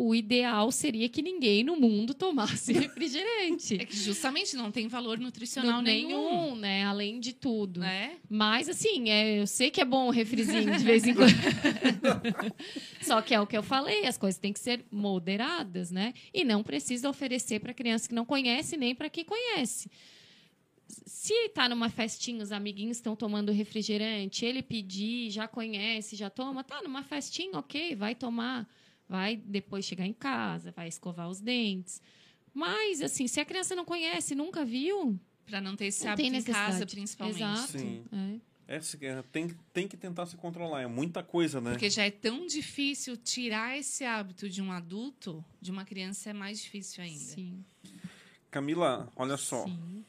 O 0.00 0.14
ideal 0.14 0.70
seria 0.70 1.08
que 1.08 1.20
ninguém 1.20 1.64
no 1.64 1.74
mundo 1.74 2.14
tomasse 2.14 2.70
refrigerante. 2.72 3.74
É 3.80 3.84
que 3.84 3.96
justamente 3.96 4.54
não 4.54 4.70
tem 4.70 4.86
valor 4.86 5.18
nutricional 5.18 5.72
Não, 5.72 5.82
nenhum. 5.82 6.08
nenhum, 6.08 6.54
né? 6.54 6.84
Além 6.84 7.18
de 7.18 7.32
tudo. 7.32 7.80
Né? 7.80 8.12
Mas, 8.30 8.68
assim, 8.68 9.10
é, 9.10 9.40
eu 9.40 9.46
sei 9.48 9.72
que 9.72 9.80
é 9.80 9.84
bom 9.84 10.06
o 10.06 10.10
refrizinho 10.10 10.70
de 10.78 10.84
vez 10.84 11.04
em 11.04 11.14
quando. 11.14 11.32
Só 13.02 13.20
que 13.20 13.34
é 13.34 13.40
o 13.40 13.46
que 13.46 13.58
eu 13.58 13.62
falei, 13.62 14.06
as 14.06 14.16
coisas 14.16 14.38
têm 14.38 14.52
que 14.52 14.60
ser 14.60 14.84
moderadas, 14.88 15.90
né? 15.90 16.14
E 16.32 16.44
não 16.44 16.62
precisa 16.62 17.10
oferecer 17.10 17.58
para 17.58 17.74
criança 17.74 18.08
que 18.08 18.14
não 18.14 18.24
conhece, 18.24 18.76
nem 18.76 18.94
para 18.94 19.10
quem 19.10 19.24
conhece. 19.24 19.90
Se 20.86 21.34
está 21.46 21.68
numa 21.68 21.90
festinha, 21.90 22.40
os 22.44 22.52
amiguinhos 22.52 22.98
estão 22.98 23.16
tomando 23.16 23.50
refrigerante, 23.50 24.44
ele 24.44 24.62
pedir, 24.62 25.30
já 25.30 25.48
conhece, 25.48 26.14
já 26.14 26.30
toma, 26.30 26.62
tá 26.62 26.80
numa 26.82 27.02
festinha, 27.02 27.58
ok, 27.58 27.96
vai 27.96 28.14
tomar. 28.14 28.64
Vai 29.08 29.36
depois 29.36 29.84
chegar 29.84 30.06
em 30.06 30.12
casa, 30.12 30.72
vai 30.72 30.88
escovar 30.88 31.28
os 31.28 31.40
dentes. 31.40 32.02
Mas, 32.52 33.00
assim, 33.00 33.26
se 33.26 33.40
a 33.40 33.44
criança 33.44 33.74
não 33.74 33.84
conhece, 33.84 34.34
nunca 34.34 34.64
viu, 34.64 35.18
Pra 35.48 35.62
não 35.62 35.74
ter 35.74 35.86
esse 35.86 36.04
não 36.04 36.12
hábito 36.12 36.34
em 36.34 36.42
casa, 36.42 36.86
principalmente. 36.86 37.38
Exato. 37.38 37.78
Sim. 37.78 38.04
É. 38.12 38.48
É, 38.76 38.76
é, 38.76 39.22
tem, 39.32 39.48
tem 39.72 39.88
que 39.88 39.96
tentar 39.96 40.26
se 40.26 40.36
controlar. 40.36 40.82
É 40.82 40.86
muita 40.86 41.22
coisa, 41.22 41.58
né? 41.58 41.70
Porque 41.70 41.88
já 41.88 42.04
é 42.04 42.10
tão 42.10 42.46
difícil 42.46 43.16
tirar 43.16 43.78
esse 43.78 44.04
hábito 44.04 44.46
de 44.46 44.60
um 44.60 44.70
adulto, 44.70 45.42
de 45.58 45.70
uma 45.70 45.86
criança 45.86 46.28
é 46.28 46.32
mais 46.34 46.60
difícil 46.60 47.02
ainda. 47.02 47.18
Sim. 47.18 47.64
Camila, 48.50 49.10
olha 49.16 49.38
só. 49.38 49.64
Sim. 49.64 50.04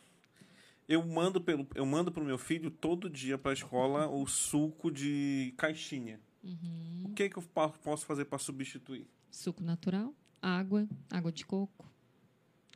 Eu 0.89 1.05
mando 1.05 1.39
pelo, 1.39 1.65
eu 1.73 1.85
mando 1.85 2.11
pro 2.11 2.25
meu 2.25 2.37
filho 2.37 2.69
todo 2.69 3.09
dia 3.09 3.37
para 3.37 3.51
a 3.51 3.53
escola 3.53 4.09
o 4.09 4.27
suco 4.27 4.91
de 4.91 5.53
caixinha. 5.55 6.19
Uhum. 6.43 7.03
O 7.05 7.13
que 7.13 7.29
que 7.29 7.37
eu 7.37 7.43
posso 7.43 8.05
fazer 8.05 8.25
para 8.25 8.37
substituir? 8.39 9.05
Suco 9.29 9.63
natural, 9.63 10.13
água, 10.41 10.87
água 11.11 11.31
de 11.31 11.45
coco. 11.45 11.85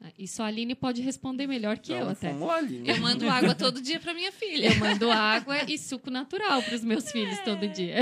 Ah, 0.02 0.12
Isso 0.18 0.42
a 0.44 0.48
Aline 0.48 0.76
pode 0.76 1.02
responder 1.02 1.48
melhor 1.48 1.78
que 1.80 1.92
eu 1.94 1.98
Então, 1.98 2.10
até. 2.10 2.32
Lá, 2.34 2.56
Aline. 2.58 2.90
Eu 2.90 2.98
mando 3.00 3.30
água 3.30 3.56
todo 3.56 3.82
dia 3.82 4.00
pra 4.00 4.14
minha 4.14 4.32
filha. 4.32 4.74
Eu 4.74 4.80
mando 4.80 5.10
água 5.10 5.64
e 5.72 5.78
suco 5.78 6.12
natural 6.12 6.62
para 6.62 6.76
os 6.76 6.84
meus 6.84 7.10
filhos 7.12 7.40
todo 7.40 7.68
dia. 7.70 7.98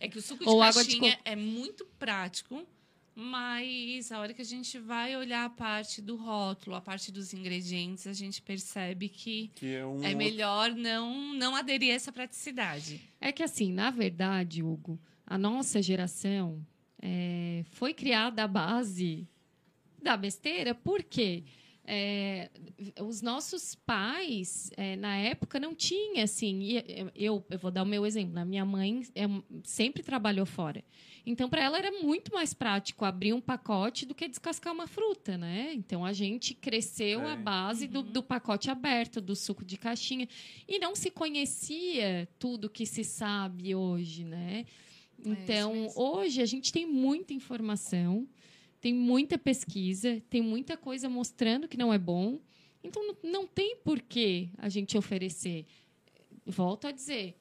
É 0.00 0.08
que 0.08 0.18
o 0.18 0.22
suco 0.22 0.44
de 0.44 0.48
Ou 0.50 0.62
água 0.62 0.82
de 0.84 0.98
caixinha 0.98 1.18
é 1.24 1.34
muito 1.36 1.84
prático, 1.98 2.66
mas 3.18 4.12
a 4.12 4.20
hora 4.20 4.34
que 4.34 4.42
a 4.42 4.44
gente 4.44 4.78
vai 4.78 5.16
olhar 5.16 5.46
a 5.46 5.48
parte 5.48 6.02
do 6.02 6.16
rótulo, 6.16 6.76
a 6.76 6.82
parte 6.82 7.10
dos 7.10 7.32
ingredientes, 7.32 8.06
a 8.06 8.12
gente 8.12 8.42
percebe 8.42 9.08
que 9.08 9.50
Que 9.54 9.76
é 9.76 9.86
um 9.86 10.04
é 10.04 10.14
melhor 10.14 10.74
não, 10.74 11.32
não 11.32 11.56
aderir 11.56 11.92
a 11.92 11.94
essa 11.94 12.12
praticidade. 12.12 13.00
É 13.18 13.32
que 13.32 13.42
assim, 13.42 13.72
na 13.72 13.90
verdade, 13.90 14.62
Hugo, 14.62 15.00
a 15.26 15.38
nossa 15.38 15.80
geração 15.80 16.62
é, 17.00 17.64
foi 17.70 17.94
criada 17.94 18.44
à 18.44 18.46
base 18.46 19.26
da 20.02 20.14
besteira, 20.14 20.74
por 20.74 21.02
quê? 21.02 21.42
É, 21.88 22.50
os 23.00 23.22
nossos 23.22 23.74
pais, 23.76 24.70
é, 24.76 24.96
na 24.96 25.16
época, 25.16 25.60
não 25.60 25.74
tinha 25.74 26.24
assim. 26.24 26.60
e 26.60 26.84
eu, 27.14 27.44
eu 27.48 27.58
vou 27.58 27.70
dar 27.70 27.82
o 27.84 27.86
meu 27.86 28.04
exemplo. 28.04 28.38
A 28.40 28.44
minha 28.44 28.64
mãe 28.64 29.06
é, 29.14 29.24
sempre 29.62 30.02
trabalhou 30.02 30.44
fora. 30.44 30.82
Então, 31.24 31.48
para 31.48 31.62
ela 31.62 31.78
era 31.78 31.90
muito 31.90 32.32
mais 32.32 32.52
prático 32.54 33.04
abrir 33.04 33.32
um 33.32 33.40
pacote 33.40 34.06
do 34.06 34.14
que 34.14 34.28
descascar 34.28 34.72
uma 34.72 34.86
fruta, 34.86 35.36
né? 35.36 35.72
Então, 35.74 36.04
a 36.04 36.12
gente 36.12 36.54
cresceu 36.54 37.20
É. 37.22 37.32
à 37.32 37.36
base 37.36 37.86
do, 37.88 38.02
do 38.02 38.22
pacote 38.22 38.70
aberto, 38.70 39.20
do 39.20 39.34
suco 39.34 39.64
de 39.64 39.76
caixinha. 39.76 40.28
E 40.68 40.78
não 40.78 40.94
se 40.94 41.10
conhecia 41.10 42.28
tudo 42.38 42.70
que 42.70 42.86
se 42.86 43.02
sabe 43.04 43.74
hoje, 43.74 44.24
né? 44.24 44.64
isso 45.18 45.28
Então, 45.30 45.72
mesmo. 45.74 45.92
hoje 46.00 46.42
a 46.42 46.46
gente 46.46 46.72
tem 46.72 46.86
muita 46.86 47.32
informação, 47.32 48.28
tem 48.86 48.94
muita 48.94 49.36
pesquisa, 49.36 50.22
tem 50.30 50.40
muita 50.40 50.76
coisa 50.76 51.08
mostrando 51.08 51.66
que 51.66 51.76
não 51.76 51.92
é 51.92 51.98
bom. 51.98 52.38
Então, 52.84 53.16
não, 53.20 53.44
tem 53.44 53.78
por 53.78 54.00
que 54.00 54.48
a 54.56 54.68
gente 54.68 54.96
oferecer. 54.96 55.66
Volto 56.46 56.86
a 56.86 56.92
dizer, 56.92 57.36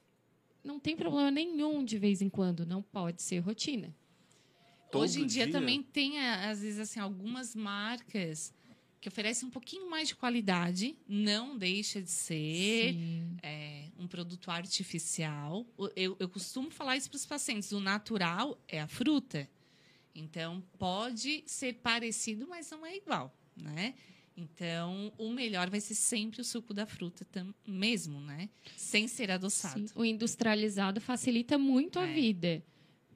não 0.63 0.79
tem 0.79 0.95
problema 0.95 1.29
nenhum 1.29 1.85
de 1.85 1.99
vez 1.99 2.19
em 2.19 2.29
quando, 2.29 2.65
não 2.65 2.81
pode 2.81 3.21
ser 3.21 3.37
rotina. 3.41 3.95
Todo 4.89 5.03
Hoje 5.03 5.21
em 5.21 5.27
dia, 5.27 5.43
dia? 5.43 5.51
também 5.51 5.83
tem, 5.83 6.19
às 6.19 6.61
vezes, 6.63 6.79
assim, 6.79 6.99
algumas 6.99 7.53
marcas 7.53 8.51
que 8.99 9.07
oferecem 9.07 9.47
um 9.47 9.51
pouquinho 9.51 9.87
mais 9.87 10.07
de 10.07 10.15
qualidade, 10.15 10.97
não 11.07 11.55
deixa 11.55 12.01
de 12.01 12.09
ser 12.09 12.97
é, 13.43 13.89
um 13.99 14.07
produto 14.07 14.49
artificial. 14.49 15.63
Eu, 15.95 16.17
eu 16.19 16.27
costumo 16.27 16.71
falar 16.71 16.97
isso 16.97 17.07
para 17.07 17.17
os 17.17 17.25
pacientes. 17.27 17.71
O 17.71 17.79
natural 17.79 18.59
é 18.67 18.81
a 18.81 18.87
fruta. 18.87 19.47
Então, 20.15 20.63
pode 20.79 21.43
ser 21.45 21.73
parecido, 21.75 22.47
mas 22.47 22.71
não 22.71 22.85
é 22.85 22.95
igual, 22.95 23.35
né? 23.55 23.93
Então, 24.37 25.13
o 25.17 25.29
melhor 25.29 25.69
vai 25.69 25.79
ser 25.79 25.95
sempre 25.95 26.41
o 26.41 26.43
suco 26.43 26.73
da 26.73 26.85
fruta 26.85 27.25
mesmo, 27.67 28.19
né? 28.21 28.49
Sem 28.75 29.07
ser 29.07 29.29
adoçado. 29.31 29.87
Sim. 29.87 29.93
O 29.95 30.03
industrializado 30.05 30.99
facilita 31.01 31.57
muito 31.57 31.99
a 31.99 32.07
É. 32.07 32.13
vida, 32.13 32.63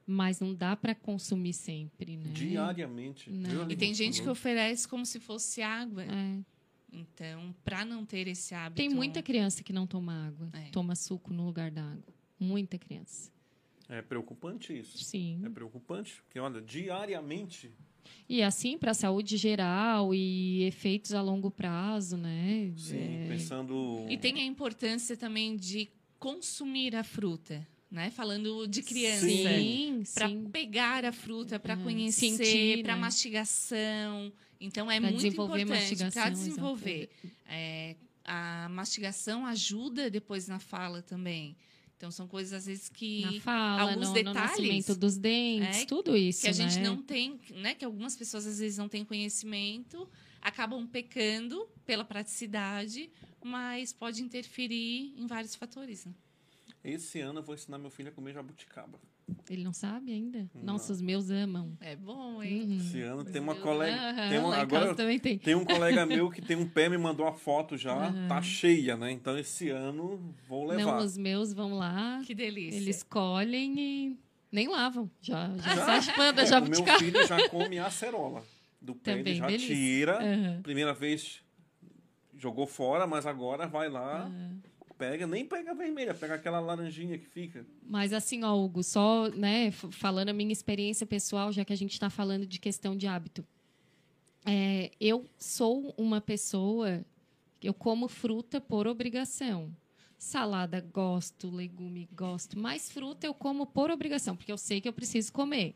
mas 0.06 0.40
não 0.40 0.54
dá 0.54 0.76
para 0.76 0.96
consumir 0.96 1.54
sempre, 1.54 2.16
né? 2.18 2.32
diariamente. 2.34 3.30
E 3.70 3.76
tem 3.76 3.94
gente 3.94 4.22
que 4.22 4.30
oferece 4.30 4.88
como 4.88 5.06
se 5.06 5.20
fosse 5.20 5.62
água. 5.62 6.04
É. 6.04 6.40
Então, 6.92 7.54
para 7.64 7.86
não 7.86 8.06
ter 8.06 8.28
esse 8.28 8.56
hábito... 8.56 8.78
Tem 8.78 8.90
muita 8.90 9.22
criança 9.22 9.62
que 9.64 9.72
não 9.72 9.86
toma 9.86 10.28
água, 10.28 10.50
É. 10.54 10.70
toma 10.72 10.96
suco 10.96 11.32
no 11.34 11.46
lugar 11.46 11.70
da 11.70 11.84
água. 11.84 12.14
Muita 12.40 12.78
criança. 12.78 13.30
É 13.90 14.02
preocupante 14.04 14.78
isso. 14.78 15.04
Sim. 15.04 15.42
É 15.44 15.50
preocupante, 15.50 16.22
porque 16.22 16.40
olha, 16.40 16.62
diariamente 16.62 17.72
E 18.30 18.44
assim, 18.44 18.78
para 18.78 18.92
a 18.92 18.94
saúde 18.94 19.36
geral 19.36 20.14
e 20.14 20.64
efeitos 20.64 21.14
a 21.14 21.22
longo 21.22 21.50
prazo, 21.50 22.16
né? 22.16 22.72
Sim, 22.78 22.98
É, 22.98 23.28
pensando. 23.30 24.06
E 24.10 24.18
tem 24.18 24.40
a 24.40 24.46
importância 24.46 25.18
também 25.18 25.56
de 25.56 25.90
consumir 26.20 26.96
a 26.96 27.04
fruta, 27.04 27.68
né? 27.90 28.12
Falando 28.12 28.68
de 28.68 28.84
criança. 28.84 29.26
Sim, 29.26 30.04
Para 30.14 30.30
pegar 30.52 31.06
a 31.06 31.12
fruta, 31.12 31.60
para 31.60 31.74
É, 31.74 31.78
conhecer, 31.78 32.84
para 32.84 32.96
né? 32.96 33.02
mastigação. 33.02 34.32
Então, 34.62 34.92
é 34.92 35.00
Pra 35.00 35.10
muito 35.10 35.24
desenvolver 35.24 35.62
importante 35.62 35.82
mastigação, 35.82 36.22
para 36.22 36.30
desenvolver. 36.30 37.10
É, 37.48 37.96
a 38.24 38.68
mastigação 38.70 39.46
ajuda 39.46 40.10
depois 40.12 40.48
na 40.48 40.60
fala 40.60 41.02
também. 41.02 41.56
Então 42.00 42.10
são 42.12 42.30
coisas 42.30 42.54
às 42.54 42.66
vezes 42.66 42.88
que 42.88 43.26
Na 43.26 43.42
fala, 43.42 43.82
alguns 43.82 44.08
no, 44.08 44.14
no 44.14 44.14
detalhes 44.14 44.52
nascimento 44.52 44.96
dos 44.96 45.18
dentes, 45.18 45.82
é, 45.82 45.86
tudo 45.86 46.16
isso, 46.16 46.44
que 46.44 46.48
a 46.48 46.54
gente 46.54 46.78
né? 46.78 46.84
não 46.84 47.04
tem, 47.04 47.38
né? 47.56 47.76
Que 47.76 47.84
algumas 47.84 48.16
pessoas 48.16 48.48
às 48.48 48.58
vezes 48.60 48.78
não 48.78 48.88
têm 48.88 49.04
conhecimento, 49.04 50.10
acabam 50.42 50.88
pecando 50.88 51.68
pela 51.86 52.06
praticidade, 52.06 53.12
mas 53.44 53.92
pode 53.92 54.24
interferir 54.24 55.14
em 55.18 55.28
vários 55.28 55.56
fatores. 55.56 56.06
Né? 56.06 56.14
Esse 56.86 57.20
ano 57.20 57.40
eu 57.40 57.44
vou 57.44 57.54
ensinar 57.54 57.78
meu 57.78 57.90
filho 57.90 58.08
a 58.08 58.12
comer 58.14 58.34
jabuticaba. 58.34 58.98
Ele 59.50 59.64
não 59.64 59.74
sabe 59.74 60.12
ainda? 60.12 60.50
Nossa, 60.56 60.92
os 60.94 61.02
meus 61.02 61.30
amam. 61.30 61.78
É 61.82 61.96
bom, 61.96 62.42
hein? 62.42 62.64
Uhum. 62.64 62.78
Esse 62.78 63.02
ano 63.02 63.24
tem 63.24 63.42
uma 63.42 63.56
colega. 63.56 63.96
Aham, 63.96 64.30
tem 64.30 64.40
uma, 64.40 64.56
agora 64.58 64.96
também 64.96 65.20
tem. 65.20 65.38
tem 65.38 65.56
um 65.56 65.66
colega 65.66 66.06
meu 66.06 66.30
que 66.30 66.42
tem 66.42 66.56
um 66.58 66.68
pé, 66.68 66.90
me 66.90 66.98
mandou 66.98 67.28
a 67.28 67.34
foto 67.34 67.78
já, 67.78 68.12
tá 68.28 68.42
cheia, 68.42 68.96
né? 68.98 69.12
Então 69.12 69.38
esse 69.38 69.70
ano 69.70 70.34
vou 70.48 70.66
levar. 70.66 70.98
Não, 70.98 70.98
os 71.06 71.18
meus 71.18 71.54
vão 71.54 71.74
lá, 71.78 72.22
Que 72.26 72.34
delícia. 72.36 72.78
eles 72.78 73.04
colhem 73.04 73.80
e 73.80 74.20
nem 74.52 74.68
lavam. 74.68 75.10
Já, 75.22 75.50
já, 75.58 75.76
Já? 75.76 76.02
sai 76.02 76.24
a 76.24 76.26
É, 76.28 76.32
o 76.32 76.36
meu 76.36 76.46
jabuticaba. 76.46 77.00
filho 77.00 77.28
já 77.28 77.50
come 77.50 77.80
a 77.80 77.86
acerola 77.88 78.44
do 78.82 78.96
pé, 78.96 79.12
ele 79.12 79.20
Também, 79.20 79.36
já 79.36 79.48
delícia. 79.48 79.76
tira. 79.76 80.20
Primeira 80.64 80.94
vez 80.94 81.42
jogou 82.38 82.66
fora, 82.66 83.06
mas 83.06 83.26
agora 83.26 83.68
vai 83.68 83.90
lá, 83.90 84.32
pega, 85.00 85.26
nem 85.26 85.46
pega 85.46 85.72
a 85.72 85.74
vermelha, 85.74 86.14
pega 86.14 86.36
aquela 86.36 86.60
laranjinha 86.60 87.18
que 87.18 87.26
fica. 87.26 87.66
Mas 87.82 88.12
assim, 88.12 88.44
ó, 88.44 88.54
Hugo, 88.54 88.84
só 88.84 89.30
né, 89.30 89.72
falando 89.72 90.30
a 90.30 90.34
minha 90.34 90.52
experiência 90.52 91.08
pessoal, 91.08 91.54
já 91.54 91.64
que 91.64 91.72
a 91.72 91.78
gente 91.78 91.94
está 91.94 92.10
falando 92.10 92.46
de 92.46 92.60
questão 92.60 92.98
de 92.98 93.08
hábito. 93.08 93.48
É, 94.46 94.92
eu 95.00 95.26
sou 95.38 95.94
uma 95.98 96.20
pessoa, 96.20 97.04
eu 97.64 97.74
como 97.74 98.10
fruta 98.10 98.60
por 98.60 98.88
obrigação. 98.88 99.74
Salada 100.18 100.82
gosto, 100.82 101.50
legume 101.50 102.10
gosto, 102.14 102.60
mas 102.60 102.92
fruta 102.92 103.26
eu 103.26 103.34
como 103.34 103.66
por 103.66 103.90
obrigação, 103.90 104.36
porque 104.36 104.52
eu 104.52 104.58
sei 104.58 104.82
que 104.82 104.90
eu 104.90 104.94
preciso 104.94 105.32
comer. 105.32 105.76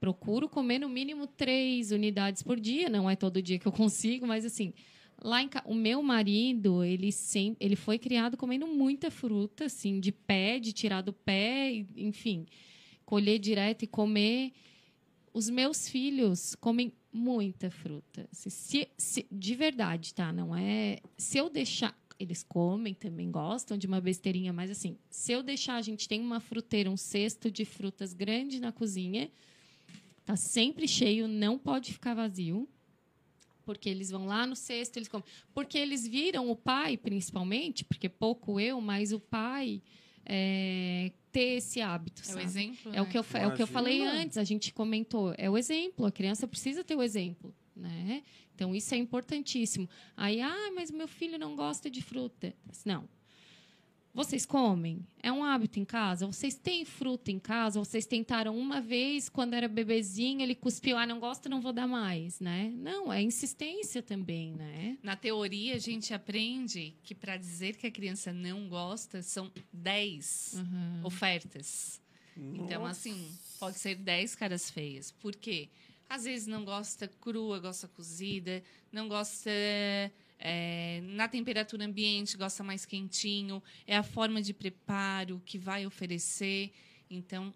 Procuro 0.00 0.48
comer 0.48 0.78
no 0.78 0.88
mínimo 0.88 1.26
três 1.26 1.90
unidades 1.92 2.42
por 2.42 2.58
dia, 2.58 2.88
não 2.88 3.08
é 3.10 3.14
todo 3.14 3.42
dia 3.42 3.58
que 3.58 3.68
eu 3.68 3.72
consigo, 3.72 4.26
mas 4.26 4.46
assim, 4.46 4.72
lá 5.22 5.42
em 5.42 5.48
o 5.64 5.74
meu 5.74 6.02
marido, 6.02 6.82
ele 6.84 7.12
sempre, 7.12 7.64
ele 7.64 7.76
foi 7.76 7.98
criado 7.98 8.36
comendo 8.36 8.66
muita 8.66 9.10
fruta, 9.10 9.66
assim, 9.66 10.00
de 10.00 10.12
pé, 10.12 10.58
de 10.58 10.72
tirar 10.72 11.02
do 11.02 11.12
pé, 11.12 11.84
enfim, 11.96 12.46
colher 13.04 13.38
direto 13.38 13.82
e 13.82 13.86
comer. 13.86 14.52
Os 15.32 15.48
meus 15.48 15.88
filhos 15.88 16.54
comem 16.56 16.92
muita 17.12 17.70
fruta. 17.70 18.28
Se, 18.32 18.50
se- 18.50 18.88
se- 18.96 19.26
de 19.30 19.54
verdade, 19.54 20.12
tá? 20.14 20.32
Não 20.32 20.54
é. 20.56 20.98
Se 21.16 21.38
eu 21.38 21.48
deixar. 21.48 21.98
Eles 22.18 22.42
comem, 22.42 22.92
também 22.92 23.30
gostam 23.30 23.78
de 23.78 23.86
uma 23.86 23.98
besteirinha, 23.98 24.52
mas 24.52 24.70
assim, 24.70 24.98
se 25.08 25.32
eu 25.32 25.42
deixar, 25.42 25.76
a 25.76 25.80
gente 25.82 26.06
tem 26.06 26.20
uma 26.20 26.38
fruteira, 26.38 26.90
um 26.90 26.96
cesto 26.96 27.50
de 27.50 27.64
frutas 27.64 28.12
grande 28.12 28.60
na 28.60 28.70
cozinha, 28.70 29.30
tá 30.26 30.36
sempre 30.36 30.86
cheio, 30.86 31.26
não 31.26 31.58
pode 31.58 31.94
ficar 31.94 32.12
vazio. 32.12 32.68
Porque 33.70 33.88
eles 33.88 34.10
vão 34.10 34.26
lá 34.26 34.44
no 34.48 34.56
cesto, 34.56 34.98
eles 34.98 35.06
comem. 35.06 35.24
Porque 35.54 35.78
eles 35.78 36.04
viram 36.04 36.50
o 36.50 36.56
pai, 36.56 36.96
principalmente, 36.96 37.84
porque 37.84 38.08
pouco 38.08 38.58
eu, 38.58 38.80
mas 38.80 39.12
o 39.12 39.20
pai 39.20 39.80
é, 40.26 41.12
ter 41.30 41.58
esse 41.58 41.80
hábito. 41.80 42.20
É 42.28 42.34
o 42.34 42.40
exemplo. 42.40 42.92
É 42.92 43.00
o, 43.00 43.06
que 43.06 43.16
eu, 43.16 43.24
é 43.34 43.46
o 43.46 43.54
que 43.54 43.62
eu 43.62 43.66
Imagina. 43.66 43.66
falei 43.68 44.02
antes, 44.02 44.36
a 44.36 44.42
gente 44.42 44.74
comentou. 44.74 45.32
É 45.38 45.48
o 45.48 45.56
exemplo, 45.56 46.04
a 46.04 46.10
criança 46.10 46.48
precisa 46.48 46.82
ter 46.82 46.96
o 46.96 47.02
exemplo. 47.02 47.54
Né? 47.76 48.24
Então, 48.52 48.74
isso 48.74 48.92
é 48.92 48.98
importantíssimo. 48.98 49.88
Aí, 50.16 50.40
ah, 50.40 50.72
mas 50.74 50.90
meu 50.90 51.06
filho 51.06 51.38
não 51.38 51.54
gosta 51.54 51.88
de 51.88 52.02
fruta. 52.02 52.52
Não. 52.84 53.08
Vocês 54.12 54.44
comem? 54.44 55.06
É 55.22 55.30
um 55.30 55.44
hábito 55.44 55.78
em 55.78 55.84
casa? 55.84 56.26
Vocês 56.26 56.54
têm 56.54 56.84
fruta 56.84 57.30
em 57.30 57.38
casa? 57.38 57.78
Vocês 57.78 58.04
tentaram 58.06 58.58
uma 58.58 58.80
vez, 58.80 59.28
quando 59.28 59.54
era 59.54 59.68
bebezinho, 59.68 60.42
ele 60.42 60.54
cuspiu, 60.54 60.98
ah, 60.98 61.06
não 61.06 61.20
gosta, 61.20 61.48
não 61.48 61.60
vou 61.60 61.72
dar 61.72 61.86
mais, 61.86 62.40
né? 62.40 62.72
Não, 62.74 63.12
é 63.12 63.22
insistência 63.22 64.02
também, 64.02 64.52
né? 64.52 64.98
Na 65.02 65.14
teoria, 65.14 65.76
a 65.76 65.78
gente 65.78 66.12
aprende 66.12 66.94
que 67.04 67.14
para 67.14 67.36
dizer 67.36 67.76
que 67.76 67.86
a 67.86 67.90
criança 67.90 68.32
não 68.32 68.68
gosta, 68.68 69.22
são 69.22 69.50
10 69.72 70.54
Uhum. 70.56 71.00
ofertas. 71.04 72.00
Então, 72.36 72.84
assim, 72.86 73.28
pode 73.60 73.78
ser 73.78 73.94
10 73.94 74.34
caras 74.34 74.70
feias. 74.70 75.12
Por 75.12 75.36
quê? 75.36 75.68
Às 76.08 76.24
vezes 76.24 76.46
não 76.48 76.64
gosta 76.64 77.06
crua, 77.06 77.60
gosta 77.60 77.86
cozida, 77.86 78.62
não 78.90 79.06
gosta 79.08 79.50
é, 80.40 81.02
na 81.04 81.28
temperatura 81.28 81.84
ambiente, 81.84 82.36
gosta 82.36 82.64
mais 82.64 82.86
quentinho. 82.86 83.62
É 83.86 83.96
a 83.96 84.02
forma 84.02 84.40
de 84.40 84.54
preparo 84.54 85.40
que 85.44 85.58
vai 85.58 85.86
oferecer. 85.86 86.72
Então, 87.10 87.52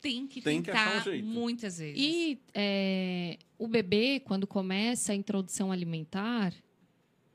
tem 0.00 0.26
que 0.26 0.42
Tem 0.42 0.62
que 0.62 0.70
achar 0.70 1.08
um 1.08 1.12
tentar 1.12 1.26
muitas 1.26 1.78
vezes. 1.78 1.96
E 1.98 2.38
é, 2.54 3.38
o 3.58 3.66
bebê, 3.66 4.20
quando 4.20 4.46
começa 4.46 5.12
a 5.12 5.14
introdução 5.14 5.72
alimentar, 5.72 6.52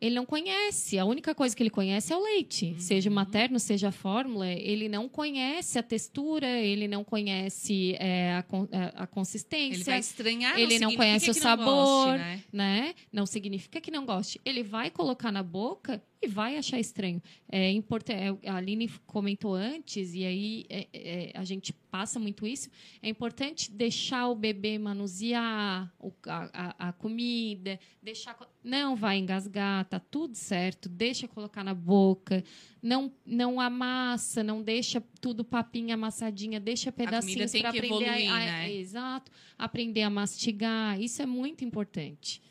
ele 0.01 0.15
não 0.15 0.25
conhece. 0.25 0.97
A 0.97 1.05
única 1.05 1.35
coisa 1.35 1.55
que 1.55 1.61
ele 1.61 1.69
conhece 1.69 2.11
é 2.11 2.17
o 2.17 2.23
leite. 2.23 2.75
Seja 2.79 3.07
Uhum. 3.09 3.13
o 3.13 3.15
materno, 3.15 3.59
seja 3.59 3.89
a 3.89 3.91
fórmula. 3.91 4.47
Ele 4.47 4.89
não 4.89 5.07
conhece 5.07 5.77
a 5.77 5.83
textura, 5.83 6.47
ele 6.47 6.87
não 6.87 7.03
conhece 7.03 7.95
é, 7.99 8.33
a, 8.33 8.41
con- 8.43 8.67
a- 8.71 9.03
a 9.03 9.07
consistência. 9.07 9.75
Ele 9.77 9.83
vai 9.83 9.99
estranhar, 9.99 10.53
ele 10.59 10.79
não 10.79 10.89
significa 10.89 10.97
conhece 10.97 11.29
o 11.29 11.33
que 11.33 11.39
não 11.39 11.43
sabor, 11.43 11.65
goste, 11.65 12.17
né? 12.17 12.43
né? 12.51 12.95
Não 13.13 13.25
significa 13.27 13.79
que 13.79 13.91
não 13.91 14.05
goste. 14.05 14.41
Ele 14.43 14.63
vai 14.63 14.89
colocar 14.89 15.31
na 15.31 15.43
boca 15.43 16.01
e 16.21 16.27
vai 16.27 16.55
achar 16.57 16.79
estranho. 16.79 17.21
É 17.51 17.71
importante. 17.71 18.47
A 18.47 18.55
Aline 18.57 18.87
comentou 19.07 19.55
antes 19.55 20.13
e 20.13 20.23
aí 20.23 20.65
é, 20.69 20.87
é, 20.93 21.31
a 21.33 21.43
gente 21.43 21.73
passa 21.73 22.19
muito 22.19 22.45
isso. 22.45 22.69
É 23.01 23.09
importante 23.09 23.71
deixar 23.71 24.27
o 24.27 24.35
bebê 24.35 24.77
manusear 24.77 25.91
o- 25.99 26.13
a, 26.27 26.49
a- 26.53 26.89
a 26.89 26.93
comida, 26.93 27.79
deixar 28.01 28.37
não 28.63 28.95
vai 28.95 29.17
engasgar, 29.17 29.85
tá 29.85 29.99
tudo 29.99 30.35
certo. 30.35 30.87
Deixa 30.87 31.27
colocar 31.27 31.63
na 31.63 31.73
boca, 31.73 32.43
não 32.81 33.11
não 33.25 33.59
amassa, 33.59 34.43
não 34.43 34.61
deixa 34.61 35.01
tudo 35.19 35.43
papinha 35.43 35.95
amassadinha, 35.95 36.59
deixa 36.59 36.91
pedacinhos 36.91 37.51
para 37.51 37.69
aprender 37.69 38.05
a- 38.05 38.21
evoluir, 38.21 38.31
a, 38.31 38.37
né? 38.45 38.73
exato, 38.73 39.31
aprender 39.57 40.01
a 40.03 40.09
mastigar. 40.09 41.01
Isso 41.01 41.21
é 41.21 41.25
muito 41.25 41.65
importante. 41.65 42.41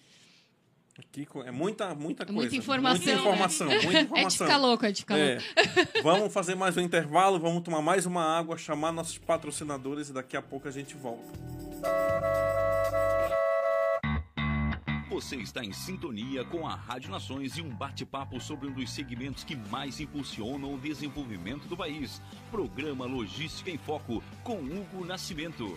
Que 1.12 1.26
co- 1.26 1.42
é 1.42 1.50
muita, 1.50 1.94
muita 1.94 2.24
coisa. 2.24 2.40
muita 2.40 2.56
informação, 2.56 3.04
Muita 3.04 3.20
informação, 3.20 3.66
muita 3.68 3.86
É 3.86 3.90
de 3.90 3.98
informação. 4.04 4.46
ficar 4.46 4.56
louco, 4.58 4.86
é 4.86 4.92
de 4.92 5.00
ficar 5.00 5.18
É. 5.18 5.34
louco. 5.34 5.44
Vamos 6.02 6.32
fazer 6.32 6.54
mais 6.54 6.76
um 6.76 6.80
intervalo, 6.80 7.38
vamos 7.38 7.62
tomar 7.62 7.82
mais 7.82 8.06
uma 8.06 8.22
água, 8.24 8.56
chamar 8.58 8.92
nossos 8.92 9.18
patrocinadores 9.18 10.08
e 10.08 10.12
daqui 10.12 10.36
a 10.36 10.42
pouco 10.42 10.68
a 10.68 10.70
gente 10.70 10.94
volta. 10.96 11.28
Você 15.10 15.36
está 15.36 15.62
em 15.64 15.72
sintonia 15.72 16.44
com 16.44 16.66
a 16.66 16.74
Rádio 16.74 17.10
Nações 17.10 17.56
e 17.58 17.62
um 17.62 17.68
bate-papo 17.68 18.40
sobre 18.40 18.68
um 18.68 18.72
dos 18.72 18.90
segmentos 18.90 19.42
que 19.44 19.56
mais 19.56 20.00
impulsionam 20.00 20.72
o 20.74 20.78
desenvolvimento 20.78 21.66
do 21.68 21.76
país. 21.76 22.22
Programa 22.50 23.04
Logística 23.06 23.70
em 23.70 23.76
Foco, 23.78 24.22
com 24.44 24.54
Hugo 24.58 25.04
Nascimento. 25.04 25.76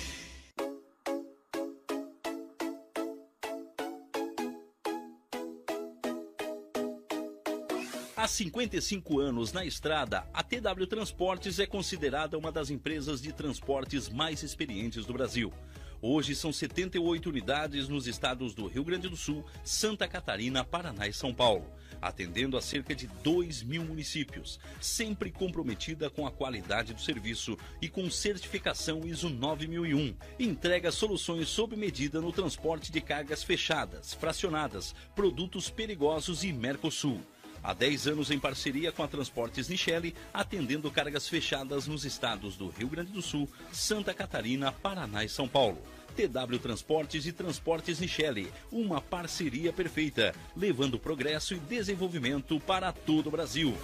Há 8.21 8.27
55 8.27 9.19
anos 9.19 9.51
na 9.51 9.65
estrada, 9.65 10.27
a 10.31 10.43
TW 10.43 10.85
Transportes 10.87 11.57
é 11.57 11.65
considerada 11.65 12.37
uma 12.37 12.51
das 12.51 12.69
empresas 12.69 13.19
de 13.19 13.33
transportes 13.33 14.09
mais 14.09 14.43
experientes 14.43 15.07
do 15.07 15.13
Brasil. 15.13 15.51
Hoje 15.99 16.35
são 16.35 16.53
78 16.53 17.27
unidades 17.27 17.87
nos 17.87 18.05
estados 18.05 18.53
do 18.53 18.67
Rio 18.67 18.83
Grande 18.83 19.09
do 19.09 19.17
Sul, 19.17 19.43
Santa 19.63 20.07
Catarina, 20.07 20.63
Paraná 20.63 21.07
e 21.07 21.13
São 21.13 21.33
Paulo, 21.33 21.65
atendendo 21.99 22.55
a 22.55 22.61
cerca 22.61 22.93
de 22.93 23.07
2 23.23 23.63
mil 23.63 23.83
municípios, 23.83 24.59
sempre 24.79 25.31
comprometida 25.31 26.07
com 26.07 26.27
a 26.27 26.31
qualidade 26.31 26.93
do 26.93 27.01
serviço 27.01 27.57
e 27.81 27.89
com 27.89 28.07
certificação 28.07 29.01
ISO 29.03 29.31
9001. 29.31 30.15
Entrega 30.39 30.91
soluções 30.91 31.49
sob 31.49 31.75
medida 31.75 32.21
no 32.21 32.31
transporte 32.31 32.91
de 32.91 33.01
cargas 33.01 33.41
fechadas, 33.41 34.13
fracionadas, 34.13 34.93
produtos 35.15 35.71
perigosos 35.71 36.43
e 36.43 36.53
Mercosul. 36.53 37.19
Há 37.63 37.73
10 37.73 38.07
anos 38.07 38.31
em 38.31 38.39
parceria 38.39 38.91
com 38.91 39.03
a 39.03 39.07
Transportes 39.07 39.69
Nichelle, 39.69 40.15
atendendo 40.33 40.89
cargas 40.89 41.27
fechadas 41.27 41.87
nos 41.87 42.05
estados 42.05 42.55
do 42.55 42.69
Rio 42.69 42.87
Grande 42.87 43.11
do 43.11 43.21
Sul, 43.21 43.47
Santa 43.71 44.13
Catarina, 44.13 44.71
Paraná 44.71 45.23
e 45.23 45.29
São 45.29 45.47
Paulo. 45.47 45.77
TW 46.15 46.57
Transportes 46.61 47.25
e 47.25 47.31
Transportes 47.31 47.99
Nichelle, 47.99 48.51
uma 48.71 48.99
parceria 48.99 49.71
perfeita, 49.71 50.33
levando 50.55 50.99
progresso 50.99 51.53
e 51.53 51.59
desenvolvimento 51.59 52.59
para 52.59 52.91
todo 52.91 53.27
o 53.27 53.31
Brasil. 53.31 53.77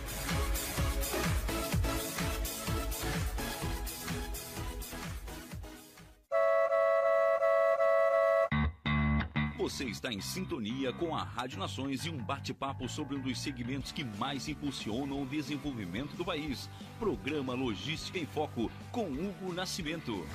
Você 9.67 9.83
está 9.83 10.13
em 10.13 10.21
sintonia 10.21 10.93
com 10.93 11.13
a 11.13 11.21
Rádio 11.21 11.59
Nações 11.59 12.05
e 12.05 12.09
um 12.09 12.15
bate-papo 12.15 12.87
sobre 12.87 13.17
um 13.17 13.19
dos 13.19 13.37
segmentos 13.37 13.91
que 13.91 14.01
mais 14.01 14.47
impulsionam 14.47 15.21
o 15.21 15.25
desenvolvimento 15.25 16.15
do 16.15 16.23
país. 16.23 16.69
Programa 16.97 17.53
Logística 17.53 18.17
em 18.17 18.25
Foco, 18.25 18.71
com 18.93 19.11
Hugo 19.11 19.51
Nascimento. 19.51 20.25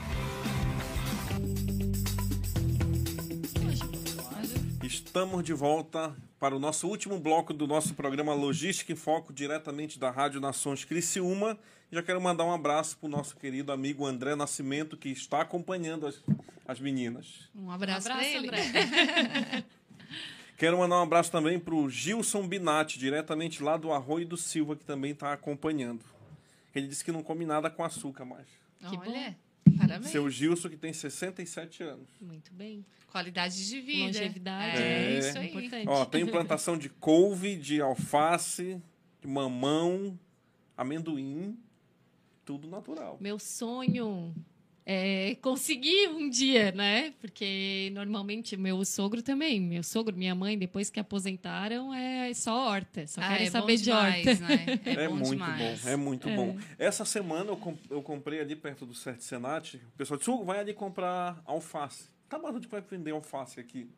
Estamos 4.93 5.43
de 5.43 5.55
volta 5.55 6.15
para 6.39 6.55
o 6.55 6.59
nosso 6.59 6.87
último 6.87 7.19
bloco 7.19 7.55
do 7.55 7.67
nosso 7.67 7.95
programa 7.95 8.35
Logística 8.35 8.93
em 8.93 8.95
Foco, 8.95 9.33
diretamente 9.33 9.99
da 9.99 10.11
Rádio 10.11 10.39
Nações 10.39 10.85
Criciúma. 10.85 11.59
Já 11.91 12.03
quero 12.03 12.21
mandar 12.21 12.45
um 12.45 12.53
abraço 12.53 12.99
para 12.99 13.07
o 13.07 13.11
nosso 13.11 13.35
querido 13.37 13.73
amigo 13.73 14.05
André 14.05 14.37
Nascimento, 14.37 14.95
que 14.95 15.09
está 15.09 15.41
acompanhando 15.41 16.07
as, 16.07 16.23
as 16.69 16.79
meninas. 16.79 17.49
Um 17.55 17.71
abraço, 17.71 18.07
Um 18.07 18.13
abraço. 18.13 18.37
André. 18.37 19.65
Quero 20.59 20.77
mandar 20.77 20.97
um 20.97 21.05
abraço 21.05 21.33
também 21.33 21.59
para 21.59 21.75
o 21.75 21.89
Gilson 21.89 22.47
Binatti, 22.47 22.99
diretamente 22.99 23.63
lá 23.63 23.79
do 23.79 23.93
Arroio 23.93 24.27
do 24.27 24.37
Silva, 24.37 24.77
que 24.77 24.85
também 24.85 25.13
está 25.13 25.33
acompanhando. 25.33 26.05
Ele 26.75 26.87
disse 26.87 27.03
que 27.03 27.11
não 27.11 27.23
come 27.23 27.47
nada 27.47 27.71
com 27.71 27.83
açúcar 27.83 28.27
mais. 28.27 28.47
Que 28.79 28.99
Olha, 28.99 29.39
parabéns. 29.87 30.11
Seu 30.11 30.29
Gilson, 30.31 30.69
que 30.69 30.77
tem 30.77 30.93
67 30.93 31.83
anos. 31.83 32.09
Muito 32.21 32.53
bem. 32.53 32.85
Qualidade 33.11 33.69
de 33.69 33.81
vida. 33.81 34.07
Longevidade. 34.07 34.83
É, 34.83 35.15
É. 35.15 35.19
isso 35.19 35.39
aí. 35.39 35.49
Importante. 35.49 35.89
Ó, 35.89 36.05
tem 36.05 36.27
plantação 36.27 36.79
de 36.79 36.89
couve, 36.89 37.57
de 37.57 37.81
alface, 37.81 38.81
de 39.21 39.29
mamão, 39.29 40.19
amendoim, 40.77 41.59
tudo 42.45 42.67
natural. 42.69 43.19
Meu 43.21 43.39
sonho 43.39 44.35
é 44.85 45.37
conseguir 45.37 46.09
um 46.09 46.29
dia, 46.29 46.73
né? 46.73 47.13
Porque 47.21 47.91
normalmente 47.95 48.57
meu 48.57 48.85
sogro 48.85 49.23
também, 49.23 49.61
meu 49.61 49.83
sogro, 49.83 50.17
minha 50.17 50.35
mãe, 50.35 50.59
depois 50.59 50.91
que 50.91 50.99
aposentaram, 50.99 51.95
é 51.95 52.33
só 52.35 52.69
horta. 52.69 53.07
Só 53.07 53.21
Ah, 53.21 53.29
querem 53.29 53.47
é 53.47 53.51
saber 53.51 53.77
bom 53.77 53.83
de 53.83 53.91
horta. 53.93 54.19
demais, 54.21 54.41
Né? 54.41 54.81
É, 54.85 54.91
É, 55.05 55.09
bom 55.09 55.15
muito 55.17 55.31
demais. 55.33 55.83
bom, 55.83 55.89
é 55.89 55.97
muito 55.97 56.31
bom. 56.31 56.59
Essa 56.79 57.05
semana 57.05 57.51
eu, 57.51 57.57
com- 57.57 57.79
eu 57.91 58.03
comprei 58.03 58.41
ali 58.41 58.57
perto 58.57 58.85
do 58.85 58.95
Certo 58.95 59.23
Senat, 59.23 59.77
o 59.77 59.97
pessoal 59.97 60.19
disse, 60.19 60.31
Hugo, 60.31 60.45
vai 60.45 60.59
ali 60.59 60.75
comprar 60.75 61.41
alface. 61.45 62.09
Tá, 62.29 62.39
mas 62.39 62.55
onde 62.55 62.67
vai 62.67 62.81
vender 62.81 63.11
alface 63.13 63.61
aqui? 63.61 63.89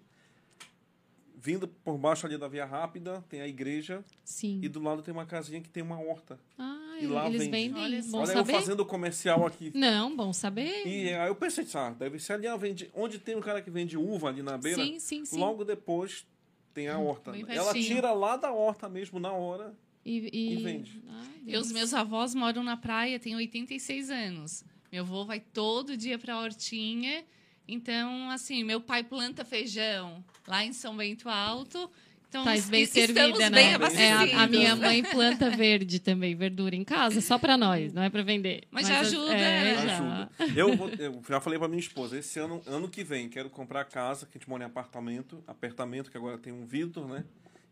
Vindo 1.36 1.68
por 1.68 1.98
baixo 1.98 2.26
ali 2.26 2.38
da 2.38 2.48
Via 2.48 2.64
Rápida, 2.64 3.22
tem 3.28 3.40
a 3.40 3.46
igreja, 3.48 4.02
Sim. 4.24 4.60
e 4.62 4.68
do 4.68 4.80
lado 4.82 5.02
tem 5.02 5.12
uma 5.12 5.26
casinha 5.26 5.60
que 5.60 5.68
tem 5.68 5.82
uma 5.82 6.00
horta. 6.00 6.38
Ah, 6.58 6.83
e 7.00 7.06
lá 7.06 7.26
eles 7.26 7.42
vende. 7.42 7.50
vendem. 7.50 7.82
Olha 7.82 8.02
bom 8.02 8.18
Olha 8.18 8.30
eu 8.32 8.36
saber. 8.38 8.52
fazendo 8.52 8.84
comercial 8.86 9.46
aqui. 9.46 9.70
Não, 9.74 10.14
bom 10.16 10.32
saber. 10.32 10.86
E 10.86 11.12
aí 11.12 11.28
eu 11.28 11.34
pensei, 11.34 11.66
ah, 11.74 11.90
deve 11.90 12.18
ser 12.18 12.34
ali, 12.34 12.46
ah, 12.46 12.56
vende, 12.56 12.90
onde 12.94 13.18
tem 13.18 13.36
um 13.36 13.40
cara 13.40 13.60
que 13.62 13.70
vende 13.70 13.96
uva 13.96 14.28
ali 14.28 14.42
na 14.42 14.56
beira, 14.58 14.82
Sim, 14.82 14.98
sim, 14.98 15.24
sim. 15.24 15.38
logo 15.38 15.64
depois 15.64 16.26
tem 16.72 16.88
a 16.88 16.98
horta. 16.98 17.30
bem 17.32 17.44
Ela 17.48 17.72
pertinho. 17.72 17.96
tira 17.96 18.12
lá 18.12 18.36
da 18.36 18.52
horta 18.52 18.88
mesmo, 18.88 19.18
na 19.20 19.32
hora. 19.32 19.74
E, 20.04 20.28
e... 20.32 20.52
e 20.54 20.56
vende. 20.62 21.02
Ai, 21.08 21.28
E 21.46 21.56
os 21.56 21.70
meus 21.72 21.94
avós 21.94 22.34
moram 22.34 22.62
na 22.62 22.76
praia, 22.76 23.18
têm 23.18 23.34
86 23.36 24.10
anos. 24.10 24.64
Meu 24.92 25.02
avô 25.02 25.24
vai 25.24 25.40
todo 25.40 25.96
dia 25.96 26.18
pra 26.18 26.38
hortinha. 26.40 27.24
Então, 27.66 28.28
assim, 28.30 28.62
meu 28.62 28.80
pai 28.80 29.02
planta 29.02 29.44
feijão 29.44 30.22
lá 30.46 30.64
em 30.64 30.72
São 30.72 30.96
Bento 30.96 31.28
Alto. 31.28 31.90
Então, 32.34 32.42
Faz 32.44 32.68
bem 32.68 32.84
servida, 32.84 33.20
estamos 33.20 33.38
né? 33.38 33.50
bem 33.50 33.66
É, 33.70 33.74
abastecidos. 33.74 34.34
a, 34.34 34.42
a 34.42 34.46
minha 34.48 34.74
mãe 34.74 35.04
planta 35.04 35.50
verde 35.50 36.00
também, 36.00 36.34
verdura 36.34 36.74
em 36.74 36.82
casa, 36.82 37.20
só 37.20 37.38
pra 37.38 37.56
nós, 37.56 37.92
não 37.92 38.02
é 38.02 38.10
pra 38.10 38.24
vender. 38.24 38.64
Mas 38.72 38.88
já 38.88 38.98
ajuda, 38.98 39.32
é, 39.32 39.76
né? 39.76 39.86
já. 39.86 39.94
Ajuda. 40.40 40.58
Eu, 40.60 40.76
vou- 40.76 40.88
eu 40.98 41.22
já 41.28 41.40
falei 41.40 41.60
pra 41.60 41.68
minha 41.68 41.78
esposa, 41.78 42.18
esse 42.18 42.36
ano, 42.40 42.60
ano 42.66 42.88
que 42.88 43.04
vem, 43.04 43.28
quero 43.28 43.48
comprar 43.48 43.84
casa, 43.84 44.26
que 44.26 44.36
a 44.36 44.40
gente 44.40 44.48
mora 44.48 44.64
em 44.64 44.66
apartamento, 44.66 45.44
apartamento 45.46 46.10
que 46.10 46.16
agora 46.16 46.36
tem 46.36 46.52
um 46.52 46.66
Vitor, 46.66 47.06
né? 47.06 47.22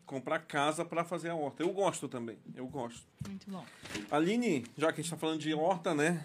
Comprar 0.07 0.39
casa 0.39 0.85
para 0.85 1.03
fazer 1.05 1.31
a 1.31 1.35
horta. 1.35 1.65
Eu 1.65 1.73
gosto 1.73 2.07
também, 2.07 2.37
eu 2.55 2.69
gosto. 2.69 3.03
Muito 3.27 3.51
bom. 3.51 3.65
Aline, 4.13 4.65
já 4.79 4.93
que 4.93 5.01
a 5.01 5.03
gente 5.03 5.07
está 5.07 5.17
falando 5.17 5.41
de 5.41 5.53
horta, 5.55 5.93
né? 5.93 6.25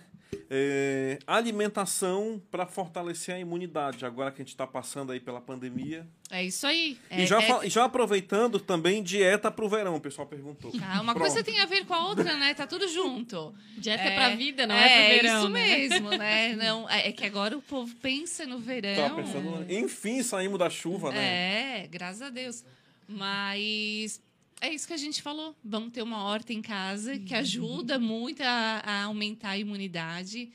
É, 0.49 1.19
alimentação 1.25 2.41
para 2.51 2.65
fortalecer 2.65 3.35
a 3.35 3.39
imunidade, 3.39 4.05
agora 4.05 4.31
que 4.31 4.41
a 4.41 4.45
gente 4.45 4.53
está 4.53 4.67
passando 4.67 5.11
aí 5.11 5.19
pela 5.19 5.41
pandemia. 5.41 6.07
É 6.29 6.43
isso 6.43 6.67
aí. 6.67 6.97
É, 7.09 7.21
e, 7.21 7.25
já, 7.25 7.41
é- 7.41 7.69
já 7.69 7.85
aproveitando 7.85 8.59
também 8.59 9.01
dieta 9.01 9.49
para 9.49 9.65
o 9.65 9.69
verão, 9.69 9.95
o 9.95 10.01
pessoal 10.01 10.27
perguntou. 10.27 10.71
Ah, 10.81 11.01
uma 11.01 11.13
Pronto. 11.13 11.19
coisa 11.19 11.43
tem 11.43 11.59
a 11.59 11.65
ver 11.65 11.85
com 11.85 11.93
a 11.93 12.07
outra, 12.07 12.37
né? 12.37 12.53
Tá 12.53 12.67
tudo 12.67 12.87
junto. 12.87 13.53
Dieta 13.77 14.03
é, 14.03 14.15
pra 14.15 14.35
vida, 14.35 14.67
não 14.67 14.75
é, 14.75 14.89
pro 14.89 15.15
verão. 15.15 15.39
isso 15.39 15.49
né? 15.49 15.77
mesmo, 15.77 16.09
né? 16.09 16.55
Não, 16.57 16.89
é 16.89 17.07
é 17.07 17.11
que 17.11 17.23
agora 17.25 17.57
o 17.57 17.61
povo 17.61 17.93
pensa 18.01 18.45
no 18.45 18.59
verão. 18.59 19.09
Tá 19.09 19.15
pensando, 19.15 19.65
enfim, 19.71 20.21
saímos 20.21 20.59
da 20.59 20.69
chuva, 20.69 21.11
né? 21.11 21.83
É, 21.83 21.87
graças 21.87 22.21
a 22.21 22.29
Deus. 22.29 22.65
Mas 23.07 24.21
é 24.59 24.73
isso 24.73 24.87
que 24.87 24.93
a 24.93 24.97
gente 24.97 25.21
falou. 25.21 25.55
Vamos 25.63 25.91
ter 25.91 26.01
uma 26.01 26.23
horta 26.23 26.53
em 26.53 26.61
casa 26.61 27.19
que 27.19 27.35
ajuda 27.35 27.99
muito 27.99 28.41
a, 28.41 28.81
a 28.83 29.03
aumentar 29.03 29.51
a 29.51 29.57
imunidade. 29.57 30.51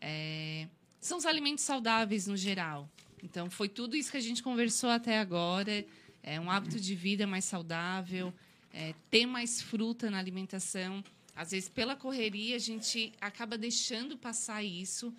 É, 0.00 0.66
são 1.00 1.18
os 1.18 1.26
alimentos 1.26 1.64
saudáveis 1.64 2.26
no 2.26 2.36
geral. 2.36 2.88
Então, 3.22 3.48
foi 3.48 3.68
tudo 3.68 3.96
isso 3.96 4.10
que 4.10 4.16
a 4.16 4.20
gente 4.20 4.42
conversou 4.42 4.90
até 4.90 5.18
agora. 5.18 5.84
É 6.22 6.40
um 6.40 6.50
hábito 6.50 6.80
de 6.80 6.94
vida 6.94 7.26
mais 7.26 7.44
saudável, 7.44 8.34
é, 8.72 8.94
ter 9.10 9.26
mais 9.26 9.62
fruta 9.62 10.10
na 10.10 10.18
alimentação. 10.18 11.02
Às 11.34 11.52
vezes, 11.52 11.68
pela 11.68 11.96
correria, 11.96 12.56
a 12.56 12.58
gente 12.58 13.12
acaba 13.20 13.56
deixando 13.56 14.16
passar 14.16 14.62
isso. 14.62 15.14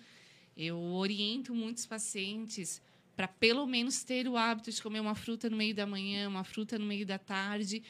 Eu 0.56 0.78
oriento 0.78 1.54
muitos 1.54 1.86
pacientes 1.86 2.80
para, 3.16 3.26
pelo 3.26 3.66
menos, 3.66 4.04
ter 4.04 4.28
o 4.28 4.36
hábito 4.36 4.70
de 4.70 4.82
comer 4.82 5.00
uma 5.00 5.14
fruta 5.14 5.48
no 5.48 5.56
meio 5.56 5.74
da 5.74 5.86
manhã, 5.86 6.28
uma 6.28 6.44
fruta 6.44 6.78
no 6.78 6.84
meio 6.84 7.06
da 7.06 7.18
tarde, 7.18 7.82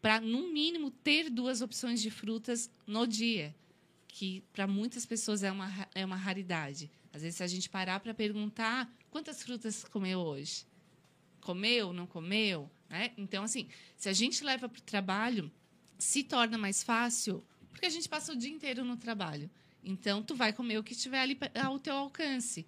para, 0.00 0.20
no 0.20 0.52
mínimo, 0.52 0.90
ter 0.90 1.28
duas 1.28 1.60
opções 1.60 2.00
de 2.00 2.10
frutas 2.10 2.70
no 2.86 3.06
dia, 3.06 3.54
que 4.08 4.42
para 4.52 4.66
muitas 4.66 5.04
pessoas 5.04 5.42
é 5.42 5.52
uma, 5.52 5.88
é 5.94 6.04
uma 6.04 6.16
raridade. 6.16 6.90
Às 7.12 7.22
vezes, 7.22 7.36
se 7.36 7.42
a 7.42 7.46
gente 7.46 7.68
parar 7.68 8.00
para 8.00 8.14
perguntar 8.14 8.90
quantas 9.10 9.42
frutas 9.42 9.84
comeu 9.84 10.20
hoje, 10.20 10.64
comeu, 11.40 11.92
não 11.92 12.06
comeu, 12.06 12.70
né? 12.88 13.12
Então, 13.16 13.44
assim, 13.44 13.68
se 13.96 14.08
a 14.08 14.12
gente 14.12 14.44
leva 14.44 14.68
para 14.68 14.78
o 14.78 14.82
trabalho, 14.82 15.50
se 15.98 16.22
torna 16.22 16.56
mais 16.56 16.82
fácil, 16.82 17.44
porque 17.70 17.86
a 17.86 17.90
gente 17.90 18.08
passa 18.08 18.32
o 18.32 18.36
dia 18.36 18.50
inteiro 18.50 18.84
no 18.84 18.96
trabalho. 18.96 19.50
Então, 19.82 20.22
tu 20.22 20.34
vai 20.34 20.52
comer 20.52 20.78
o 20.78 20.84
que 20.84 20.92
estiver 20.92 21.20
ali 21.20 21.38
ao 21.54 21.78
teu 21.78 21.94
alcance. 21.94 22.66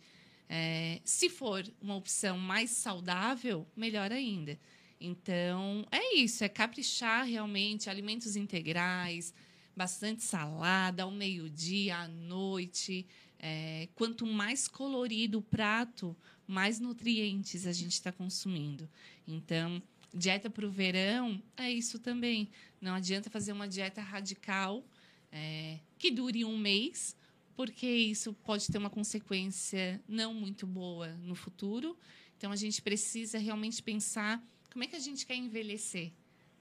É, 0.49 1.01
se 1.05 1.28
for 1.28 1.66
uma 1.80 1.97
opção 1.97 2.39
mais 2.39 2.70
saudável, 2.70 3.66
melhor 3.76 4.12
ainda. 4.12 4.59
Então, 5.05 5.84
é 5.90 6.14
isso, 6.14 6.44
é 6.44 6.48
caprichar 6.48 7.26
realmente, 7.26 7.90
alimentos 7.90 8.36
integrais, 8.36 9.34
bastante 9.76 10.22
salada 10.22 11.03
ao 11.03 11.11
meio-dia, 11.11 11.96
à 11.96 12.09
noite. 12.09 13.05
É, 13.38 13.88
quanto 13.96 14.24
mais 14.24 14.68
colorido 14.68 15.38
o 15.38 15.42
prato, 15.42 16.16
mais 16.46 16.78
nutrientes 16.78 17.66
a 17.66 17.72
gente 17.72 17.94
está 17.94 18.12
consumindo. 18.12 18.88
Então, 19.26 19.82
dieta 20.14 20.48
para 20.48 20.64
o 20.64 20.70
verão 20.70 21.42
é 21.57 21.68
isso 21.68 21.98
também. 21.98 22.48
Não 22.80 22.94
adianta 22.94 23.28
fazer 23.28 23.53
uma 23.53 23.66
dieta 23.66 24.00
radical 24.00 24.84
é, 25.32 25.80
que 25.98 26.12
dure 26.12 26.44
um 26.44 26.57
mês, 26.57 27.16
porque 27.57 27.88
isso 27.88 28.32
pode 28.44 28.68
ter 28.68 28.78
uma 28.78 28.90
consequência 28.90 30.00
não 30.07 30.32
muito 30.32 30.64
boa 30.64 31.09
no 31.24 31.34
futuro. 31.34 31.98
Então, 32.38 32.53
a 32.53 32.57
gente 32.57 32.80
precisa 32.80 33.38
realmente 33.38 33.82
pensar 33.82 34.40
como 34.73 34.85
é 34.85 34.87
que 34.87 34.97
a 34.97 35.01
gente 35.01 35.27
quer 35.27 35.37
envelhecer. 35.37 36.11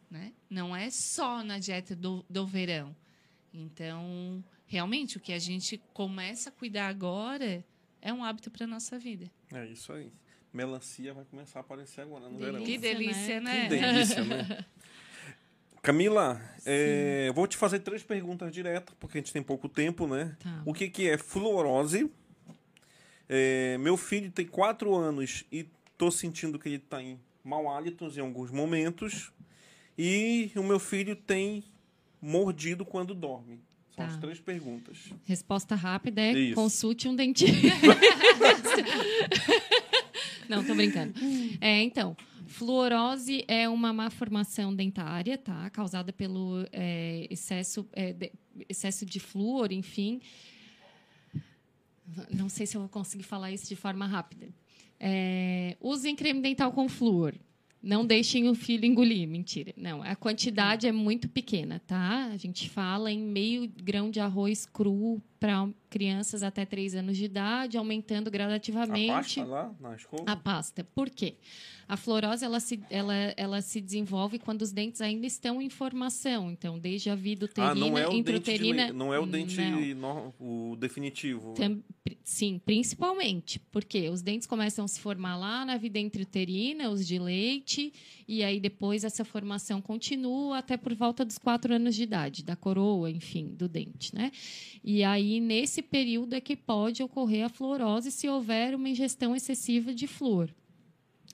Né? 0.10 0.34
Não 0.50 0.76
é 0.76 0.90
só 0.90 1.42
na 1.44 1.58
dieta 1.58 1.96
do, 1.96 2.26
do 2.30 2.46
verão. 2.46 2.94
Então, 3.54 4.44
realmente, 4.68 5.18
o 5.18 5.20
que 5.20 5.32
a 5.32 5.40
gente 5.40 5.82
começa 5.94 6.50
a 6.50 6.52
cuidar 6.52 6.88
agora 6.88 7.64
é 8.02 8.12
um 8.12 8.24
hábito 8.24 8.52
para 8.52 8.66
a 8.66 8.68
nossa 8.68 9.00
vida. 9.00 9.32
É 9.54 9.66
isso 9.68 9.94
aí. 9.94 10.12
Melancia 10.54 11.14
vai 11.14 11.24
começar 11.24 11.60
a 11.60 11.62
aparecer 11.62 12.02
agora 12.02 12.28
no 12.28 12.38
Delícia. 12.38 12.52
verão. 12.52 12.66
Que 12.66 12.78
delícia, 12.78 13.40
né? 13.40 13.64
Que 13.64 13.70
delícia, 13.70 14.24
né? 14.26 14.66
Camila, 15.82 16.40
é, 16.66 17.26
eu 17.30 17.34
vou 17.34 17.48
te 17.48 17.58
fazer 17.58 17.80
três 17.80 18.04
perguntas 18.04 18.54
diretas, 18.54 18.94
porque 19.00 19.18
a 19.18 19.22
gente 19.22 19.34
tem 19.34 19.42
pouco 19.42 19.68
tempo, 19.68 20.06
né? 20.06 20.36
Tá. 20.40 20.62
O 20.66 20.74
que, 20.74 20.90
que 20.90 21.10
é 21.10 21.18
fluorose? 21.18 22.12
É, 23.28 23.78
meu 23.80 23.96
filho 23.96 24.30
tem 24.30 24.46
quatro 24.46 24.94
anos 24.94 25.46
e 25.52 25.68
tô 25.98 26.12
sentindo 26.12 26.60
que 26.60 26.68
ele 26.68 26.76
está 26.76 27.02
em 27.02 27.18
mau 27.44 27.70
hálito 27.70 28.08
em 28.16 28.20
alguns 28.20 28.52
momentos. 28.52 29.32
E 29.98 30.52
o 30.56 30.64
meu 30.64 30.80
filho 30.80 31.16
tem 31.16 31.64
mordido 32.22 32.86
quando 32.86 33.14
dorme. 33.14 33.60
São 33.96 34.06
Tá. 34.06 34.12
as 34.12 34.18
três 34.18 34.40
perguntas. 34.40 35.10
Resposta 35.26 35.76
rápida 35.76 36.22
é 36.22 36.32
Isso. 36.32 36.56
consulte 36.56 37.08
um 37.10 37.16
dentista. 37.16 37.58
Não, 40.48 40.64
tô 40.64 40.76
brincando. 40.76 41.14
É, 41.60 41.82
então, 41.82 42.16
fluorose 42.48 43.44
é 43.48 43.68
uma 43.70 43.94
má 43.94 44.10
formação 44.10 44.76
dentária, 44.76 45.38
tá? 45.38 45.70
Causada 45.70 46.12
pelo 46.12 46.66
é, 46.72 47.28
excesso, 47.30 47.88
é, 47.94 48.14
de, 48.14 48.32
excesso 48.68 49.06
de 49.06 49.20
flúor, 49.20 49.72
enfim. 49.72 50.22
Não 52.34 52.50
sei 52.50 52.66
se 52.66 52.76
eu 52.76 52.82
vou 52.82 52.90
conseguir 52.90 53.24
falar 53.24 53.52
isso 53.52 53.68
de 53.68 53.76
forma 53.76 54.06
rápida. 54.06 54.50
É, 55.04 55.76
usem 55.82 56.16
creme 56.16 56.42
dental 56.42 56.72
com 56.72 56.88
flúor. 56.88 57.34
Não 57.82 58.06
deixem 58.06 58.48
o 58.48 58.54
filho 58.54 58.86
engolir. 58.86 59.28
Mentira. 59.28 59.74
Não, 59.76 60.04
a 60.04 60.16
quantidade 60.16 60.86
é 60.86 60.92
muito 60.92 61.28
pequena, 61.28 61.82
tá? 61.88 62.26
A 62.32 62.38
gente 62.38 62.70
fala 62.70 63.12
em 63.12 63.20
meio 63.20 63.68
grão 63.68 64.12
de 64.12 64.20
arroz 64.20 64.68
cru 64.68 65.20
para 65.42 65.68
crianças 65.90 66.44
até 66.44 66.64
3 66.66 66.94
anos 66.96 67.18
de 67.18 67.26
idade, 67.26 67.76
aumentando 67.76 68.28
A 68.28 68.32
gradativamente 68.32 69.08
pasta 69.40 69.44
lá 69.44 69.76
na 69.82 69.96
escova? 69.96 70.24
a 70.28 70.36
pasta. 70.36 70.84
Por 70.96 71.10
quê? 71.10 71.34
A 71.88 71.98
fluorose 71.98 72.46
ela 72.46 72.60
se, 72.62 72.80
ela, 72.90 73.14
ela 73.36 73.62
se 73.62 73.82
desenvolve 73.82 74.38
quando 74.40 74.62
os 74.62 74.72
dentes 74.72 75.02
ainda 75.02 75.26
estão 75.26 75.62
em 75.62 75.70
formação. 75.70 76.50
Então, 76.52 76.80
desde 76.80 77.10
a 77.10 77.16
vida 77.16 77.46
uterina, 77.46 77.72
Ah, 77.72 77.76
não 77.76 77.98
é 77.98 78.08
o 78.08 78.12
dente, 78.12 78.14
de 78.14 78.20
intrauterina... 78.22 78.94
não 78.94 79.14
é 79.14 79.20
o 79.20 79.26
dente 79.26 79.94
Não. 79.96 80.34
o 80.40 80.78
definitivo. 80.80 81.54
Pri- 82.04 82.18
sim, 82.24 82.62
principalmente. 82.64 83.60
Porque 83.72 84.08
os 84.10 84.22
dentes 84.22 84.48
começam 84.48 84.86
a 84.86 84.88
se 84.88 85.00
formar 85.02 85.36
lá 85.36 85.66
na 85.66 85.76
vida 85.76 86.00
intrauterina, 86.00 86.90
os 86.90 87.06
de 87.06 87.20
leite, 87.20 87.92
e 88.28 88.42
aí 88.44 88.60
depois 88.60 89.04
essa 89.04 89.26
formação 89.26 89.82
continua 89.82 90.60
até 90.60 90.78
por 90.78 90.94
volta 90.94 91.26
dos 91.26 91.38
quatro 91.38 91.74
anos 91.74 91.94
de 91.96 92.04
idade, 92.04 92.44
da 92.44 92.56
coroa, 92.56 93.10
enfim, 93.12 93.48
do 93.54 93.68
dente, 93.68 94.16
né? 94.16 94.32
E 94.84 95.04
aí, 95.04 95.31
nesse 95.40 95.82
período, 95.82 96.34
é 96.34 96.42
que 96.42 96.56
pode 96.56 97.04
ocorrer 97.04 97.46
a 97.46 97.50
fluorose 97.50 98.12
se 98.12 98.28
houver 98.28 98.76
uma 98.76 98.90
ingestão 98.90 99.36
excessiva 99.36 99.94
de 99.94 100.08
flúor. 100.08 100.50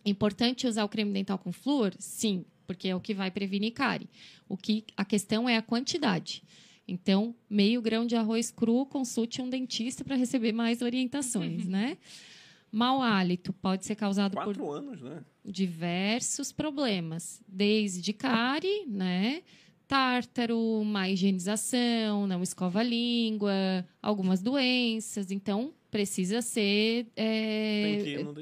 Importante 0.05 0.67
usar 0.67 0.83
o 0.83 0.89
creme 0.89 1.11
dental 1.11 1.37
com 1.37 1.51
flúor? 1.51 1.93
Sim, 1.97 2.45
porque 2.65 2.87
é 2.89 2.95
o 2.95 2.99
que 2.99 3.13
vai 3.13 3.31
prevenir 3.31 3.73
cárie. 3.73 4.09
O 4.47 4.55
que 4.55 4.85
a 4.95 5.03
questão 5.03 5.47
é 5.47 5.57
a 5.57 5.61
quantidade. 5.61 6.43
Então, 6.87 7.35
meio 7.49 7.81
grão 7.81 8.05
de 8.05 8.15
arroz 8.15 8.49
cru, 8.49 8.85
consulte 8.85 9.41
um 9.41 9.49
dentista 9.49 10.03
para 10.03 10.15
receber 10.15 10.53
mais 10.53 10.81
orientações, 10.81 11.67
né? 11.67 11.97
Mau 12.71 13.01
hálito 13.01 13.51
pode 13.53 13.85
ser 13.85 13.95
causado 13.95 14.33
por 14.33 14.43
Quatro 14.43 14.71
anos, 14.71 15.01
né? 15.01 15.23
diversos 15.43 16.51
problemas, 16.51 17.41
desde 17.47 18.11
cárie, 18.11 18.85
né? 18.85 19.41
Tártaro, 19.87 20.83
má 20.83 21.09
higienização, 21.09 22.27
não 22.27 22.43
escova 22.43 22.79
a 22.81 22.83
língua, 22.83 23.53
algumas 24.01 24.41
doenças. 24.41 25.31
Então, 25.31 25.73
precisa 25.89 26.41
ser, 26.41 27.07
é, 27.15 27.97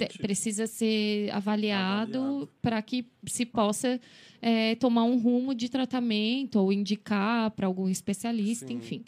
te- 0.07 0.17
precisa 0.17 0.65
ser 0.67 1.29
avaliado, 1.31 2.17
Avaliado. 2.17 2.49
para 2.61 2.81
que 2.81 3.05
se 3.27 3.45
possa 3.45 3.99
é, 4.41 4.75
tomar 4.75 5.03
um 5.03 5.17
rumo 5.19 5.53
de 5.53 5.69
tratamento 5.69 6.55
ou 6.59 6.73
indicar 6.73 7.51
para 7.51 7.67
algum 7.67 7.87
especialista, 7.87 8.67
Sim. 8.67 8.73
enfim. 8.75 9.05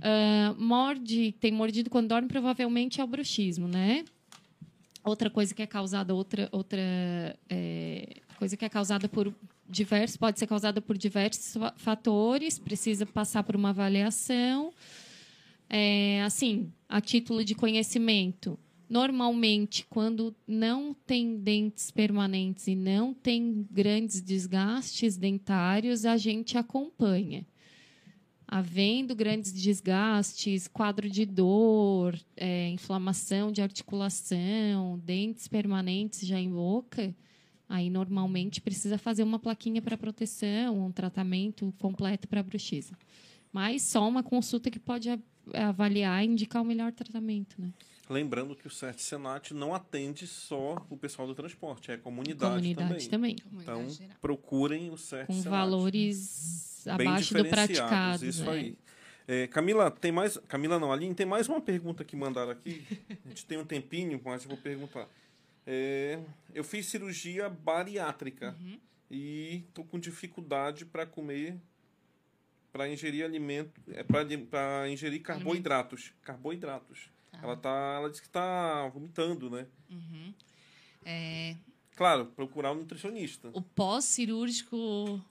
Ah, 0.00 0.54
morde, 0.58 1.32
tem 1.40 1.52
mordido 1.52 1.88
quando 1.90 2.08
dorme, 2.08 2.28
provavelmente 2.28 3.00
é 3.00 3.04
o 3.04 3.06
bruxismo, 3.06 3.66
né? 3.68 4.04
Outra 5.04 5.28
coisa 5.28 5.54
que 5.54 5.62
é 5.62 5.66
causada, 5.66 6.14
outra, 6.14 6.48
outra 6.50 6.80
é, 7.48 8.16
coisa 8.38 8.56
que 8.56 8.64
é 8.64 8.68
causada 8.70 9.06
por 9.06 9.34
diversos, 9.68 10.16
pode 10.16 10.38
ser 10.38 10.46
causada 10.46 10.80
por 10.80 10.96
diversos 10.96 11.52
fa- 11.54 11.74
fatores, 11.76 12.58
precisa 12.58 13.04
passar 13.04 13.42
por 13.42 13.54
uma 13.54 13.68
avaliação. 13.68 14.72
É, 15.68 16.22
assim, 16.22 16.72
a 16.88 17.00
título 17.02 17.44
de 17.44 17.54
conhecimento, 17.54 18.58
normalmente, 18.88 19.86
quando 19.90 20.34
não 20.46 20.94
tem 21.06 21.36
dentes 21.36 21.90
permanentes 21.90 22.66
e 22.66 22.74
não 22.74 23.12
tem 23.12 23.66
grandes 23.70 24.22
desgastes 24.22 25.16
dentários, 25.16 26.06
a 26.06 26.16
gente 26.16 26.56
acompanha. 26.56 27.46
Havendo 28.56 29.16
grandes 29.16 29.52
desgastes, 29.52 30.68
quadro 30.68 31.10
de 31.10 31.26
dor, 31.26 32.16
é, 32.36 32.68
inflamação 32.68 33.50
de 33.50 33.60
articulação, 33.60 34.96
dentes 35.04 35.48
permanentes 35.48 36.24
já 36.24 36.38
em 36.38 36.48
boca, 36.48 37.12
aí 37.68 37.90
normalmente 37.90 38.60
precisa 38.60 38.96
fazer 38.96 39.24
uma 39.24 39.40
plaquinha 39.40 39.82
para 39.82 39.98
proteção, 39.98 40.86
um 40.86 40.92
tratamento 40.92 41.74
completo 41.80 42.28
para 42.28 42.44
bruxismo. 42.44 42.96
Mas 43.52 43.82
só 43.82 44.08
uma 44.08 44.22
consulta 44.22 44.70
que 44.70 44.78
pode 44.78 45.10
a- 45.10 45.18
avaliar 45.52 46.22
e 46.24 46.28
indicar 46.28 46.62
o 46.62 46.64
melhor 46.64 46.92
tratamento, 46.92 47.60
né? 47.60 47.72
Lembrando 48.08 48.54
que 48.54 48.66
o 48.66 48.70
CERT 48.70 48.98
Senat 49.00 49.54
não 49.54 49.74
atende 49.74 50.26
só 50.26 50.76
o 50.90 50.96
pessoal 50.96 51.26
do 51.26 51.34
transporte, 51.34 51.90
é 51.90 51.94
a 51.94 51.98
comunidade, 51.98 52.54
Comunidade 52.74 53.08
também. 53.08 53.36
Então, 53.38 53.48
Comunidade 53.50 53.92
geral. 53.94 54.16
procurem 54.20 54.90
o 54.90 54.98
CERT 54.98 55.26
Com 55.26 55.32
Senat. 55.32 55.48
valores 55.48 56.82
Bem 56.84 57.06
abaixo 57.08 57.32
do 57.34 57.42
diferenciados, 57.42 57.78
praticado. 57.78 58.26
Isso 58.26 58.44
né? 58.44 58.50
aí. 58.52 58.78
É, 59.26 59.46
Camila, 59.46 59.90
tem 59.90 60.12
mais. 60.12 60.36
Camila 60.48 60.78
não, 60.78 60.92
Aline, 60.92 61.14
tem 61.14 61.24
mais 61.24 61.48
uma 61.48 61.60
pergunta 61.62 62.04
que 62.04 62.14
mandaram 62.14 62.50
aqui. 62.50 62.84
A 63.24 63.28
gente 63.30 63.46
tem 63.46 63.56
um 63.56 63.64
tempinho, 63.64 64.20
mas 64.22 64.42
eu 64.42 64.48
vou 64.50 64.58
perguntar. 64.58 65.08
É, 65.66 66.18
eu 66.54 66.62
fiz 66.62 66.84
cirurgia 66.84 67.48
bariátrica 67.48 68.54
Uhum. 68.60 68.78
e 69.10 69.64
tô 69.72 69.82
com 69.82 69.98
dificuldade 69.98 70.84
para 70.84 71.06
comer, 71.06 71.56
para 72.70 72.86
ingerir 72.86 73.24
alimento, 73.24 73.80
é 73.92 74.02
para 74.02 74.90
ingerir 74.90 75.22
carboidratos. 75.22 76.12
Carboidratos. 76.20 77.08
Tá. 77.34 77.46
Ela 77.46 77.56
tá, 77.56 77.94
ela 77.98 78.10
disse 78.10 78.22
que 78.22 78.28
tá 78.28 78.88
vomitando, 78.88 79.50
né? 79.50 79.66
Uhum. 79.90 80.32
É, 81.04 81.56
Claro, 81.96 82.26
procurar 82.26 82.72
um 82.72 82.76
nutricionista. 82.76 83.50
o 83.52 83.62
pós-cirúrgico 83.62 85.22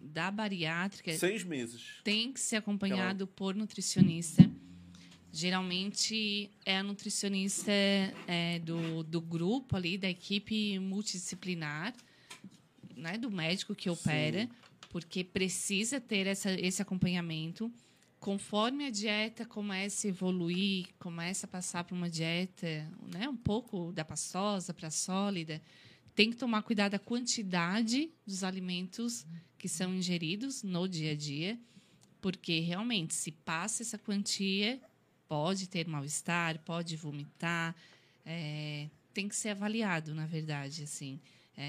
da 0.00 0.30
bariátrica 0.30 1.12
Seis 1.16 1.44
meses. 1.44 2.00
tem 2.04 2.32
que 2.32 2.40
ser 2.40 2.56
acompanhado 2.56 3.26
por 3.26 3.54
nutricionista. 3.54 4.48
Geralmente 5.32 6.50
é 6.66 6.78
a 6.78 6.82
nutricionista 6.82 7.70
é, 8.26 8.58
do, 8.58 9.02
do 9.04 9.20
grupo 9.20 9.76
ali, 9.76 9.96
da 9.96 10.10
equipe 10.10 10.78
multidisciplinar, 10.78 11.94
né, 12.96 13.16
do 13.16 13.30
médico 13.30 13.74
que 13.74 13.88
opera, 13.88 14.48
porque 14.90 15.22
precisa 15.22 16.00
ter 16.00 16.26
essa, 16.26 16.50
esse 16.52 16.82
acompanhamento. 16.82 17.70
Conforme 18.20 18.84
a 18.84 18.90
dieta 18.90 19.46
começa 19.46 20.06
a 20.06 20.10
evoluir, 20.10 20.88
começa 20.98 21.46
a 21.46 21.48
passar 21.48 21.84
para 21.84 21.96
uma 21.96 22.10
dieta 22.10 22.86
né, 23.10 23.26
um 23.26 23.36
pouco 23.36 23.90
da 23.92 24.04
pastosa 24.04 24.74
para 24.74 24.90
sólida, 24.90 25.60
tem 26.14 26.30
que 26.30 26.36
tomar 26.36 26.62
cuidado 26.62 26.92
da 26.92 26.98
quantidade 26.98 28.10
dos 28.26 28.44
alimentos 28.44 29.26
que 29.56 29.70
são 29.70 29.94
ingeridos 29.94 30.62
no 30.62 30.86
dia 30.86 31.12
a 31.12 31.16
dia, 31.16 31.58
porque 32.20 32.60
realmente, 32.60 33.14
se 33.14 33.32
passa 33.32 33.82
essa 33.82 33.96
quantia, 33.96 34.78
pode 35.26 35.66
ter 35.66 35.88
mal-estar, 35.88 36.58
pode 36.58 36.96
vomitar, 36.96 37.74
é, 38.26 38.90
tem 39.14 39.28
que 39.28 39.36
ser 39.36 39.48
avaliado, 39.48 40.14
na 40.14 40.26
verdade, 40.26 40.82
assim, 40.82 41.18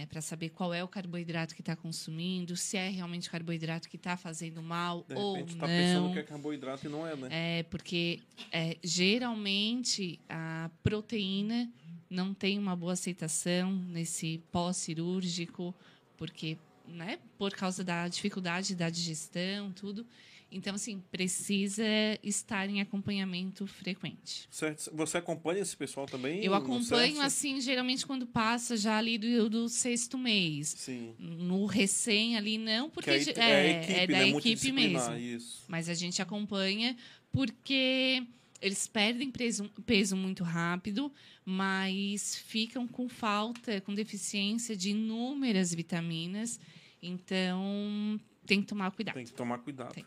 para 0.10 0.22
saber 0.22 0.50
qual 0.50 0.74
é 0.74 0.84
o 0.84 0.88
carboidrato 0.88 1.54
que 1.56 1.62
está 1.62 1.76
consumindo, 1.76 2.56
se 2.56 2.78
é 2.78 2.89
realmente 2.89 3.28
o 3.28 3.32
carboidrato 3.32 3.89
que 3.89 3.96
está 3.98 4.16
fazendo 4.18 4.62
mal 4.62 5.06
De 5.08 5.16
ou 5.16 5.36
repente 5.36 5.54
não. 5.54 5.60
tá 5.60 5.68
pensando 5.68 6.14
que 6.14 6.20
é 6.20 6.24
carboidrato 6.24 6.86
e 6.86 6.89
não 6.89 7.06
é, 7.08 7.16
né? 7.16 7.28
É, 7.32 7.64
porque 7.64 8.20
é, 8.52 8.78
geralmente 8.84 10.20
a 10.30 10.70
proteína 10.82 11.70
não 12.10 12.34
tem 12.34 12.58
uma 12.58 12.76
boa 12.76 12.94
aceitação 12.94 13.72
nesse 13.72 14.42
pós-cirúrgico, 14.52 15.74
porque, 16.18 16.58
né, 16.88 17.20
por 17.38 17.52
causa 17.52 17.84
da 17.84 18.08
dificuldade 18.08 18.76
da 18.76 18.89
digestão, 18.89 19.72
tudo. 19.72 20.06
Então, 20.52 20.76
assim, 20.76 21.02
precisa 21.12 21.84
estar 22.22 22.70
em 22.70 22.82
acompanhamento 22.82 23.66
frequente. 23.66 24.47
Certo. 24.52 24.91
Você 24.93 25.18
acompanha 25.18 25.62
esse 25.62 25.78
pessoal 25.78 26.06
também? 26.06 26.43
Eu 26.43 26.54
acompanho, 26.54 27.22
assim, 27.22 27.62
geralmente 27.62 28.06
quando 28.06 28.28
passa 28.28 28.76
já 28.76 28.97
ali 28.97 29.18
do, 29.18 29.49
do 29.49 29.70
sexto 29.70 30.18
mês. 30.18 30.76
Sim. 30.78 31.16
No 31.18 31.66
recém 31.66 32.36
ali, 32.36 32.58
não, 32.58 32.89
porque 32.89 33.20
ge- 33.22 33.34
é, 33.38 33.41
a 33.43 33.68
equipe, 33.82 33.93
é 33.93 34.08
da 34.08 34.18
né? 34.20 34.30
equipe 34.30 34.72
mesmo. 34.74 35.16
Isso. 35.16 35.64
Mas 35.70 35.88
a 35.88 35.93
gente 35.93 36.22
acompanha 36.22 36.97
porque 37.32 38.22
eles 38.62 38.88
perdem 38.88 39.32
peso, 39.32 39.70
peso 39.86 40.16
muito 40.18 40.43
rápido, 40.43 41.12
mas 41.45 42.36
ficam 42.36 42.88
com 42.88 43.08
falta, 43.08 43.80
com 43.82 43.93
deficiência 43.93 44.76
de 44.76 44.91
inúmeras 44.91 45.74
vitaminas. 45.74 46.60
Então, 47.02 48.20
tem 48.45 48.62
que 48.62 48.68
tomar 48.68 48.91
cuidado. 48.91 49.16
Tem 49.16 49.26
que 49.26 49.34
tomar 49.34 49.58
cuidado. 49.60 49.93
Tem. 49.93 50.06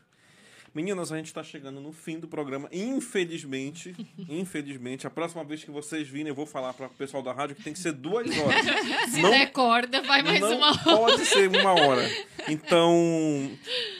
Meninas, 0.74 1.12
a 1.12 1.16
gente 1.16 1.26
está 1.26 1.42
chegando 1.42 1.80
no 1.80 1.92
fim 1.92 2.18
do 2.18 2.26
programa. 2.26 2.68
Infelizmente, 2.72 3.94
infelizmente, 4.28 5.06
a 5.06 5.10
próxima 5.10 5.44
vez 5.44 5.62
que 5.62 5.70
vocês 5.70 6.08
virem, 6.08 6.28
eu 6.28 6.34
vou 6.34 6.46
falar 6.46 6.74
para 6.74 6.86
o 6.86 6.90
pessoal 6.90 7.22
da 7.22 7.32
rádio 7.32 7.54
que 7.54 7.62
tem 7.62 7.72
que 7.72 7.78
ser 7.78 7.92
duas 7.92 8.26
horas. 8.36 8.64
Se 9.10 9.22
Não- 9.22 9.30
der 9.30 9.52
corda, 9.52 10.02
vai 10.02 10.22
mais 10.22 10.42
uma 10.42 10.70
hora. 10.70 10.82
pode 10.84 11.24
ser 11.26 11.48
uma 11.48 11.72
hora. 11.72 12.02
Então, 12.46 13.50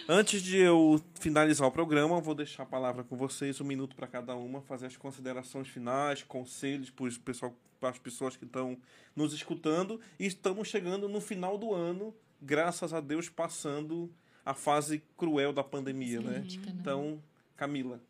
antes 0.07 0.43
de 0.43 0.59
eu 0.59 1.01
finalizar 1.19 1.67
o 1.67 1.71
programa, 1.71 2.21
vou 2.21 2.35
deixar 2.35 2.65
a 2.65 2.67
palavra 2.67 3.03
com 3.03 3.17
vocês, 3.17 3.59
um 3.59 3.65
minuto 3.65 3.97
para 3.97 4.07
cada 4.07 4.35
uma, 4.37 4.61
fazer 4.61 4.85
as 4.87 4.99
considerações 4.99 5.67
finais, 5.69 6.23
conselhos 6.23 6.91
para 6.91 7.07
pessoal, 7.25 7.57
para 7.81 7.89
as 7.89 7.99
pessoas 7.99 8.37
que 8.37 8.45
estão 8.45 8.77
nos 9.17 9.33
escutando. 9.33 9.99
E 10.21 10.27
estamos 10.27 10.69
chegando 10.69 11.09
no 11.09 11.23
final 11.23 11.57
do 11.57 11.73
ano, 11.73 12.15
graças 12.39 12.93
a 12.93 13.01
Deus, 13.01 13.31
passando 13.31 14.13
a 14.45 14.55
fase 14.55 15.03
cruel 15.17 15.53
da 15.53 15.65
pandemia, 15.65 16.21
né? 16.21 16.41
Crítica, 16.41 16.71
né? 16.71 16.77
Então, 16.81 17.23
Camila. 17.57 18.01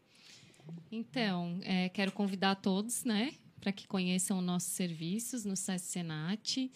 Então, 0.91 1.59
é, 1.62 1.89
quero 1.89 2.12
convidar 2.12 2.57
todos, 2.57 3.05
né, 3.05 3.32
para 3.61 3.72
que 3.72 3.87
conheçam 3.87 4.41
nossos 4.41 4.72
serviços 4.72 5.45
no 5.45 5.57
SESC 5.57 5.87
Senat, 5.87 6.70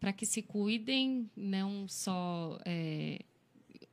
para 0.00 0.12
que 0.12 0.24
se 0.24 0.42
cuidem, 0.42 1.30
não 1.36 1.86
só 1.88 2.58
é, 2.64 3.20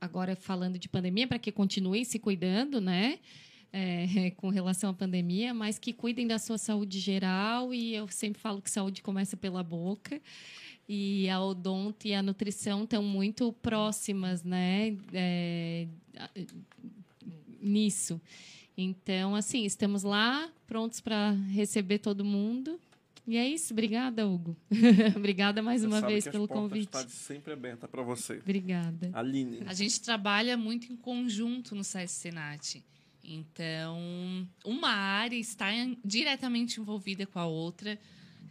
agora 0.00 0.34
falando 0.34 0.78
de 0.78 0.88
pandemia, 0.88 1.26
para 1.26 1.38
que 1.38 1.52
continuem 1.52 2.04
se 2.04 2.18
cuidando, 2.18 2.80
né, 2.80 3.18
é, 3.72 4.30
com 4.36 4.48
relação 4.48 4.90
à 4.90 4.94
pandemia, 4.94 5.54
mas 5.54 5.78
que 5.78 5.92
cuidem 5.92 6.26
da 6.26 6.38
sua 6.38 6.58
saúde 6.58 6.98
geral 6.98 7.72
e 7.72 7.94
eu 7.94 8.08
sempre 8.08 8.40
falo 8.40 8.60
que 8.60 8.70
saúde 8.70 9.02
começa 9.02 9.36
pela 9.36 9.62
boca. 9.62 10.20
E 10.94 11.26
a 11.30 11.40
odonto 11.40 12.06
e 12.06 12.12
a 12.12 12.22
nutrição 12.22 12.84
estão 12.84 13.02
muito 13.02 13.50
próximas, 13.62 14.44
né? 14.44 14.94
é, 15.14 15.88
nisso. 17.58 18.20
Então, 18.76 19.34
assim, 19.34 19.64
estamos 19.64 20.02
lá, 20.02 20.52
prontos 20.66 21.00
para 21.00 21.30
receber 21.50 21.98
todo 21.98 22.22
mundo. 22.22 22.78
E 23.26 23.38
é 23.38 23.48
isso. 23.48 23.72
Obrigada, 23.72 24.28
Hugo. 24.28 24.54
Obrigada 25.16 25.62
mais 25.62 25.80
Você 25.80 25.86
uma 25.86 26.02
vez 26.02 26.28
pelo 26.28 26.46
convite. 26.46 26.94
estão 26.94 27.08
sempre 27.08 27.54
abertas 27.54 27.88
para 27.88 28.02
você. 28.02 28.34
Obrigada. 28.34 29.10
Aline. 29.14 29.60
A 29.64 29.72
gente 29.72 29.98
trabalha 29.98 30.58
muito 30.58 30.92
em 30.92 30.96
conjunto 30.96 31.74
no 31.74 31.84
SESC 31.84 32.20
Senat. 32.20 32.84
Então, 33.24 34.46
uma 34.62 34.90
área 34.90 35.36
está 35.36 35.68
diretamente 36.04 36.78
envolvida 36.78 37.24
com 37.24 37.38
a 37.38 37.46
outra. 37.46 37.98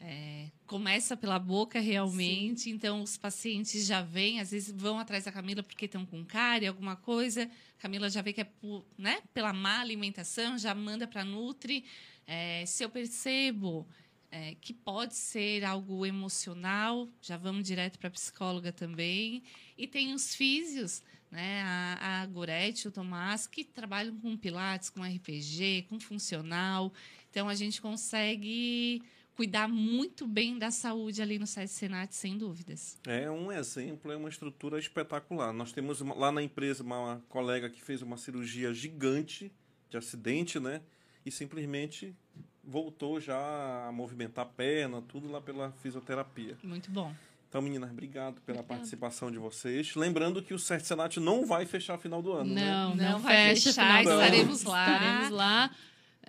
É, 0.04 0.50
começa 0.66 1.16
pela 1.16 1.38
boca 1.38 1.80
realmente, 1.80 2.72
então 2.72 3.04
os 3.04 3.18
pacientes 3.18 3.86
já 3.86 4.02
vêm, 4.02 4.40
às 4.40 4.50
vezes 4.50 4.74
vão 4.76 4.98
atrás 4.98 5.26
da 5.26 5.32
Camila 5.32 5.62
porque 5.62 5.86
estão 5.86 6.08
com 6.08 6.26
cárie, 6.26 6.66
alguma 6.68 6.96
coisa. 6.96 7.48
Camila 7.78 8.10
já 8.10 8.20
vê 8.24 8.34
que 8.34 8.42
é 8.42 8.46
por- 8.46 8.84
né, 8.98 9.22
pela 9.32 9.54
má 9.54 9.80
alimentação, 9.80 10.58
já 10.58 10.74
manda 10.74 11.08
para 11.08 11.24
Nutri. 11.24 11.86
É, 12.26 12.66
se 12.66 12.84
eu 12.84 12.90
percebo 12.90 13.88
é, 14.32 14.56
que 14.56 14.74
pode 14.74 15.14
ser 15.16 15.64
algo 15.64 16.04
emocional, 16.04 17.08
já 17.22 17.38
vamos 17.38 17.68
direto 17.68 18.00
para 18.00 18.08
a 18.08 18.12
psicóloga 18.12 18.72
também. 18.72 19.44
E 19.78 19.86
tem 19.86 20.14
os 20.16 20.34
físios, 20.34 21.04
né? 21.30 21.62
A, 21.64 22.22
a 22.22 22.26
Gorete, 22.26 22.88
o 22.88 22.92
Tomás, 22.92 23.46
que 23.46 23.64
trabalham 23.64 24.18
com 24.18 24.36
pilates, 24.38 24.90
com 24.90 25.04
RPG, 25.04 25.86
com 25.90 26.00
funcional. 26.00 26.92
Então, 27.30 27.48
a 27.50 27.56
gente 27.56 27.82
consegue 27.82 29.04
cuidar 29.36 29.68
muito 29.68 30.28
bem 30.28 30.58
da 30.60 30.70
saúde 30.72 31.22
ali 31.22 31.40
no 31.40 31.48
SESC 31.48 31.74
Senat, 31.80 32.14
sem 32.14 32.38
dúvidas. 32.38 32.98
É 33.08 33.30
um 33.30 33.52
exemplo, 33.52 34.12
é 34.12 34.16
uma 34.16 34.30
estrutura 34.30 34.78
espetacular. 34.78 35.52
Nós 35.54 35.72
temos 35.72 36.02
uma- 36.02 36.14
lá 36.16 36.32
na 36.32 36.44
empresa 36.44 36.84
uma 36.84 37.22
colega 37.30 37.70
que 37.70 37.82
fez 37.82 38.02
uma 38.02 38.18
cirurgia 38.18 38.74
gigante 38.74 39.52
de 39.90 39.98
acidente, 39.98 40.60
né? 40.60 40.82
E 41.26 41.32
simplesmente 41.32 42.16
voltou 42.64 43.20
já 43.20 43.88
a 43.88 43.92
movimentar 43.92 44.46
a 44.46 44.48
perna, 44.48 45.02
tudo 45.02 45.30
lá 45.32 45.42
pela 45.42 45.72
fisioterapia. 45.82 46.58
Muito 46.64 46.92
bom. 46.92 47.14
Então, 47.50 47.62
meninas, 47.62 47.92
obrigado 47.92 48.36
pela 48.42 48.60
Obrigada. 48.60 48.64
participação 48.64 49.30
de 49.30 49.38
vocês. 49.38 49.94
Lembrando 49.96 50.42
que 50.42 50.54
o 50.54 50.60
CERT 50.60 50.86
Senat 50.86 51.18
não 51.20 51.46
vai 51.46 51.66
fechar 51.66 51.98
final 51.98 52.22
do 52.22 52.32
ano, 52.32 52.54
né? 52.54 52.64
Não, 52.72 52.96
Não 52.96 53.12
não, 53.14 53.20
vai 53.20 53.34
fecha. 53.56 53.70
fechar, 53.70 54.02
estaremos 54.04 54.64
lá. 54.64 54.94
Estaremos 54.94 55.30
lá. 55.32 55.76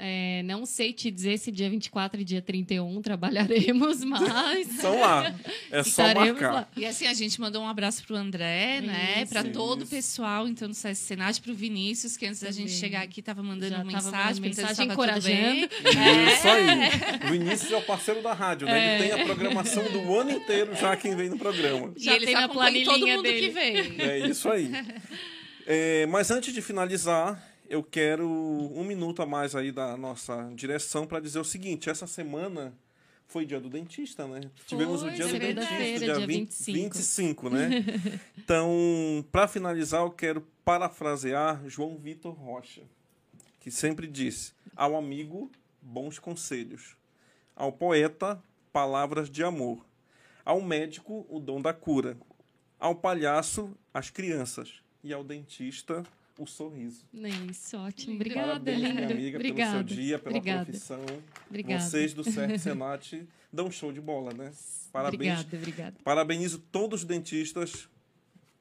É, 0.05 0.43
não 0.43 0.67
sei 0.67 0.93
te 0.93 1.13
dizer 1.13 1.39
se 1.39 1.53
dia 1.53 1.71
24 1.71 2.21
e 2.21 2.25
dia 2.25 2.43
31 2.43 3.01
trabalharemos, 3.01 4.03
mas 4.05 4.67
São 4.81 4.99
lá. 4.99 5.33
É 5.71 5.85
só 5.85 6.13
marcar. 6.13 6.53
lá. 6.53 6.69
E 6.77 6.85
assim, 6.85 7.07
a 7.07 7.15
gente 7.15 7.41
mandou 7.41 7.63
um 7.63 7.69
abraço 7.69 8.03
pro 8.05 8.17
André, 8.17 8.81
né? 8.81 9.23
Isso. 9.23 9.33
Para 9.33 9.45
todo 9.45 9.83
o 9.83 9.87
pessoal, 9.87 10.49
então, 10.49 10.67
do 10.69 10.75
SESC 10.75 11.05
Senat, 11.05 11.41
pro 11.41 11.55
Vinícius, 11.55 12.17
que 12.17 12.27
antes 12.27 12.41
da 12.41 12.51
gente 12.51 12.67
Também. 12.67 12.81
chegar 12.81 13.03
aqui 13.03 13.21
estava 13.21 13.45
mandando 13.45 13.71
Já 13.71 13.77
tava 13.77 13.85
mensagem, 13.93 14.43
mandando 14.43 14.43
mensagem, 14.43 14.89
tava 14.89 15.13
tudo 15.15 15.23
bem. 15.25 15.65
encorajando. 15.65 16.33
Isso 16.33 16.49
aí. 16.49 17.29
O 17.29 17.31
Vinícius 17.31 17.71
é 17.71 17.77
o 17.77 17.83
parceiro 17.83 18.21
da 18.23 18.33
rádio, 18.33 18.67
né? 18.67 18.99
Ele 18.99 19.09
tem 19.11 19.21
a 19.21 19.25
programação 19.25 19.85
do 19.85 20.19
ano 20.19 20.33
inteiro 20.33 20.75
já 20.75 20.97
quem 20.97 21.15
vem 21.15 21.29
no 21.29 21.39
programa. 21.39 21.93
E 21.97 22.03
Já 22.03 22.15
eles 22.17 22.25
tem 22.27 22.35
na 22.35 22.47
acompanham 22.47 22.73
todo 22.85 22.95
planilhinha 22.99 23.17
mundo 23.19 23.23
dele. 23.23 23.41
que 23.41 23.51
vem. 23.51 24.01
É 24.01 24.19
isso 24.29 24.49
aí. 24.51 24.69
É, 25.65 26.07
mas 26.07 26.29
antes 26.33 26.53
de 26.53 26.61
finalizar, 26.61 27.41
eu 27.73 27.83
quero 27.83 28.29
um 28.29 28.85
minuto 28.85 29.23
a 29.23 29.27
mais 29.27 29.57
aí 29.57 29.73
da 29.73 29.97
nossa 29.97 30.53
direção 30.55 31.07
para 31.07 31.19
dizer 31.19 31.39
o 31.39 31.45
seguinte: 31.45 31.89
essa 31.89 32.07
semana 32.07 32.75
foi 33.27 33.47
dia 33.47 33.59
do 33.59 33.71
dentista, 33.71 34.27
né? 34.27 34.43
Tivemos 34.67 35.03
o 35.03 35.11
dia 35.11 35.27
do 35.27 35.39
dentista, 35.39 35.75
dia 35.75 35.99
dia 35.99 36.27
20, 36.27 36.51
25. 36.51 36.75
25, 36.75 37.51
né? 37.51 37.71
Então, 38.37 39.25
para 39.33 39.49
finalizar, 39.49 40.03
eu 40.03 40.11
quero 40.11 40.47
parafrasear 40.63 41.67
João 41.67 41.97
Vitor 41.97 42.35
Rocha, 42.35 42.83
que 43.59 43.71
sempre 43.71 44.07
disse: 44.07 44.53
ao 44.77 44.95
amigo, 44.95 45.51
bons 45.81 46.19
conselhos, 46.19 46.95
ao 47.57 47.73
poeta, 47.73 48.43
palavras 48.71 49.31
de 49.31 49.43
amor, 49.43 49.83
ao 50.45 50.61
médico, 50.61 51.25
o 51.27 51.41
dom 51.41 51.63
da 51.63 51.73
cura, 51.73 52.19
ao 52.79 52.95
palhaço, 52.95 53.75
as 53.95 54.11
crianças 54.11 54.83
e 55.03 55.11
ao 55.11 55.25
dentista, 55.25 56.05
o 56.39 56.47
sorriso. 56.47 57.05
É 57.15 57.29
Isso, 57.51 57.77
ótimo. 57.77 58.15
Obrigada, 58.17 58.47
Parabéns, 58.49 58.79
minha 58.79 59.01
linda. 59.01 59.13
amiga, 59.15 59.39
Obrigada. 59.39 59.73
pelo 59.73 59.89
seu 59.89 59.97
dia, 59.97 60.19
pela 60.19 60.37
Obrigada. 60.37 60.65
profissão. 60.65 61.05
Obrigada. 61.49 61.83
Vocês 61.83 62.15
do 62.15 62.25
CERT 62.25 62.59
Senat 62.61 63.27
dão 63.53 63.71
show 63.71 63.93
de 63.93 64.01
bola, 64.01 64.33
né? 64.33 64.51
Parabéns. 64.93 65.15
Obrigada, 65.41 65.57
obrigada. 65.57 65.97
Parabenizo 66.05 66.59
todos 66.59 67.01
os 67.01 67.07
dentistas 67.07 67.89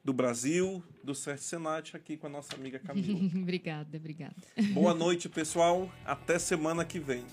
do 0.04 0.12
Brasil, 0.12 0.82
do 1.04 1.14
Certo 1.14 1.42
Senat, 1.42 1.96
aqui 1.96 2.16
com 2.16 2.26
a 2.26 2.30
nossa 2.30 2.54
amiga 2.54 2.78
Camila. 2.78 3.18
obrigada, 3.40 3.96
obrigada. 3.96 4.34
Boa 4.72 4.94
noite, 4.94 5.28
pessoal. 5.28 5.90
Até 6.04 6.38
semana 6.38 6.84
que 6.84 6.98
vem. 6.98 7.24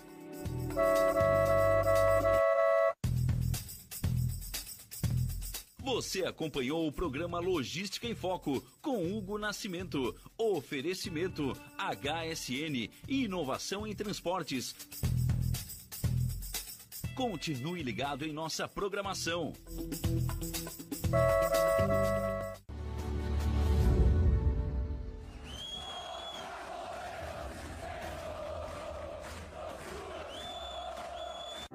Você 5.82 6.26
acompanhou 6.26 6.88
o 6.88 6.92
programa 6.92 7.40
Logística 7.40 8.06
em 8.06 8.14
Foco 8.14 8.64
com 8.82 9.12
Hugo 9.12 9.38
Nascimento. 9.38 10.16
Oferecimento 10.38 11.54
HSN 11.78 12.90
inovação 13.08 13.88
em 13.88 13.96
transportes. 13.96 14.76
Continue 17.16 17.82
ligado 17.82 18.26
em 18.26 18.34
nossa 18.34 18.68
programação. 18.68 19.54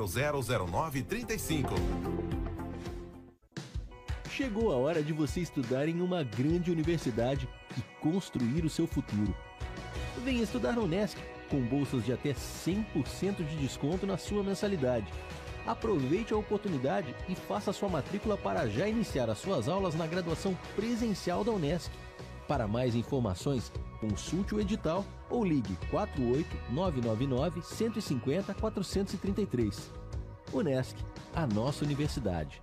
000935. 0.00 1.68
Chegou 4.30 4.72
a 4.72 4.76
hora 4.76 5.02
de 5.02 5.12
você 5.12 5.40
estudar 5.40 5.88
em 5.88 6.00
uma 6.00 6.24
grande 6.24 6.70
universidade 6.70 7.48
e 7.78 7.82
construir 8.00 8.64
o 8.64 8.70
seu 8.70 8.86
futuro. 8.86 9.34
Venha 10.24 10.42
estudar 10.42 10.72
na 10.72 10.82
Unesc, 10.82 11.16
com 11.48 11.60
bolsas 11.60 12.04
de 12.04 12.12
até 12.12 12.32
100% 12.32 13.46
de 13.46 13.56
desconto 13.56 14.06
na 14.06 14.16
sua 14.16 14.42
mensalidade. 14.42 15.06
Aproveite 15.66 16.34
a 16.34 16.36
oportunidade 16.36 17.14
e 17.28 17.34
faça 17.34 17.72
sua 17.72 17.88
matrícula 17.88 18.36
para 18.36 18.68
já 18.68 18.88
iniciar 18.88 19.30
as 19.30 19.38
suas 19.38 19.68
aulas 19.68 19.94
na 19.94 20.06
graduação 20.06 20.56
presencial 20.74 21.44
da 21.44 21.52
Unesc. 21.52 21.90
Para 22.46 22.68
mais 22.68 22.94
informações, 22.94 23.72
consulte 24.00 24.54
o 24.54 24.60
edital 24.60 25.04
ou 25.30 25.44
ligue 25.44 25.76
48 25.90 26.56
999 26.70 27.62
150 27.62 28.54
433. 28.54 29.90
Unesc, 30.52 30.96
a 31.34 31.46
nossa 31.46 31.84
universidade. 31.84 32.62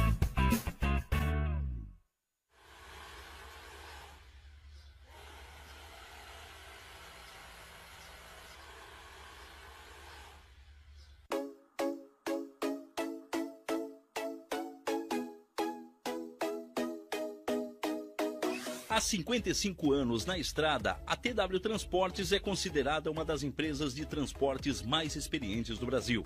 Há 18.91 18.99
55 18.99 19.93
anos 19.93 20.25
na 20.25 20.37
estrada, 20.37 20.99
a 21.07 21.15
TW 21.15 21.61
Transportes 21.61 22.33
é 22.33 22.39
considerada 22.39 23.09
uma 23.09 23.23
das 23.23 23.41
empresas 23.41 23.95
de 23.95 24.05
transportes 24.05 24.81
mais 24.81 25.15
experientes 25.15 25.77
do 25.77 25.85
Brasil. 25.85 26.25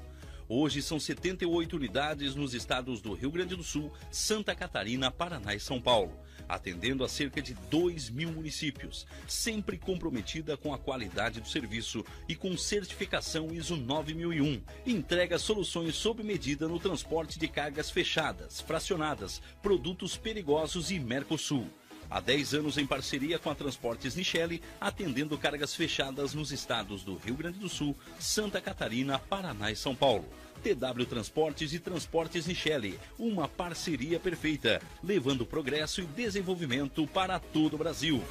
Hoje 0.50 0.82
são 0.82 1.00
78 1.00 1.76
unidades 1.76 2.34
nos 2.34 2.56
estados 2.56 3.02
do 3.02 3.14
Rio 3.14 3.30
Grande 3.30 3.56
do 3.56 3.62
Sul, 3.62 3.94
Santa 4.10 4.56
Catarina, 4.56 5.12
Paraná 5.12 5.54
e 5.54 5.60
São 5.60 5.80
Paulo, 5.80 6.20
atendendo 6.50 7.04
a 7.04 7.08
cerca 7.08 7.40
de 7.40 7.54
2 7.70 8.10
mil 8.10 8.32
municípios, 8.32 9.06
sempre 9.28 9.78
comprometida 9.78 10.58
com 10.58 10.74
a 10.74 10.80
qualidade 10.80 11.40
do 11.40 11.48
serviço 11.48 12.04
e 12.28 12.36
com 12.36 12.58
certificação 12.58 13.54
ISO 13.54 13.76
9001. 13.78 14.60
Entrega 14.88 15.38
soluções 15.38 15.94
sob 15.94 16.24
medida 16.24 16.68
no 16.68 16.80
transporte 16.80 17.38
de 17.38 17.48
cargas 17.48 17.92
fechadas, 17.92 18.60
fracionadas, 18.60 19.40
produtos 19.62 20.18
perigosos 20.18 20.90
e 20.90 21.00
Mercosul. 21.00 21.70
Há 22.10 22.20
10 22.20 22.54
anos 22.56 22.78
em 22.78 22.86
parceria 22.86 23.40
com 23.40 23.50
a 23.50 23.56
Transportes 23.56 24.16
Nichelle, 24.16 24.62
atendendo 24.80 25.38
cargas 25.38 25.74
fechadas 25.74 26.34
nos 26.34 26.52
estados 26.52 27.04
do 27.04 27.16
Rio 27.16 27.36
Grande 27.36 27.60
do 27.60 27.70
Sul, 27.70 27.96
Santa 28.20 28.62
Catarina, 28.62 29.20
Paraná 29.20 29.72
e 29.72 29.76
São 29.76 29.96
Paulo. 29.96 30.26
TW 30.64 31.06
Transportes 31.08 31.74
e 31.74 31.80
Transportes 31.80 32.48
Nichelle, 32.48 33.00
uma 33.20 33.48
parceria 33.48 34.20
perfeita, 34.20 34.82
levando 35.04 35.46
progresso 35.46 36.02
e 36.02 36.06
desenvolvimento 36.06 37.06
para 37.08 37.40
todo 37.40 37.76
o 37.76 37.78
Brasil. 37.78 38.24